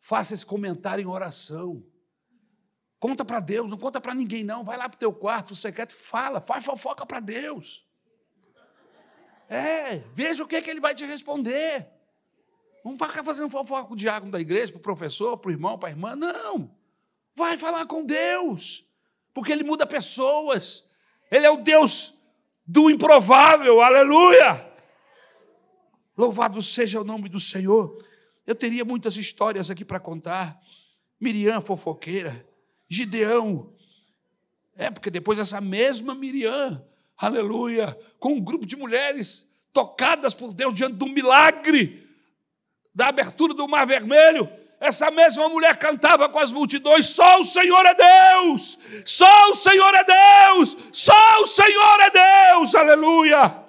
faça 0.00 0.34
esse 0.34 0.44
comentário 0.44 1.02
em 1.02 1.06
oração. 1.06 1.84
Conta 2.98 3.24
para 3.24 3.40
Deus, 3.40 3.70
não 3.70 3.78
conta 3.78 4.00
para 4.00 4.14
ninguém, 4.14 4.42
não. 4.42 4.64
Vai 4.64 4.76
lá 4.76 4.88
para 4.88 4.96
o 4.96 4.98
teu 4.98 5.12
quarto, 5.12 5.52
o 5.52 5.56
secreto, 5.56 5.94
fala, 5.94 6.40
faz 6.40 6.64
fofoca 6.64 7.06
para 7.06 7.20
Deus. 7.20 7.88
É, 9.50 10.04
veja 10.14 10.44
o 10.44 10.46
que, 10.46 10.54
é 10.54 10.62
que 10.62 10.70
ele 10.70 10.78
vai 10.78 10.94
te 10.94 11.04
responder. 11.04 11.88
Não 12.84 12.92
ficar 12.92 13.24
fazendo 13.24 13.50
fofoca 13.50 13.88
com 13.88 13.94
o 13.94 13.96
diácono 13.96 14.30
da 14.30 14.40
igreja, 14.40 14.70
para 14.70 14.78
o 14.78 14.82
professor, 14.82 15.36
para 15.36 15.48
o 15.48 15.52
irmão, 15.52 15.76
para 15.76 15.88
a 15.88 15.92
irmã. 15.92 16.14
Não. 16.14 16.70
Vai 17.34 17.56
falar 17.56 17.84
com 17.86 18.04
Deus, 18.04 18.86
porque 19.34 19.52
Ele 19.52 19.64
muda 19.64 19.84
pessoas. 19.86 20.88
Ele 21.30 21.44
é 21.44 21.50
o 21.50 21.56
Deus 21.56 22.16
do 22.64 22.88
improvável, 22.88 23.80
aleluia. 23.80 24.70
Louvado 26.16 26.62
seja 26.62 27.00
o 27.00 27.04
nome 27.04 27.28
do 27.28 27.40
Senhor. 27.40 28.04
Eu 28.46 28.54
teria 28.54 28.84
muitas 28.84 29.16
histórias 29.16 29.68
aqui 29.68 29.84
para 29.84 29.98
contar. 29.98 30.60
Miriam, 31.20 31.60
fofoqueira. 31.60 32.46
Gideão. 32.88 33.74
É, 34.76 34.90
porque 34.90 35.10
depois 35.10 35.38
essa 35.38 35.60
mesma 35.60 36.14
Miriam, 36.14 36.84
aleluia, 37.20 37.98
com 38.18 38.34
um 38.34 38.40
grupo 38.40 38.66
de 38.66 38.76
mulheres 38.76 39.48
tocadas 39.72 40.34
por 40.34 40.52
Deus 40.52 40.74
diante 40.74 41.02
um 41.04 41.08
milagre, 41.08 42.08
da 42.94 43.08
abertura 43.08 43.54
do 43.54 43.68
Mar 43.68 43.86
Vermelho, 43.86 44.50
essa 44.80 45.10
mesma 45.10 45.48
mulher 45.48 45.78
cantava 45.78 46.28
com 46.28 46.38
as 46.38 46.50
multidões: 46.50 47.10
só 47.10 47.38
o 47.38 47.44
Senhor 47.44 47.84
é 47.84 47.94
Deus, 47.94 48.78
só 49.04 49.50
o 49.50 49.54
Senhor 49.54 49.94
é 49.94 50.04
Deus, 50.04 50.76
só 50.90 51.42
o 51.42 51.46
Senhor 51.46 52.00
é 52.00 52.10
Deus, 52.10 52.74
aleluia. 52.74 53.64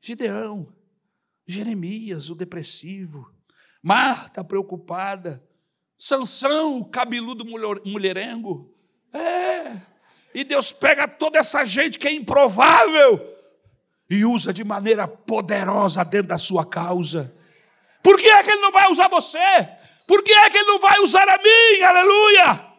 Gideão, 0.00 0.66
Jeremias, 1.46 2.30
o 2.30 2.34
depressivo, 2.34 3.30
Marta, 3.82 4.42
preocupada, 4.42 5.46
Sansão, 5.98 6.78
o 6.78 6.84
cabeludo 6.84 7.44
mulherengo. 7.44 8.74
É, 9.12 9.80
e 10.34 10.44
Deus 10.44 10.72
pega 10.72 11.06
toda 11.06 11.38
essa 11.38 11.64
gente 11.64 11.98
que 11.98 12.08
é 12.08 12.12
improvável 12.12 13.32
e 14.08 14.24
usa 14.24 14.52
de 14.52 14.64
maneira 14.64 15.06
poderosa 15.08 16.04
dentro 16.04 16.28
da 16.28 16.38
sua 16.38 16.66
causa. 16.66 17.32
Por 18.02 18.18
que 18.18 18.28
é 18.28 18.42
que 18.42 18.50
Ele 18.50 18.60
não 18.60 18.72
vai 18.72 18.90
usar 18.90 19.08
você? 19.08 19.38
Por 20.06 20.22
que 20.22 20.32
é 20.32 20.50
que 20.50 20.58
Ele 20.58 20.66
não 20.66 20.78
vai 20.78 21.00
usar 21.00 21.28
a 21.28 21.38
mim? 21.38 21.82
Aleluia! 21.82 22.72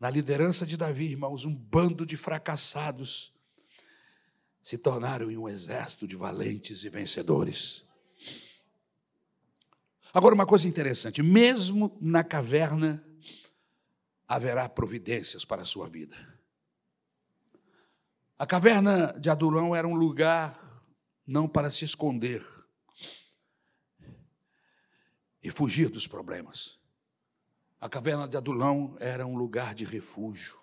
Na 0.00 0.10
liderança 0.10 0.66
de 0.66 0.76
Davi, 0.76 1.04
irmãos, 1.04 1.44
um 1.44 1.54
bando 1.54 2.04
de 2.04 2.16
fracassados 2.16 3.32
se 4.60 4.76
tornaram 4.76 5.30
em 5.30 5.36
um 5.36 5.48
exército 5.48 6.08
de 6.08 6.16
valentes 6.16 6.82
e 6.82 6.88
vencedores. 6.88 7.84
Agora, 10.12 10.34
uma 10.34 10.46
coisa 10.46 10.68
interessante: 10.68 11.22
mesmo 11.22 11.96
na 12.00 12.22
caverna 12.22 13.04
haverá 14.28 14.68
providências 14.68 15.44
para 15.44 15.62
a 15.62 15.64
sua 15.64 15.88
vida. 15.88 16.16
A 18.38 18.46
caverna 18.46 19.12
de 19.18 19.30
Adulão 19.30 19.74
era 19.74 19.86
um 19.86 19.94
lugar 19.94 20.58
não 21.26 21.48
para 21.48 21.70
se 21.70 21.84
esconder 21.84 22.44
e 25.42 25.50
fugir 25.50 25.88
dos 25.88 26.06
problemas. 26.06 26.78
A 27.80 27.88
caverna 27.88 28.28
de 28.28 28.36
Adulão 28.36 28.96
era 29.00 29.26
um 29.26 29.36
lugar 29.36 29.74
de 29.74 29.84
refúgio, 29.84 30.58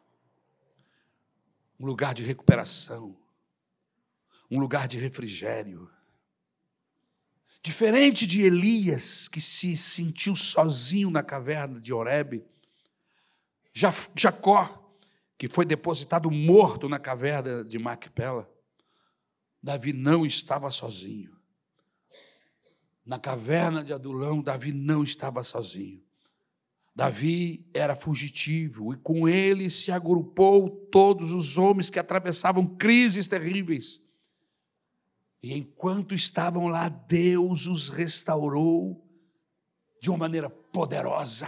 um 1.79 1.85
lugar 1.85 2.13
de 2.13 2.23
recuperação, 2.23 3.17
um 4.49 4.59
lugar 4.59 4.87
de 4.87 4.97
refrigério. 4.97 5.89
Diferente 7.61 8.25
de 8.25 8.43
Elias, 8.43 9.27
que 9.27 9.41
se 9.41 9.75
sentiu 9.75 10.35
sozinho 10.35 11.09
na 11.09 11.21
caverna 11.21 11.79
de 11.79 11.93
Horebe, 11.93 12.45
Jacó, 13.73 14.95
que 15.37 15.47
foi 15.47 15.65
depositado 15.65 16.31
morto 16.31 16.89
na 16.89 16.99
caverna 16.99 17.63
de 17.63 17.77
Macpela, 17.77 18.49
Davi 19.61 19.93
não 19.93 20.25
estava 20.25 20.71
sozinho. 20.71 21.37
Na 23.05 23.19
caverna 23.19 23.83
de 23.83 23.91
Adulão, 23.91 24.41
Davi 24.41 24.71
não 24.71 25.03
estava 25.03 25.43
sozinho. 25.43 26.01
Davi 26.95 27.65
era 27.73 27.95
fugitivo 27.95 28.93
e 28.93 28.97
com 28.97 29.27
ele 29.27 29.69
se 29.69 29.91
agrupou 29.91 30.69
todos 30.91 31.31
os 31.31 31.57
homens 31.57 31.89
que 31.89 31.99
atravessavam 31.99 32.65
crises 32.65 33.27
terríveis. 33.27 34.01
E 35.41 35.57
enquanto 35.57 36.13
estavam 36.13 36.67
lá, 36.67 36.89
Deus 36.89 37.65
os 37.65 37.89
restaurou 37.89 39.01
de 40.01 40.09
uma 40.09 40.17
maneira 40.17 40.49
poderosa. 40.49 41.47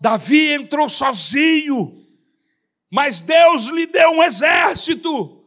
Davi 0.00 0.52
entrou 0.52 0.88
sozinho, 0.88 2.06
mas 2.90 3.20
Deus 3.20 3.66
lhe 3.66 3.86
deu 3.86 4.10
um 4.10 4.22
exército. 4.22 5.44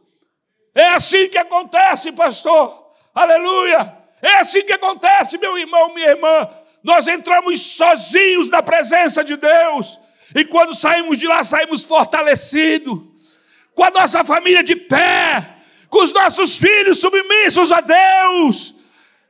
É 0.74 0.88
assim 0.88 1.28
que 1.28 1.38
acontece, 1.38 2.12
pastor. 2.12 2.92
Aleluia. 3.14 3.96
É 4.20 4.36
assim 4.36 4.62
que 4.62 4.72
acontece, 4.72 5.38
meu 5.38 5.56
irmão, 5.56 5.94
minha 5.94 6.08
irmã. 6.08 6.48
Nós 6.82 7.08
entramos 7.08 7.60
sozinhos 7.60 8.48
na 8.48 8.62
presença 8.62 9.22
de 9.22 9.36
Deus, 9.36 9.98
e 10.34 10.44
quando 10.44 10.74
saímos 10.74 11.18
de 11.18 11.26
lá, 11.26 11.42
saímos 11.42 11.84
fortalecidos, 11.84 13.38
com 13.74 13.84
a 13.84 13.90
nossa 13.90 14.24
família 14.24 14.62
de 14.62 14.76
pé, 14.76 15.59
com 15.90 16.02
os 16.02 16.12
nossos 16.12 16.56
filhos 16.56 17.00
submissos 17.00 17.70
a 17.70 17.80
Deus. 17.80 18.74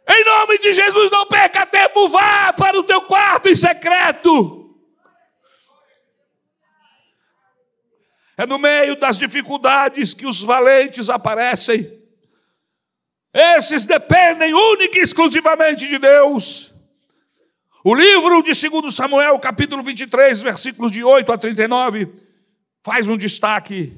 Em 0.09 0.25
nome 0.25 0.59
de 0.59 0.73
Jesus, 0.73 1.11
não 1.11 1.27
perca 1.27 1.67
tempo, 1.67 2.09
vá 2.09 2.53
para 2.53 2.79
o 2.79 2.85
teu 2.85 3.03
quarto 3.03 3.49
em 3.49 3.55
secreto 3.55 4.61
É 8.41 8.47
no 8.47 8.59
meio 8.59 8.97
das 8.97 9.19
dificuldades 9.19 10.15
que 10.15 10.25
os 10.25 10.41
valentes 10.41 11.11
aparecem. 11.11 11.93
Esses 13.35 13.85
dependem 13.85 14.55
única 14.55 14.99
e 14.99 15.03
exclusivamente 15.03 15.87
de 15.87 15.99
Deus. 15.99 16.73
O 17.85 17.95
livro 17.95 18.43
de 18.43 18.53
2 18.53 18.95
Samuel, 18.95 19.39
capítulo 19.41 19.83
23, 19.83 20.41
versículos 20.41 20.91
de 20.91 21.05
8 21.05 21.31
a 21.31 21.37
39, 21.37 22.15
faz 22.83 23.11
um 23.11 23.17
destaque 23.19 23.93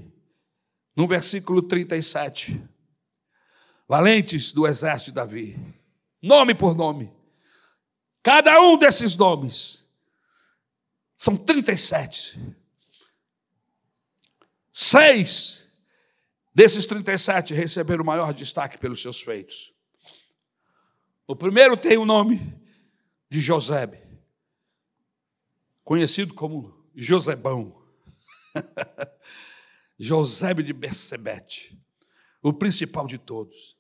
no 0.95 1.07
versículo 1.07 1.63
37. 1.63 2.63
Valentes 3.89 4.53
do 4.53 4.67
exército 4.67 5.11
de 5.11 5.15
Davi, 5.15 5.59
nome 6.21 6.55
por 6.55 6.77
nome. 6.77 7.13
Cada 8.23 8.61
um 8.61 8.79
desses 8.79 9.17
nomes 9.17 9.87
são 11.17 11.37
37. 11.37 12.41
Seis 14.73 15.69
desses 16.55 16.87
37 16.87 17.55
receberam 17.55 18.05
maior 18.05 18.33
destaque 18.33 18.79
pelos 18.79 19.03
seus 19.03 19.21
feitos. 19.21 19.73
O 21.27 21.37
primeiro 21.37 21.77
tem 21.77 21.99
o 21.99 22.07
nome 22.07 22.55
de 23.29 23.41
Josebe, 23.41 23.99
conhecido 25.85 26.35
como 26.35 26.87
Josebão. 26.95 27.83
Josebe 30.03 30.65
de 30.65 30.73
Bersebete, 30.73 31.79
o 32.43 32.53
principal 32.53 33.07
de 33.07 33.19
todos. 33.19 33.77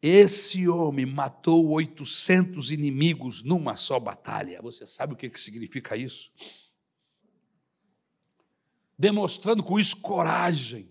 Esse 0.00 0.68
homem 0.68 1.04
matou 1.04 1.68
800 1.70 2.70
inimigos 2.70 3.42
numa 3.42 3.74
só 3.74 3.98
batalha. 3.98 4.62
Você 4.62 4.86
sabe 4.86 5.14
o 5.14 5.16
que 5.16 5.28
significa 5.36 5.96
isso? 5.96 6.30
Demonstrando 8.96 9.64
com 9.64 9.80
isso 9.80 9.96
coragem, 9.96 10.88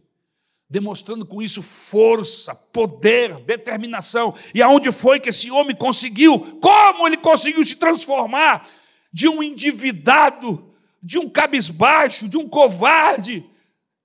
demonstrando 0.70 1.26
com 1.26 1.42
isso 1.42 1.62
força, 1.62 2.54
poder, 2.54 3.40
determinação. 3.46 4.36
E 4.54 4.62
aonde 4.62 4.92
foi 4.92 5.22
que 5.22 5.30
esse 5.30 5.50
homem 5.50 5.78
conseguiu? 5.78 6.60
Como 6.60 7.08
ele 7.08 7.16
conseguiu 7.16 7.64
se 7.64 7.78
transformar 7.78 8.68
de 9.14 9.30
um 9.30 9.42
endividado, 9.42 10.76
de 11.02 11.18
um 11.18 11.30
cabisbaixo, 11.30 12.28
de 12.28 12.38
um 12.38 12.50
covarde, 12.50 13.50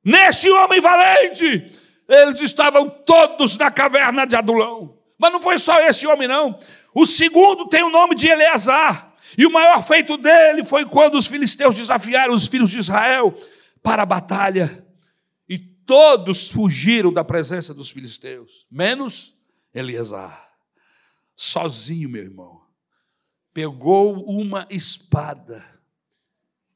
nesse 0.07 0.49
homem 0.49 0.81
valente? 0.81 1.67
Eles 2.09 2.41
estavam 2.41 2.89
todos 2.89 3.59
na 3.59 3.71
caverna 3.71 4.25
de 4.25 4.37
Adulão. 4.37 4.97
Mas 5.19 5.33
não 5.33 5.41
foi 5.41 5.59
só 5.59 5.81
esse 5.81 6.07
homem, 6.07 6.29
não. 6.29 6.59
O 6.95 7.05
segundo 7.05 7.69
tem 7.69 7.83
o 7.83 7.91
nome 7.91 8.15
de 8.15 8.29
Eleazar. 8.29 9.13
E 9.37 9.45
o 9.45 9.51
maior 9.51 9.83
feito 9.85 10.17
dele 10.17 10.65
foi 10.65 10.85
quando 10.87 11.17
os 11.17 11.27
filisteus 11.27 11.75
desafiaram 11.75 12.33
os 12.33 12.47
filhos 12.47 12.71
de 12.71 12.79
Israel 12.79 13.35
para 13.83 14.03
a 14.03 14.07
batalha. 14.07 14.87
E 15.49 15.59
todos 15.59 16.51
fugiram 16.51 17.13
da 17.13 17.25
presença 17.25 17.75
dos 17.75 17.91
filisteus, 17.91 18.67
menos 18.71 19.37
Eleazar. 19.75 20.49
Sozinho, 21.35 22.09
meu 22.09 22.23
irmão. 22.23 22.63
Pegou 23.53 24.23
uma 24.25 24.67
espada 24.71 25.76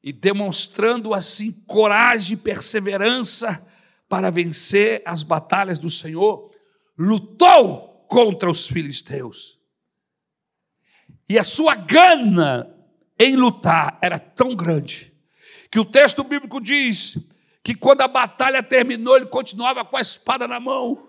e, 0.03 0.11
demonstrando 0.11 1.13
assim 1.13 1.51
coragem 1.67 2.33
e 2.33 2.37
perseverança 2.37 3.65
para 4.09 4.29
vencer 4.29 5.01
as 5.05 5.23
batalhas 5.23 5.79
do 5.79 5.89
Senhor, 5.89 6.51
lutou 6.97 8.05
contra 8.09 8.49
os 8.49 8.67
filisteus. 8.67 9.59
E 11.29 11.39
a 11.39 11.43
sua 11.43 11.75
gana 11.75 12.75
em 13.17 13.35
lutar 13.35 13.97
era 14.01 14.19
tão 14.19 14.55
grande 14.55 15.13
que 15.69 15.79
o 15.79 15.85
texto 15.85 16.23
bíblico 16.23 16.59
diz 16.59 17.17
que 17.63 17.75
quando 17.75 18.01
a 18.01 18.07
batalha 18.07 18.61
terminou, 18.61 19.15
ele 19.15 19.27
continuava 19.27 19.85
com 19.85 19.95
a 19.95 20.01
espada 20.01 20.47
na 20.47 20.59
mão. 20.59 21.07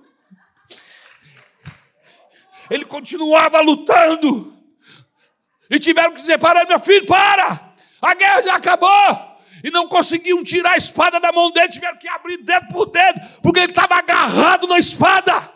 Ele 2.70 2.84
continuava 2.84 3.61
lutando. 3.61 4.57
E 5.68 5.78
tiveram 5.78 6.12
que 6.12 6.20
dizer: 6.20 6.38
para, 6.38 6.64
meu 6.66 6.78
filho, 6.78 7.07
para! 7.07 7.71
A 8.03 8.14
guerra 8.14 8.42
já 8.42 8.57
acabou! 8.57 9.32
E 9.62 9.70
não 9.70 9.86
conseguiam 9.86 10.42
tirar 10.42 10.72
a 10.72 10.76
espada 10.76 11.20
da 11.20 11.30
mão 11.30 11.53
dele, 11.53 11.68
tiveram 11.68 11.96
que 11.96 12.09
abrir 12.09 12.38
dedo 12.38 12.66
por 12.68 12.86
dedo, 12.86 13.20
porque 13.40 13.61
ele 13.61 13.70
estava 13.70 13.94
agarrado 13.94 14.66
na 14.66 14.76
espada. 14.76 15.53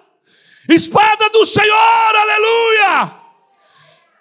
Espada 0.68 1.28
do 1.30 1.44
Senhor, 1.44 1.74
aleluia! 2.16 3.26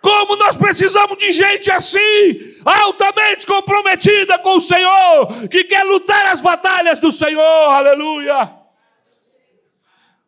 Como 0.02 0.36
nós 0.36 0.56
precisamos 0.56 1.18
de 1.18 1.32
gente 1.32 1.72
assim, 1.72 2.40
altamente 2.64 3.46
comprometida 3.46 4.38
com 4.40 4.58
o 4.58 4.62
Senhor, 4.62 5.50
que 5.50 5.64
quer 5.64 5.84
lutar 5.84 6.28
as 6.28 6.42
batalhas 6.42 7.00
do 7.00 7.12
Senhor, 7.12 7.42
aleluia. 7.42 8.54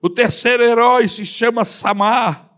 O 0.02 0.10
terceiro 0.10 0.64
herói 0.64 1.08
se 1.08 1.26
chama 1.26 1.64
Samar. 1.64 2.50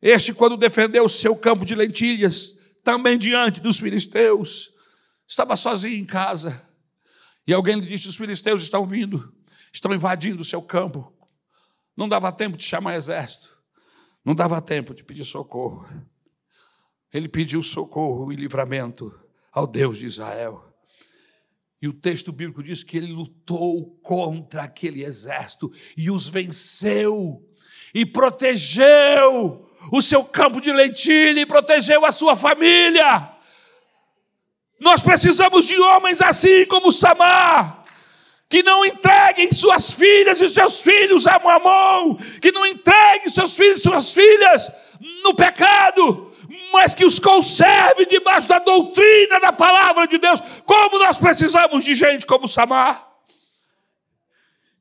Este, 0.00 0.32
quando 0.34 0.56
defendeu 0.56 1.04
o 1.04 1.08
seu 1.08 1.34
campo 1.34 1.64
de 1.64 1.74
lentilhas, 1.74 2.53
também 2.84 3.18
diante 3.18 3.60
dos 3.60 3.80
filisteus, 3.80 4.70
estava 5.26 5.56
sozinho 5.56 5.96
em 5.96 6.06
casa. 6.06 6.64
E 7.46 7.52
alguém 7.52 7.80
lhe 7.80 7.88
disse: 7.88 8.06
Os 8.06 8.16
filisteus 8.16 8.62
estão 8.62 8.86
vindo, 8.86 9.34
estão 9.72 9.92
invadindo 9.92 10.42
o 10.42 10.44
seu 10.44 10.62
campo. 10.62 11.12
Não 11.96 12.08
dava 12.08 12.30
tempo 12.30 12.56
de 12.56 12.64
chamar 12.64 12.94
exército, 12.94 13.58
não 14.24 14.34
dava 14.34 14.60
tempo 14.60 14.94
de 14.94 15.02
pedir 15.02 15.24
socorro 15.24 15.88
ele 17.14 17.28
pediu 17.28 17.62
socorro 17.62 18.32
e 18.32 18.36
livramento 18.36 19.16
ao 19.52 19.68
Deus 19.68 19.98
de 19.98 20.06
Israel. 20.06 20.74
E 21.80 21.86
o 21.86 21.92
texto 21.92 22.32
bíblico 22.32 22.60
diz 22.60 22.82
que 22.82 22.96
ele 22.96 23.12
lutou 23.12 23.96
contra 24.02 24.64
aquele 24.64 25.04
exército 25.04 25.72
e 25.96 26.10
os 26.10 26.26
venceu, 26.26 27.48
e 27.94 28.04
protegeu 28.04 29.70
o 29.92 30.02
seu 30.02 30.24
campo 30.24 30.60
de 30.60 30.72
lentilha, 30.72 31.40
e 31.40 31.46
protegeu 31.46 32.04
a 32.04 32.10
sua 32.10 32.34
família. 32.34 33.30
Nós 34.80 35.00
precisamos 35.00 35.66
de 35.66 35.78
homens 35.80 36.20
assim 36.20 36.66
como 36.66 36.90
Samar, 36.90 37.84
que 38.48 38.62
não 38.62 38.84
entreguem 38.84 39.52
suas 39.52 39.92
filhas 39.92 40.40
e 40.40 40.48
seus 40.48 40.82
filhos 40.82 41.26
a 41.26 41.38
Mamon, 41.38 42.16
que 42.40 42.50
não 42.52 42.66
entreguem 42.66 43.28
seus 43.28 43.56
filhos 43.56 43.80
e 43.80 43.82
suas 43.82 44.12
filhas 44.12 44.70
no 45.22 45.34
pecado, 45.34 46.32
mas 46.72 46.94
que 46.94 47.04
os 47.04 47.18
conserve 47.18 48.06
debaixo 48.06 48.48
da 48.48 48.58
doutrina 48.58 49.38
da 49.40 49.52
palavra 49.52 50.06
de 50.06 50.18
Deus, 50.18 50.40
como 50.66 50.98
nós 50.98 51.16
precisamos 51.16 51.84
de 51.84 51.94
gente 51.94 52.26
como 52.26 52.48
Samar. 52.48 53.08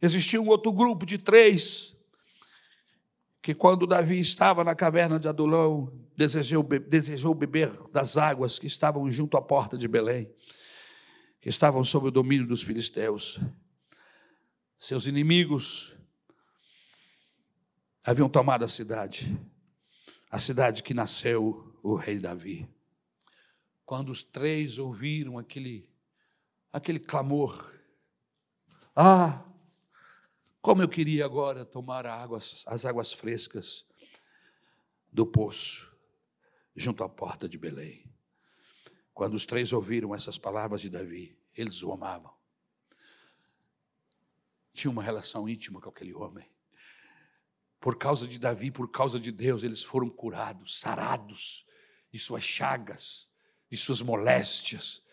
Existia 0.02 0.42
um 0.42 0.50
outro 0.50 0.72
grupo 0.72 1.06
de 1.06 1.18
três, 1.18 1.93
que 3.44 3.54
quando 3.54 3.86
Davi 3.86 4.20
estava 4.20 4.64
na 4.64 4.74
caverna 4.74 5.20
de 5.20 5.28
Adulão, 5.28 5.94
desejou, 6.16 6.64
desejou 6.64 7.36
beber 7.36 7.70
das 7.92 8.18
águas 8.18 8.58
que 8.58 8.66
estavam 8.66 9.12
junto 9.12 9.38
à 9.38 9.42
porta 9.42 9.78
de 9.78 9.88
Belém, 9.88 10.34
que 11.42 11.50
estavam 11.50 11.84
sob 11.84 12.08
o 12.08 12.12
domínio 12.12 12.48
dos 12.48 12.64
filisteus. 12.64 13.40
Seus 14.80 15.06
inimigos 15.06 15.96
haviam 18.04 18.30
tomado 18.30 18.64
a 18.64 18.68
cidade 18.68 19.38
a 20.34 20.40
cidade 20.40 20.82
que 20.82 20.96
nasceu 20.96 21.78
o 21.84 21.94
rei 21.94 22.18
Davi. 22.18 22.68
Quando 23.86 24.10
os 24.10 24.24
três 24.24 24.80
ouviram 24.80 25.38
aquele, 25.38 25.88
aquele 26.72 26.98
clamor, 26.98 27.72
ah, 28.96 29.46
como 30.64 30.82
eu 30.82 30.88
queria 30.88 31.26
agora 31.26 31.66
tomar 31.66 32.06
as 32.06 32.86
águas 32.86 33.12
frescas 33.12 33.86
do 35.12 35.26
poço, 35.26 35.94
junto 36.74 37.04
à 37.04 37.10
porta 37.10 37.50
de 37.50 37.58
Belém. 37.58 38.10
Quando 39.14 39.34
os 39.34 39.46
três 39.46 39.74
ouviram 39.74 40.16
essas 40.16 40.38
palavras 40.38 40.80
de 40.80 40.90
Davi, 40.90 41.38
eles 41.54 41.84
o 41.84 41.92
amavam. 41.92 42.34
Tinha 44.74 44.90
uma 44.90 45.04
relação 45.04 45.50
íntima 45.50 45.82
com 45.82 45.90
aquele 45.90 46.14
homem. 46.14 46.50
Por 47.78 47.98
causa 47.98 48.26
de 48.26 48.40
Davi, 48.40 48.72
por 48.72 48.90
causa 48.90 49.20
de 49.20 49.34
Deus, 49.34 49.66
eles 49.66 49.84
foram 49.84 50.10
curados, 50.10 50.80
sarados 50.80 51.66
de 52.10 52.18
suas 52.18 52.44
chagas, 52.44 53.30
de 53.70 53.76
suas 53.76 54.02
moléstias, 54.02 55.04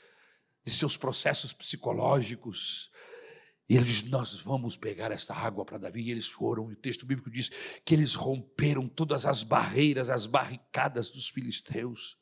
de 0.62 0.70
seus 0.70 0.96
processos 0.96 1.53
psicológicos. 1.53 2.88
E 3.70 3.76
ele 3.76 3.84
diz: 3.84 4.02
Nós 4.02 4.40
vamos 4.40 4.76
pegar 4.76 5.12
esta 5.12 5.32
água 5.32 5.64
para 5.64 5.78
Davi. 5.78 6.02
E 6.02 6.10
eles 6.10 6.26
foram. 6.26 6.68
E 6.70 6.74
o 6.74 6.76
texto 6.76 7.06
bíblico 7.06 7.30
diz 7.30 7.48
que 7.84 7.94
eles 7.94 8.16
romperam 8.16 8.88
todas 8.88 9.24
as 9.24 9.44
barreiras, 9.44 10.10
as 10.10 10.26
barricadas 10.26 11.08
dos 11.10 11.28
filisteus. 11.28 12.18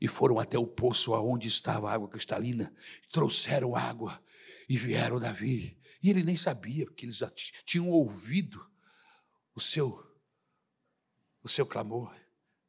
E 0.00 0.06
foram 0.06 0.38
até 0.38 0.56
o 0.56 0.66
poço 0.66 1.12
aonde 1.12 1.48
estava 1.48 1.90
a 1.90 1.94
água 1.94 2.08
cristalina. 2.08 2.72
Trouxeram 3.10 3.74
água 3.74 4.22
e 4.68 4.76
vieram 4.76 5.18
Davi. 5.18 5.76
E 6.00 6.08
ele 6.08 6.22
nem 6.22 6.36
sabia, 6.36 6.86
porque 6.86 7.04
eles 7.04 7.16
já 7.16 7.30
tinham 7.66 7.90
ouvido 7.90 8.64
o 9.54 9.60
seu 9.60 10.08
o 11.42 11.48
seu 11.48 11.66
clamor 11.66 12.14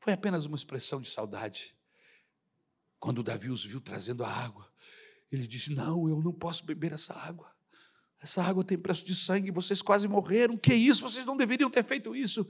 foi 0.02 0.14
apenas 0.14 0.48
uma 0.48 0.56
expressão 0.56 1.00
de 1.00 1.10
saudade. 1.10 1.78
Quando 3.00 3.22
Davi 3.22 3.50
os 3.50 3.64
viu 3.64 3.80
trazendo 3.80 4.24
a 4.24 4.30
água, 4.30 4.71
ele 5.32 5.48
disse: 5.48 5.74
Não, 5.74 6.10
eu 6.10 6.22
não 6.22 6.34
posso 6.34 6.66
beber 6.66 6.92
essa 6.92 7.14
água. 7.14 7.52
Essa 8.22 8.44
água 8.44 8.64
tem 8.64 8.78
preço 8.78 9.06
de 9.06 9.16
sangue, 9.16 9.50
vocês 9.50 9.82
quase 9.82 10.08
morreram. 10.08 10.58
Que 10.58 10.74
isso? 10.74 11.02
Vocês 11.02 11.26
não 11.26 11.36
deveriam 11.36 11.72
ter 11.72 11.84
feito 11.84 12.16
isso. 12.16 12.48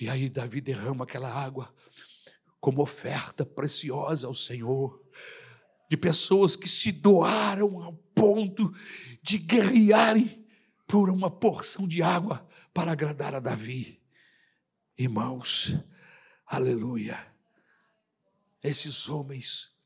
E 0.00 0.08
aí 0.08 0.28
Davi 0.28 0.60
derrama 0.60 1.04
aquela 1.04 1.32
água 1.32 1.72
como 2.60 2.82
oferta 2.82 3.46
preciosa 3.46 4.26
ao 4.26 4.34
Senhor, 4.34 5.00
de 5.88 5.96
pessoas 5.96 6.56
que 6.56 6.68
se 6.68 6.90
doaram 6.90 7.82
ao 7.82 7.94
ponto 8.14 8.72
de 9.22 9.38
guerrearem 9.38 10.44
por 10.86 11.08
uma 11.08 11.30
porção 11.30 11.86
de 11.86 12.02
água 12.02 12.46
para 12.74 12.92
agradar 12.92 13.34
a 13.34 13.40
Davi. 13.40 14.02
Irmãos, 14.96 15.78
aleluia. 16.44 17.16
Esses 18.62 19.08
homens 19.08 19.77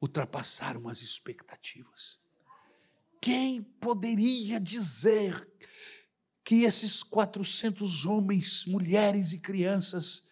ultrapassaram 0.00 0.88
as 0.88 1.02
expectativas. 1.02 2.18
Quem 3.20 3.62
poderia 3.62 4.58
dizer 4.58 5.46
que 6.42 6.62
esses 6.62 7.02
400 7.02 8.06
homens, 8.06 8.64
mulheres 8.66 9.32
e 9.32 9.38
crianças 9.38 10.26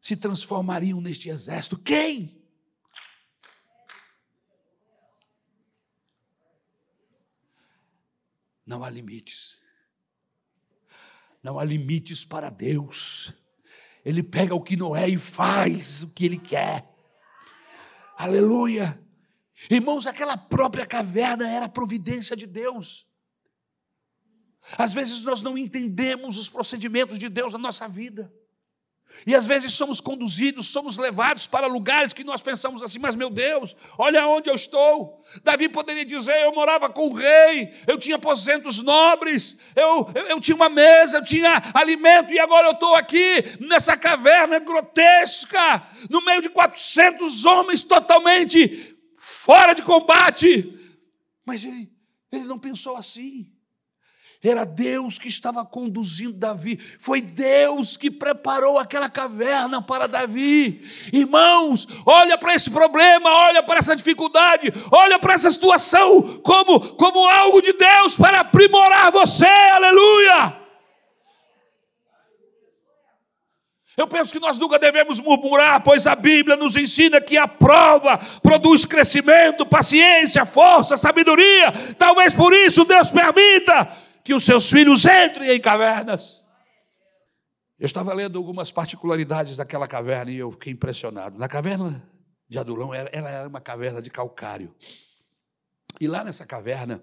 se 0.00 0.16
transformariam 0.16 1.00
neste 1.00 1.28
exército? 1.28 1.78
Quem? 1.78 2.42
Não 8.66 8.82
há 8.82 8.90
limites. 8.90 9.62
Não 11.42 11.58
há 11.58 11.64
limites 11.64 12.24
para 12.24 12.50
Deus. 12.50 13.32
Ele 14.04 14.22
pega 14.22 14.54
o 14.54 14.62
que 14.62 14.76
não 14.76 14.96
é 14.96 15.08
e 15.08 15.16
faz 15.16 16.02
o 16.02 16.14
que 16.14 16.24
ele 16.24 16.38
quer. 16.38 16.90
Aleluia. 18.16 19.03
Irmãos, 19.70 20.06
aquela 20.06 20.36
própria 20.36 20.86
caverna 20.86 21.50
era 21.50 21.66
a 21.66 21.68
providência 21.68 22.36
de 22.36 22.46
Deus. 22.46 23.06
Às 24.76 24.92
vezes 24.92 25.22
nós 25.22 25.42
não 25.42 25.56
entendemos 25.56 26.38
os 26.38 26.48
procedimentos 26.48 27.18
de 27.18 27.28
Deus 27.28 27.52
na 27.52 27.58
nossa 27.58 27.86
vida. 27.86 28.32
E 29.26 29.34
às 29.34 29.46
vezes 29.46 29.72
somos 29.72 30.00
conduzidos, 30.00 30.66
somos 30.66 30.98
levados 30.98 31.46
para 31.46 31.66
lugares 31.66 32.12
que 32.12 32.24
nós 32.24 32.42
pensamos 32.42 32.82
assim, 32.82 32.98
mas 32.98 33.14
meu 33.14 33.30
Deus, 33.30 33.76
olha 33.96 34.26
onde 34.26 34.50
eu 34.50 34.54
estou. 34.54 35.22
Davi 35.42 35.68
poderia 35.68 36.04
dizer: 36.04 36.42
eu 36.42 36.54
morava 36.54 36.90
com 36.90 37.08
o 37.08 37.12
rei, 37.12 37.72
eu 37.86 37.96
tinha 37.96 38.16
aposentos 38.16 38.82
nobres, 38.82 39.56
eu, 39.76 40.10
eu, 40.14 40.26
eu 40.28 40.40
tinha 40.40 40.56
uma 40.56 40.68
mesa, 40.68 41.18
eu 41.18 41.24
tinha 41.24 41.62
alimento, 41.74 42.32
e 42.32 42.38
agora 42.38 42.68
eu 42.68 42.72
estou 42.72 42.94
aqui 42.96 43.44
nessa 43.60 43.96
caverna 43.96 44.58
grotesca, 44.58 45.86
no 46.10 46.24
meio 46.24 46.42
de 46.42 46.48
400 46.48 47.44
homens 47.46 47.84
totalmente 47.84 48.93
fora 49.24 49.72
de 49.72 49.80
combate. 49.82 50.78
Mas 51.46 51.64
ele, 51.64 51.90
ele 52.30 52.44
não 52.44 52.58
pensou 52.58 52.94
assim. 52.94 53.50
Era 54.42 54.64
Deus 54.64 55.18
que 55.18 55.26
estava 55.26 55.64
conduzindo 55.64 56.34
Davi. 56.34 56.78
Foi 57.00 57.22
Deus 57.22 57.96
que 57.96 58.10
preparou 58.10 58.78
aquela 58.78 59.08
caverna 59.08 59.80
para 59.80 60.06
Davi. 60.06 60.82
Irmãos, 61.10 61.88
olha 62.04 62.36
para 62.36 62.54
esse 62.54 62.70
problema, 62.70 63.30
olha 63.30 63.62
para 63.62 63.78
essa 63.78 63.96
dificuldade, 63.96 64.70
olha 64.92 65.18
para 65.18 65.32
essa 65.32 65.50
situação 65.50 66.40
como, 66.42 66.80
como 66.96 67.26
algo 67.26 67.62
de 67.62 67.72
Deus 67.72 68.16
para 68.16 68.40
aprimorar 68.40 69.10
você. 69.10 69.46
Aleluia! 69.46 70.63
Eu 73.96 74.08
penso 74.08 74.32
que 74.32 74.40
nós 74.40 74.58
nunca 74.58 74.78
devemos 74.78 75.20
murmurar, 75.20 75.82
pois 75.82 76.06
a 76.06 76.16
Bíblia 76.16 76.56
nos 76.56 76.76
ensina 76.76 77.20
que 77.20 77.36
a 77.36 77.46
prova 77.46 78.18
produz 78.42 78.84
crescimento, 78.84 79.64
paciência, 79.64 80.44
força, 80.44 80.96
sabedoria. 80.96 81.70
Talvez 81.96 82.34
por 82.34 82.52
isso 82.52 82.84
Deus 82.84 83.10
permita 83.12 83.86
que 84.24 84.34
os 84.34 84.44
seus 84.44 84.68
filhos 84.68 85.04
entrem 85.04 85.50
em 85.50 85.60
cavernas. 85.60 86.44
Eu 87.78 87.86
estava 87.86 88.12
lendo 88.12 88.38
algumas 88.38 88.72
particularidades 88.72 89.56
daquela 89.56 89.86
caverna 89.86 90.32
e 90.32 90.38
eu 90.38 90.50
fiquei 90.50 90.72
impressionado. 90.72 91.38
Na 91.38 91.46
caverna 91.46 92.08
de 92.48 92.58
Adulão, 92.58 92.92
ela 92.92 93.30
era 93.30 93.48
uma 93.48 93.60
caverna 93.60 94.02
de 94.02 94.10
calcário. 94.10 94.74
E 96.00 96.08
lá 96.08 96.24
nessa 96.24 96.44
caverna 96.44 97.00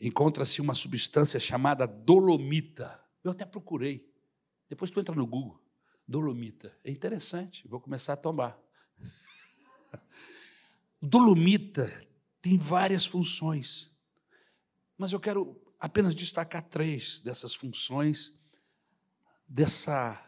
encontra-se 0.00 0.60
uma 0.60 0.74
substância 0.74 1.38
chamada 1.38 1.86
dolomita. 1.86 3.00
Eu 3.22 3.30
até 3.30 3.44
procurei. 3.44 4.08
Depois 4.68 4.90
tu 4.90 4.98
entra 4.98 5.14
no 5.14 5.26
Google. 5.26 5.59
Dolomita. 6.10 6.76
É 6.82 6.90
interessante, 6.90 7.68
vou 7.68 7.80
começar 7.80 8.14
a 8.14 8.16
tomar. 8.16 8.58
Dolomita 11.00 11.88
tem 12.42 12.58
várias 12.58 13.06
funções. 13.06 13.88
Mas 14.98 15.12
eu 15.12 15.20
quero 15.20 15.56
apenas 15.78 16.12
destacar 16.12 16.64
três 16.68 17.20
dessas 17.20 17.54
funções, 17.54 18.36
dessa 19.46 20.20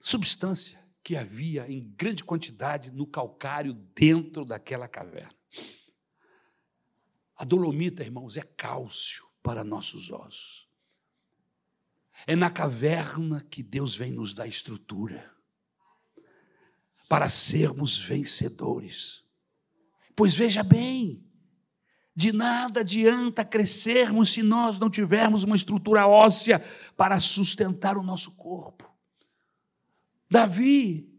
substância 0.00 0.82
que 1.04 1.14
havia 1.14 1.70
em 1.70 1.90
grande 1.90 2.24
quantidade 2.24 2.90
no 2.90 3.06
calcário 3.06 3.74
dentro 3.94 4.46
daquela 4.46 4.88
caverna. 4.88 5.36
A 7.36 7.44
dolomita, 7.44 8.02
irmãos, 8.02 8.38
é 8.38 8.42
cálcio 8.42 9.28
para 9.42 9.62
nossos 9.62 10.10
ossos. 10.10 10.71
É 12.26 12.36
na 12.36 12.50
caverna 12.50 13.40
que 13.50 13.62
Deus 13.62 13.94
vem 13.94 14.12
nos 14.12 14.34
dar 14.34 14.46
estrutura 14.46 15.30
para 17.08 17.28
sermos 17.28 17.98
vencedores. 17.98 19.22
Pois 20.14 20.34
veja 20.34 20.62
bem, 20.62 21.22
de 22.14 22.32
nada 22.32 22.80
adianta 22.80 23.44
crescermos 23.44 24.32
se 24.32 24.42
nós 24.42 24.78
não 24.78 24.90
tivermos 24.90 25.44
uma 25.44 25.56
estrutura 25.56 26.06
óssea 26.06 26.64
para 26.96 27.18
sustentar 27.18 27.96
o 27.96 28.02
nosso 28.02 28.32
corpo. 28.32 28.90
Davi, 30.30 31.10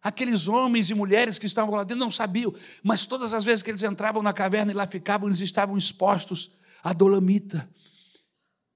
aqueles 0.00 0.48
homens 0.48 0.90
e 0.90 0.94
mulheres 0.94 1.38
que 1.38 1.46
estavam 1.46 1.74
lá 1.74 1.84
dentro 1.84 2.04
não 2.04 2.10
sabiam, 2.10 2.54
mas 2.82 3.06
todas 3.06 3.32
as 3.32 3.44
vezes 3.44 3.62
que 3.62 3.70
eles 3.70 3.82
entravam 3.82 4.22
na 4.22 4.32
caverna 4.32 4.72
e 4.72 4.74
lá 4.74 4.86
ficavam, 4.86 5.28
eles 5.28 5.40
estavam 5.40 5.76
expostos 5.76 6.50
à 6.82 6.92
dolomita, 6.92 7.68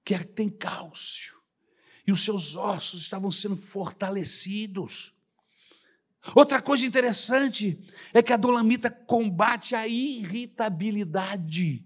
que 0.07 0.25
tem 0.25 0.49
cálcio, 0.49 1.37
e 2.07 2.13
os 2.13 2.25
seus 2.25 2.55
ossos 2.55 3.03
estavam 3.03 3.33
sendo 3.33 3.57
fortalecidos. 3.57 5.13
Outra 6.33 6.63
coisa 6.63 6.87
interessante 6.87 7.77
é 8.15 8.23
que 8.23 8.33
a 8.33 8.37
dolamita 8.37 8.89
combate 8.89 9.75
a 9.75 9.89
irritabilidade. 9.89 11.85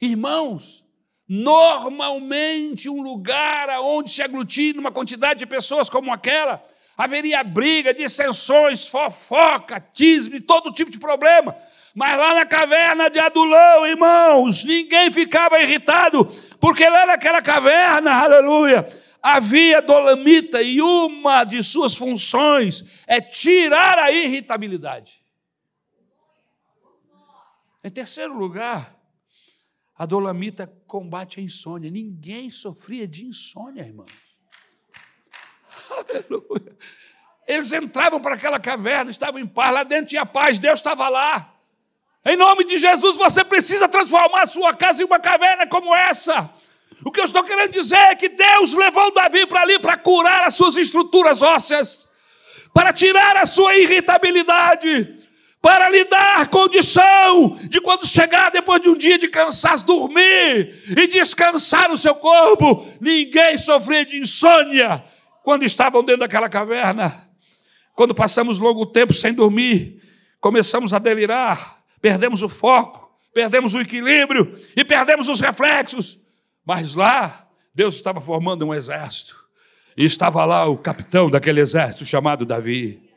Irmãos, 0.00 0.84
normalmente 1.26 2.88
um 2.88 3.02
lugar 3.02 3.68
onde 3.80 4.08
se 4.08 4.22
aglutina 4.22 4.78
uma 4.78 4.92
quantidade 4.92 5.40
de 5.40 5.46
pessoas 5.46 5.90
como 5.90 6.12
aquela, 6.12 6.64
haveria 6.96 7.42
briga, 7.42 7.94
dissensões, 7.94 8.86
fofoca, 8.86 9.80
tisme, 9.80 10.40
todo 10.40 10.72
tipo 10.72 10.90
de 10.90 10.98
problema. 10.98 11.56
Mas 11.94 12.16
lá 12.16 12.34
na 12.34 12.46
caverna 12.46 13.10
de 13.10 13.18
Adulão, 13.18 13.86
irmãos, 13.86 14.64
ninguém 14.64 15.12
ficava 15.12 15.60
irritado, 15.60 16.26
porque 16.58 16.88
lá 16.88 17.06
naquela 17.06 17.42
caverna, 17.42 18.12
aleluia, 18.12 18.88
havia 19.22 19.82
dolamita 19.82 20.62
e 20.62 20.80
uma 20.80 21.44
de 21.44 21.62
suas 21.62 21.94
funções 21.94 23.02
é 23.06 23.20
tirar 23.20 23.98
a 23.98 24.10
irritabilidade. 24.10 25.22
Em 27.84 27.90
terceiro 27.90 28.36
lugar, 28.38 28.96
a 29.94 30.06
dolamita 30.06 30.66
combate 30.86 31.40
a 31.40 31.42
insônia. 31.42 31.90
Ninguém 31.90 32.48
sofria 32.48 33.06
de 33.06 33.26
insônia, 33.26 33.82
irmãos. 33.82 34.31
Eles 37.46 37.72
entravam 37.72 38.20
para 38.20 38.34
aquela 38.34 38.58
caverna, 38.60 39.10
estavam 39.10 39.40
em 39.40 39.46
paz, 39.46 39.72
lá 39.72 39.82
dentro 39.82 40.06
tinha 40.06 40.24
paz, 40.24 40.58
Deus 40.58 40.78
estava 40.78 41.08
lá. 41.08 41.52
Em 42.24 42.36
nome 42.36 42.64
de 42.64 42.78
Jesus, 42.78 43.16
você 43.16 43.42
precisa 43.42 43.88
transformar 43.88 44.42
a 44.42 44.46
sua 44.46 44.74
casa 44.74 45.02
em 45.02 45.06
uma 45.06 45.18
caverna 45.18 45.66
como 45.66 45.94
essa. 45.94 46.48
O 47.04 47.10
que 47.10 47.20
eu 47.20 47.24
estou 47.24 47.42
querendo 47.42 47.70
dizer 47.70 47.96
é 47.96 48.14
que 48.14 48.28
Deus 48.28 48.74
levou 48.74 49.12
Davi 49.12 49.44
para 49.46 49.62
ali 49.62 49.78
para 49.80 49.96
curar 49.96 50.44
as 50.44 50.54
suas 50.54 50.76
estruturas 50.76 51.42
ósseas, 51.42 52.08
para 52.72 52.92
tirar 52.92 53.36
a 53.36 53.44
sua 53.44 53.76
irritabilidade, 53.76 55.16
para 55.60 55.88
lhe 55.88 56.04
dar 56.04 56.46
condição 56.46 57.56
de 57.68 57.80
quando 57.80 58.06
chegar 58.06 58.52
depois 58.52 58.80
de 58.80 58.88
um 58.88 58.96
dia 58.96 59.18
de 59.18 59.26
cansaço, 59.26 59.84
dormir 59.84 60.80
e 60.96 61.06
descansar 61.08 61.90
o 61.90 61.96
seu 61.96 62.14
corpo. 62.14 62.86
Ninguém 63.00 63.58
sofria 63.58 64.04
de 64.04 64.18
insônia 64.18 65.04
quando 65.42 65.64
estavam 65.64 66.02
dentro 66.02 66.20
daquela 66.20 66.48
caverna. 66.48 67.28
Quando 67.94 68.14
passamos 68.14 68.58
longo 68.58 68.86
tempo 68.86 69.12
sem 69.12 69.34
dormir, 69.34 70.02
começamos 70.40 70.92
a 70.92 70.98
delirar, 70.98 71.82
perdemos 72.00 72.42
o 72.42 72.48
foco, 72.48 73.16
perdemos 73.32 73.74
o 73.74 73.80
equilíbrio 73.80 74.54
e 74.76 74.84
perdemos 74.84 75.28
os 75.28 75.40
reflexos. 75.40 76.18
Mas 76.64 76.94
lá, 76.94 77.48
Deus 77.74 77.94
estava 77.94 78.20
formando 78.20 78.66
um 78.66 78.74
exército. 78.74 79.42
E 79.96 80.04
estava 80.04 80.44
lá 80.44 80.66
o 80.66 80.78
capitão 80.78 81.28
daquele 81.28 81.60
exército 81.60 82.04
chamado 82.04 82.46
Davi. 82.46 83.10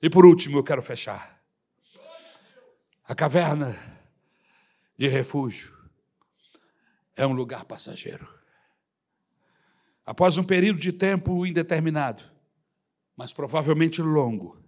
E 0.00 0.08
por 0.08 0.24
último, 0.24 0.58
eu 0.58 0.64
quero 0.64 0.82
fechar. 0.82 1.40
A 3.06 3.14
caverna 3.14 3.76
de 4.96 5.08
refúgio 5.08 5.74
é 7.16 7.26
um 7.26 7.32
lugar 7.32 7.64
passageiro. 7.64 8.33
Após 10.04 10.36
um 10.36 10.44
período 10.44 10.78
de 10.78 10.92
tempo 10.92 11.46
indeterminado, 11.46 12.22
mas 13.16 13.32
provavelmente 13.32 14.02
longo, 14.02 14.62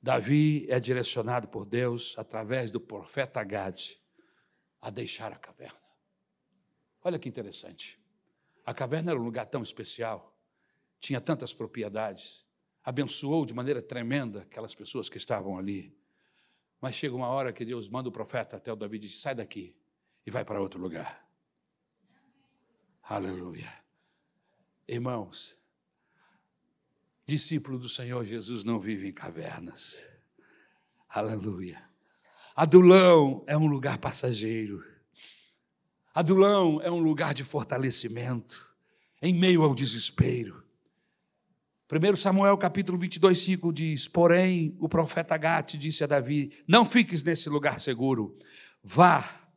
Davi 0.00 0.66
é 0.68 0.80
direcionado 0.80 1.48
por 1.48 1.64
Deus 1.64 2.14
através 2.18 2.70
do 2.70 2.80
profeta 2.80 3.44
Gade 3.44 4.00
a 4.80 4.90
deixar 4.90 5.32
a 5.32 5.36
caverna. 5.36 5.78
Olha 7.04 7.18
que 7.18 7.28
interessante. 7.28 8.00
A 8.64 8.72
caverna 8.72 9.10
era 9.10 9.20
um 9.20 9.24
lugar 9.24 9.46
tão 9.46 9.62
especial, 9.62 10.36
tinha 10.98 11.20
tantas 11.20 11.52
propriedades, 11.52 12.46
abençoou 12.82 13.44
de 13.44 13.52
maneira 13.52 13.82
tremenda 13.82 14.42
aquelas 14.42 14.74
pessoas 14.74 15.08
que 15.08 15.16
estavam 15.16 15.58
ali. 15.58 15.96
Mas 16.80 16.94
chega 16.94 17.14
uma 17.14 17.28
hora 17.28 17.52
que 17.52 17.64
Deus 17.64 17.88
manda 17.88 18.08
o 18.08 18.12
profeta 18.12 18.56
até 18.56 18.72
o 18.72 18.76
Davi 18.76 18.96
e 18.96 19.00
diz: 19.00 19.20
sai 19.20 19.34
daqui 19.34 19.76
e 20.26 20.30
vai 20.30 20.44
para 20.44 20.60
outro 20.60 20.80
lugar. 20.80 21.24
Aleluia. 23.02 23.81
Irmãos, 24.88 25.56
discípulo 27.26 27.78
do 27.78 27.88
Senhor 27.88 28.24
Jesus 28.24 28.64
não 28.64 28.80
vive 28.80 29.08
em 29.08 29.12
cavernas. 29.12 30.04
Aleluia. 31.08 31.82
Adulão 32.54 33.44
é 33.46 33.56
um 33.56 33.66
lugar 33.66 33.98
passageiro. 33.98 34.84
Adulão 36.14 36.80
é 36.82 36.90
um 36.90 36.98
lugar 36.98 37.32
de 37.32 37.44
fortalecimento 37.44 38.70
em 39.20 39.32
meio 39.32 39.62
ao 39.62 39.74
desespero. 39.74 40.62
1 41.90 42.16
Samuel 42.16 42.56
capítulo 42.58 42.98
22, 42.98 43.38
5 43.38 43.72
diz: 43.72 44.08
Porém, 44.08 44.76
o 44.80 44.88
profeta 44.88 45.36
Gate 45.36 45.76
disse 45.76 46.02
a 46.02 46.06
Davi: 46.06 46.52
Não 46.66 46.84
fiques 46.84 47.22
nesse 47.22 47.48
lugar 47.48 47.78
seguro, 47.78 48.38
vá 48.82 49.48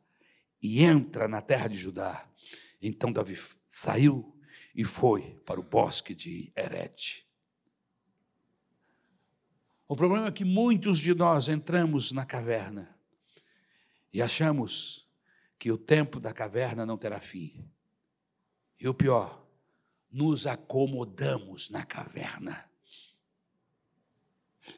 e 0.62 0.82
entra 0.82 1.26
na 1.26 1.40
terra 1.40 1.68
de 1.68 1.76
Judá. 1.76 2.28
Então 2.80 3.10
Davi 3.10 3.38
saiu 3.66 4.35
e 4.76 4.84
foi 4.84 5.40
para 5.46 5.58
o 5.58 5.62
bosque 5.62 6.14
de 6.14 6.52
Herete. 6.54 7.26
O 9.88 9.96
problema 9.96 10.26
é 10.26 10.32
que 10.32 10.44
muitos 10.44 10.98
de 10.98 11.14
nós 11.14 11.48
entramos 11.48 12.12
na 12.12 12.26
caverna 12.26 12.94
e 14.12 14.20
achamos 14.20 15.08
que 15.58 15.72
o 15.72 15.78
tempo 15.78 16.20
da 16.20 16.32
caverna 16.32 16.84
não 16.84 16.98
terá 16.98 17.20
fim. 17.20 17.66
E 18.78 18.86
o 18.86 18.92
pior, 18.92 19.46
nos 20.12 20.46
acomodamos 20.46 21.70
na 21.70 21.84
caverna. 21.84 22.70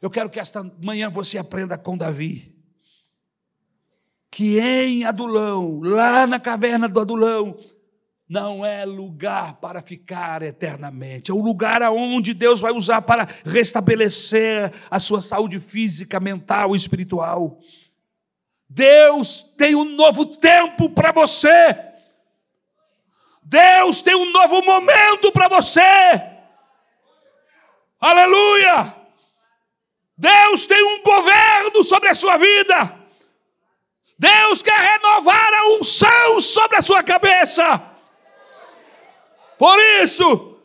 Eu 0.01 0.09
quero 0.09 0.29
que 0.29 0.39
esta 0.39 0.63
manhã 0.63 1.09
você 1.09 1.37
aprenda 1.37 1.77
com 1.77 1.97
Davi. 1.97 2.55
Que 4.31 4.59
em 4.59 5.03
Adulão, 5.03 5.81
lá 5.81 6.25
na 6.25 6.39
caverna 6.39 6.87
do 6.87 6.99
Adulão, 6.99 7.57
não 8.29 8.63
é 8.63 8.85
lugar 8.85 9.55
para 9.55 9.81
ficar 9.81 10.43
eternamente, 10.43 11.31
é 11.31 11.33
o 11.33 11.41
lugar 11.41 11.81
aonde 11.81 12.35
Deus 12.35 12.61
vai 12.61 12.71
usar 12.71 13.01
para 13.01 13.27
restabelecer 13.43 14.71
a 14.91 14.99
sua 14.99 15.19
saúde 15.19 15.59
física, 15.59 16.19
mental 16.19 16.75
e 16.75 16.77
espiritual. 16.77 17.57
Deus 18.69 19.41
tem 19.57 19.73
um 19.73 19.83
novo 19.83 20.27
tempo 20.37 20.91
para 20.91 21.11
você. 21.11 21.75
Deus 23.43 24.03
tem 24.03 24.13
um 24.13 24.31
novo 24.31 24.61
momento 24.61 25.31
para 25.31 25.47
você. 25.47 25.81
Aleluia! 27.99 28.95
Deus 30.15 30.67
tem 30.67 30.83
um 30.83 31.01
governo 31.01 31.81
sobre 31.81 32.09
a 32.09 32.13
sua 32.13 32.37
vida. 32.37 32.95
Deus 34.19 34.61
quer 34.61 34.77
renovar 34.77 35.51
a 35.53 35.69
unção 35.69 36.39
sobre 36.39 36.77
a 36.77 36.81
sua 36.81 37.01
cabeça. 37.01 37.88
Por 39.59 39.77
isso, 40.01 40.57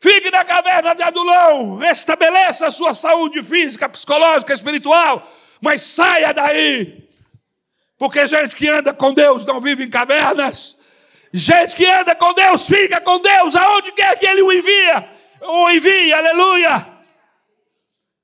fique 0.00 0.30
na 0.30 0.44
caverna 0.44 0.94
de 0.94 1.02
Adulão, 1.02 1.74
restabeleça 1.78 2.68
a 2.68 2.70
sua 2.70 2.94
saúde 2.94 3.42
física, 3.42 3.88
psicológica, 3.88 4.52
espiritual, 4.52 5.28
mas 5.60 5.82
saia 5.82 6.32
daí. 6.32 7.08
Porque 7.98 8.24
gente 8.24 8.54
que 8.54 8.68
anda 8.68 8.94
com 8.94 9.12
Deus 9.12 9.44
não 9.44 9.60
vive 9.60 9.82
em 9.82 9.90
cavernas. 9.90 10.78
Gente 11.32 11.74
que 11.74 11.84
anda 11.84 12.14
com 12.14 12.32
Deus 12.32 12.68
fica 12.68 13.00
com 13.00 13.18
Deus 13.18 13.56
aonde 13.56 13.90
quer 13.90 14.16
que 14.16 14.26
Ele 14.26 14.42
o 14.42 14.52
envia. 14.52 15.08
O 15.42 15.68
envie, 15.70 16.12
aleluia. 16.12 16.86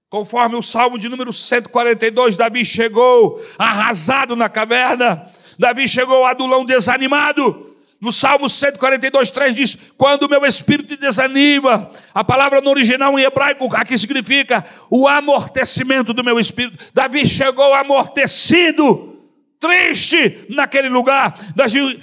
Conforme 0.09 0.55
o 0.55 0.63
Salmo 0.63 0.99
de 0.99 1.09
número 1.09 1.33
142, 1.33 2.37
Davi 2.37 2.65
chegou 2.65 3.45
arrasado 3.59 4.37
na 4.37 4.49
caverna. 4.49 5.25
Davi 5.59 5.89
chegou 5.89 6.25
adulão 6.25 6.65
desanimado. 6.65 7.70
No 8.01 8.11
Salmo 8.11 8.49
142, 8.49 9.31
3 9.31 9.55
diz: 9.55 9.93
Quando 9.97 10.23
o 10.23 10.29
meu 10.29 10.47
espírito 10.47 10.97
desanima, 10.97 11.91
a 12.15 12.25
palavra 12.25 12.61
no 12.61 12.71
original 12.71 13.19
em 13.19 13.23
hebraico 13.23 13.69
aqui 13.77 13.99
significa 13.99 14.65
o 14.89 15.07
amortecimento 15.07 16.15
do 16.15 16.25
meu 16.25 16.39
espírito. 16.39 16.83
Davi 16.95 17.27
chegou 17.27 17.75
amortecido, 17.75 19.19
triste 19.59 20.47
naquele 20.49 20.89
lugar. 20.89 21.35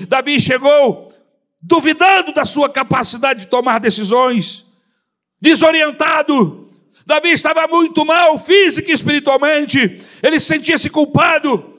Davi 0.08 0.40
chegou 0.40 1.12
duvidando 1.64 2.32
da 2.32 2.46
sua 2.46 2.70
capacidade 2.70 3.42
de 3.42 3.48
tomar 3.48 3.80
decisões, 3.80 4.66
desorientado. 5.42 6.70
Davi 7.08 7.30
estava 7.32 7.68
muito 7.68 8.06
mal, 8.06 8.38
física 8.38 8.92
e 8.92 8.94
espiritualmente, 8.94 10.02
ele 10.22 10.40
sentia-se 10.40 10.90
culpado. 10.90 11.77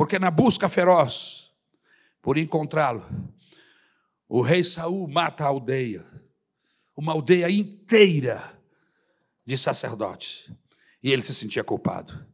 Porque 0.00 0.18
na 0.18 0.30
busca 0.30 0.66
feroz 0.66 1.52
por 2.22 2.38
encontrá-lo, 2.38 3.06
o 4.26 4.40
rei 4.40 4.64
Saul 4.64 5.06
mata 5.06 5.44
a 5.44 5.48
aldeia, 5.48 6.06
uma 6.96 7.12
aldeia 7.12 7.50
inteira 7.50 8.58
de 9.44 9.58
sacerdotes, 9.58 10.50
e 11.02 11.12
ele 11.12 11.20
se 11.20 11.34
sentia 11.34 11.62
culpado. 11.62 12.26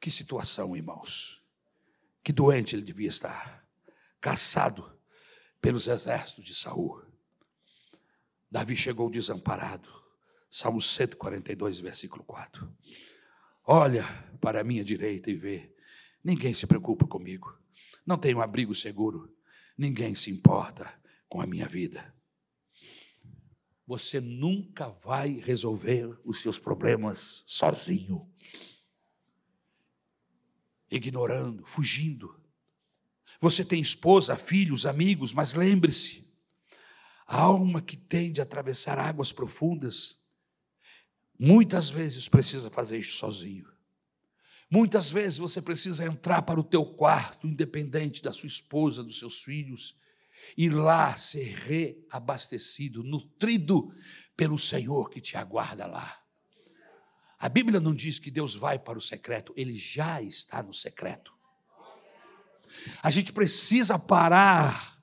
Que 0.00 0.10
situação, 0.10 0.76
irmãos. 0.76 1.40
Que 2.24 2.32
doente 2.32 2.74
ele 2.74 2.82
devia 2.82 3.06
estar, 3.06 3.64
caçado 4.20 4.92
pelos 5.60 5.86
exércitos 5.86 6.44
de 6.44 6.54
Saul. 6.56 7.00
Davi 8.50 8.76
chegou 8.76 9.08
desamparado. 9.08 9.88
Salmo 10.50 10.80
142, 10.80 11.78
versículo 11.78 12.24
4. 12.24 12.68
Olha 13.64 14.04
para 14.40 14.62
a 14.62 14.64
minha 14.64 14.82
direita 14.82 15.30
e 15.30 15.34
vê 15.34 15.73
Ninguém 16.24 16.54
se 16.54 16.66
preocupa 16.66 17.06
comigo. 17.06 17.54
Não 18.06 18.16
tenho 18.16 18.40
abrigo 18.40 18.74
seguro. 18.74 19.30
Ninguém 19.76 20.14
se 20.14 20.30
importa 20.30 20.98
com 21.28 21.38
a 21.40 21.46
minha 21.46 21.68
vida. 21.68 22.14
Você 23.86 24.18
nunca 24.20 24.88
vai 24.88 25.34
resolver 25.40 26.18
os 26.24 26.40
seus 26.40 26.58
problemas 26.58 27.44
sozinho, 27.46 28.26
ignorando, 30.90 31.66
fugindo. 31.66 32.40
Você 33.38 33.62
tem 33.62 33.82
esposa, 33.82 34.36
filhos, 34.36 34.86
amigos, 34.86 35.34
mas 35.34 35.52
lembre-se: 35.52 36.26
a 37.26 37.42
alma 37.42 37.82
que 37.82 37.96
tende 37.96 38.40
a 38.40 38.44
atravessar 38.44 38.98
águas 38.98 39.32
profundas, 39.32 40.18
muitas 41.38 41.90
vezes 41.90 42.26
precisa 42.26 42.70
fazer 42.70 42.96
isso 42.98 43.18
sozinho. 43.18 43.73
Muitas 44.74 45.08
vezes 45.08 45.38
você 45.38 45.62
precisa 45.62 46.04
entrar 46.04 46.42
para 46.42 46.58
o 46.58 46.64
teu 46.64 46.84
quarto, 46.84 47.46
independente 47.46 48.20
da 48.20 48.32
sua 48.32 48.48
esposa, 48.48 49.04
dos 49.04 49.20
seus 49.20 49.40
filhos, 49.40 49.96
e 50.58 50.68
lá 50.68 51.14
ser 51.14 51.54
reabastecido, 51.54 53.04
nutrido 53.04 53.94
pelo 54.36 54.58
Senhor 54.58 55.10
que 55.10 55.20
te 55.20 55.36
aguarda 55.36 55.86
lá. 55.86 56.20
A 57.38 57.48
Bíblia 57.48 57.78
não 57.78 57.94
diz 57.94 58.18
que 58.18 58.32
Deus 58.32 58.56
vai 58.56 58.76
para 58.76 58.98
o 58.98 59.00
secreto, 59.00 59.54
ele 59.56 59.76
já 59.76 60.20
está 60.20 60.60
no 60.60 60.74
secreto. 60.74 61.32
A 63.00 63.10
gente 63.10 63.32
precisa 63.32 63.96
parar 63.96 65.00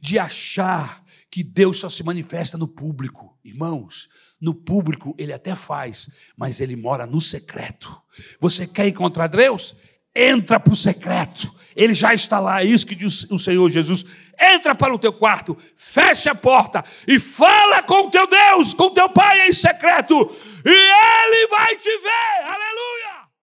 de 0.00 0.16
achar 0.16 1.04
que 1.28 1.42
Deus 1.42 1.80
só 1.80 1.88
se 1.88 2.04
manifesta 2.04 2.56
no 2.56 2.68
público. 2.68 3.36
Irmãos, 3.42 4.08
no 4.40 4.54
público 4.54 5.14
ele 5.18 5.32
até 5.32 5.54
faz, 5.54 6.08
mas 6.36 6.60
ele 6.60 6.76
mora 6.76 7.06
no 7.06 7.20
secreto. 7.20 8.00
Você 8.40 8.66
quer 8.66 8.86
encontrar 8.86 9.26
Deus? 9.26 9.74
Entra 10.14 10.58
para 10.58 10.72
o 10.72 10.76
secreto. 10.76 11.54
Ele 11.76 11.94
já 11.94 12.12
está 12.12 12.40
lá, 12.40 12.60
é 12.60 12.64
isso 12.64 12.86
que 12.86 12.94
diz 12.94 13.30
o 13.30 13.38
Senhor 13.38 13.70
Jesus. 13.70 14.04
Entra 14.40 14.74
para 14.74 14.92
o 14.92 14.98
teu 14.98 15.12
quarto, 15.12 15.56
fecha 15.76 16.32
a 16.32 16.34
porta 16.34 16.84
e 17.06 17.20
fala 17.20 17.82
com 17.82 18.06
o 18.06 18.10
teu 18.10 18.26
Deus, 18.26 18.74
com 18.74 18.90
teu 18.90 19.08
Pai 19.08 19.48
em 19.48 19.52
secreto, 19.52 20.14
e 20.64 20.70
Ele 20.70 21.46
vai 21.48 21.76
te 21.76 21.90
ver. 21.98 22.42
Aleluia! 22.44 22.97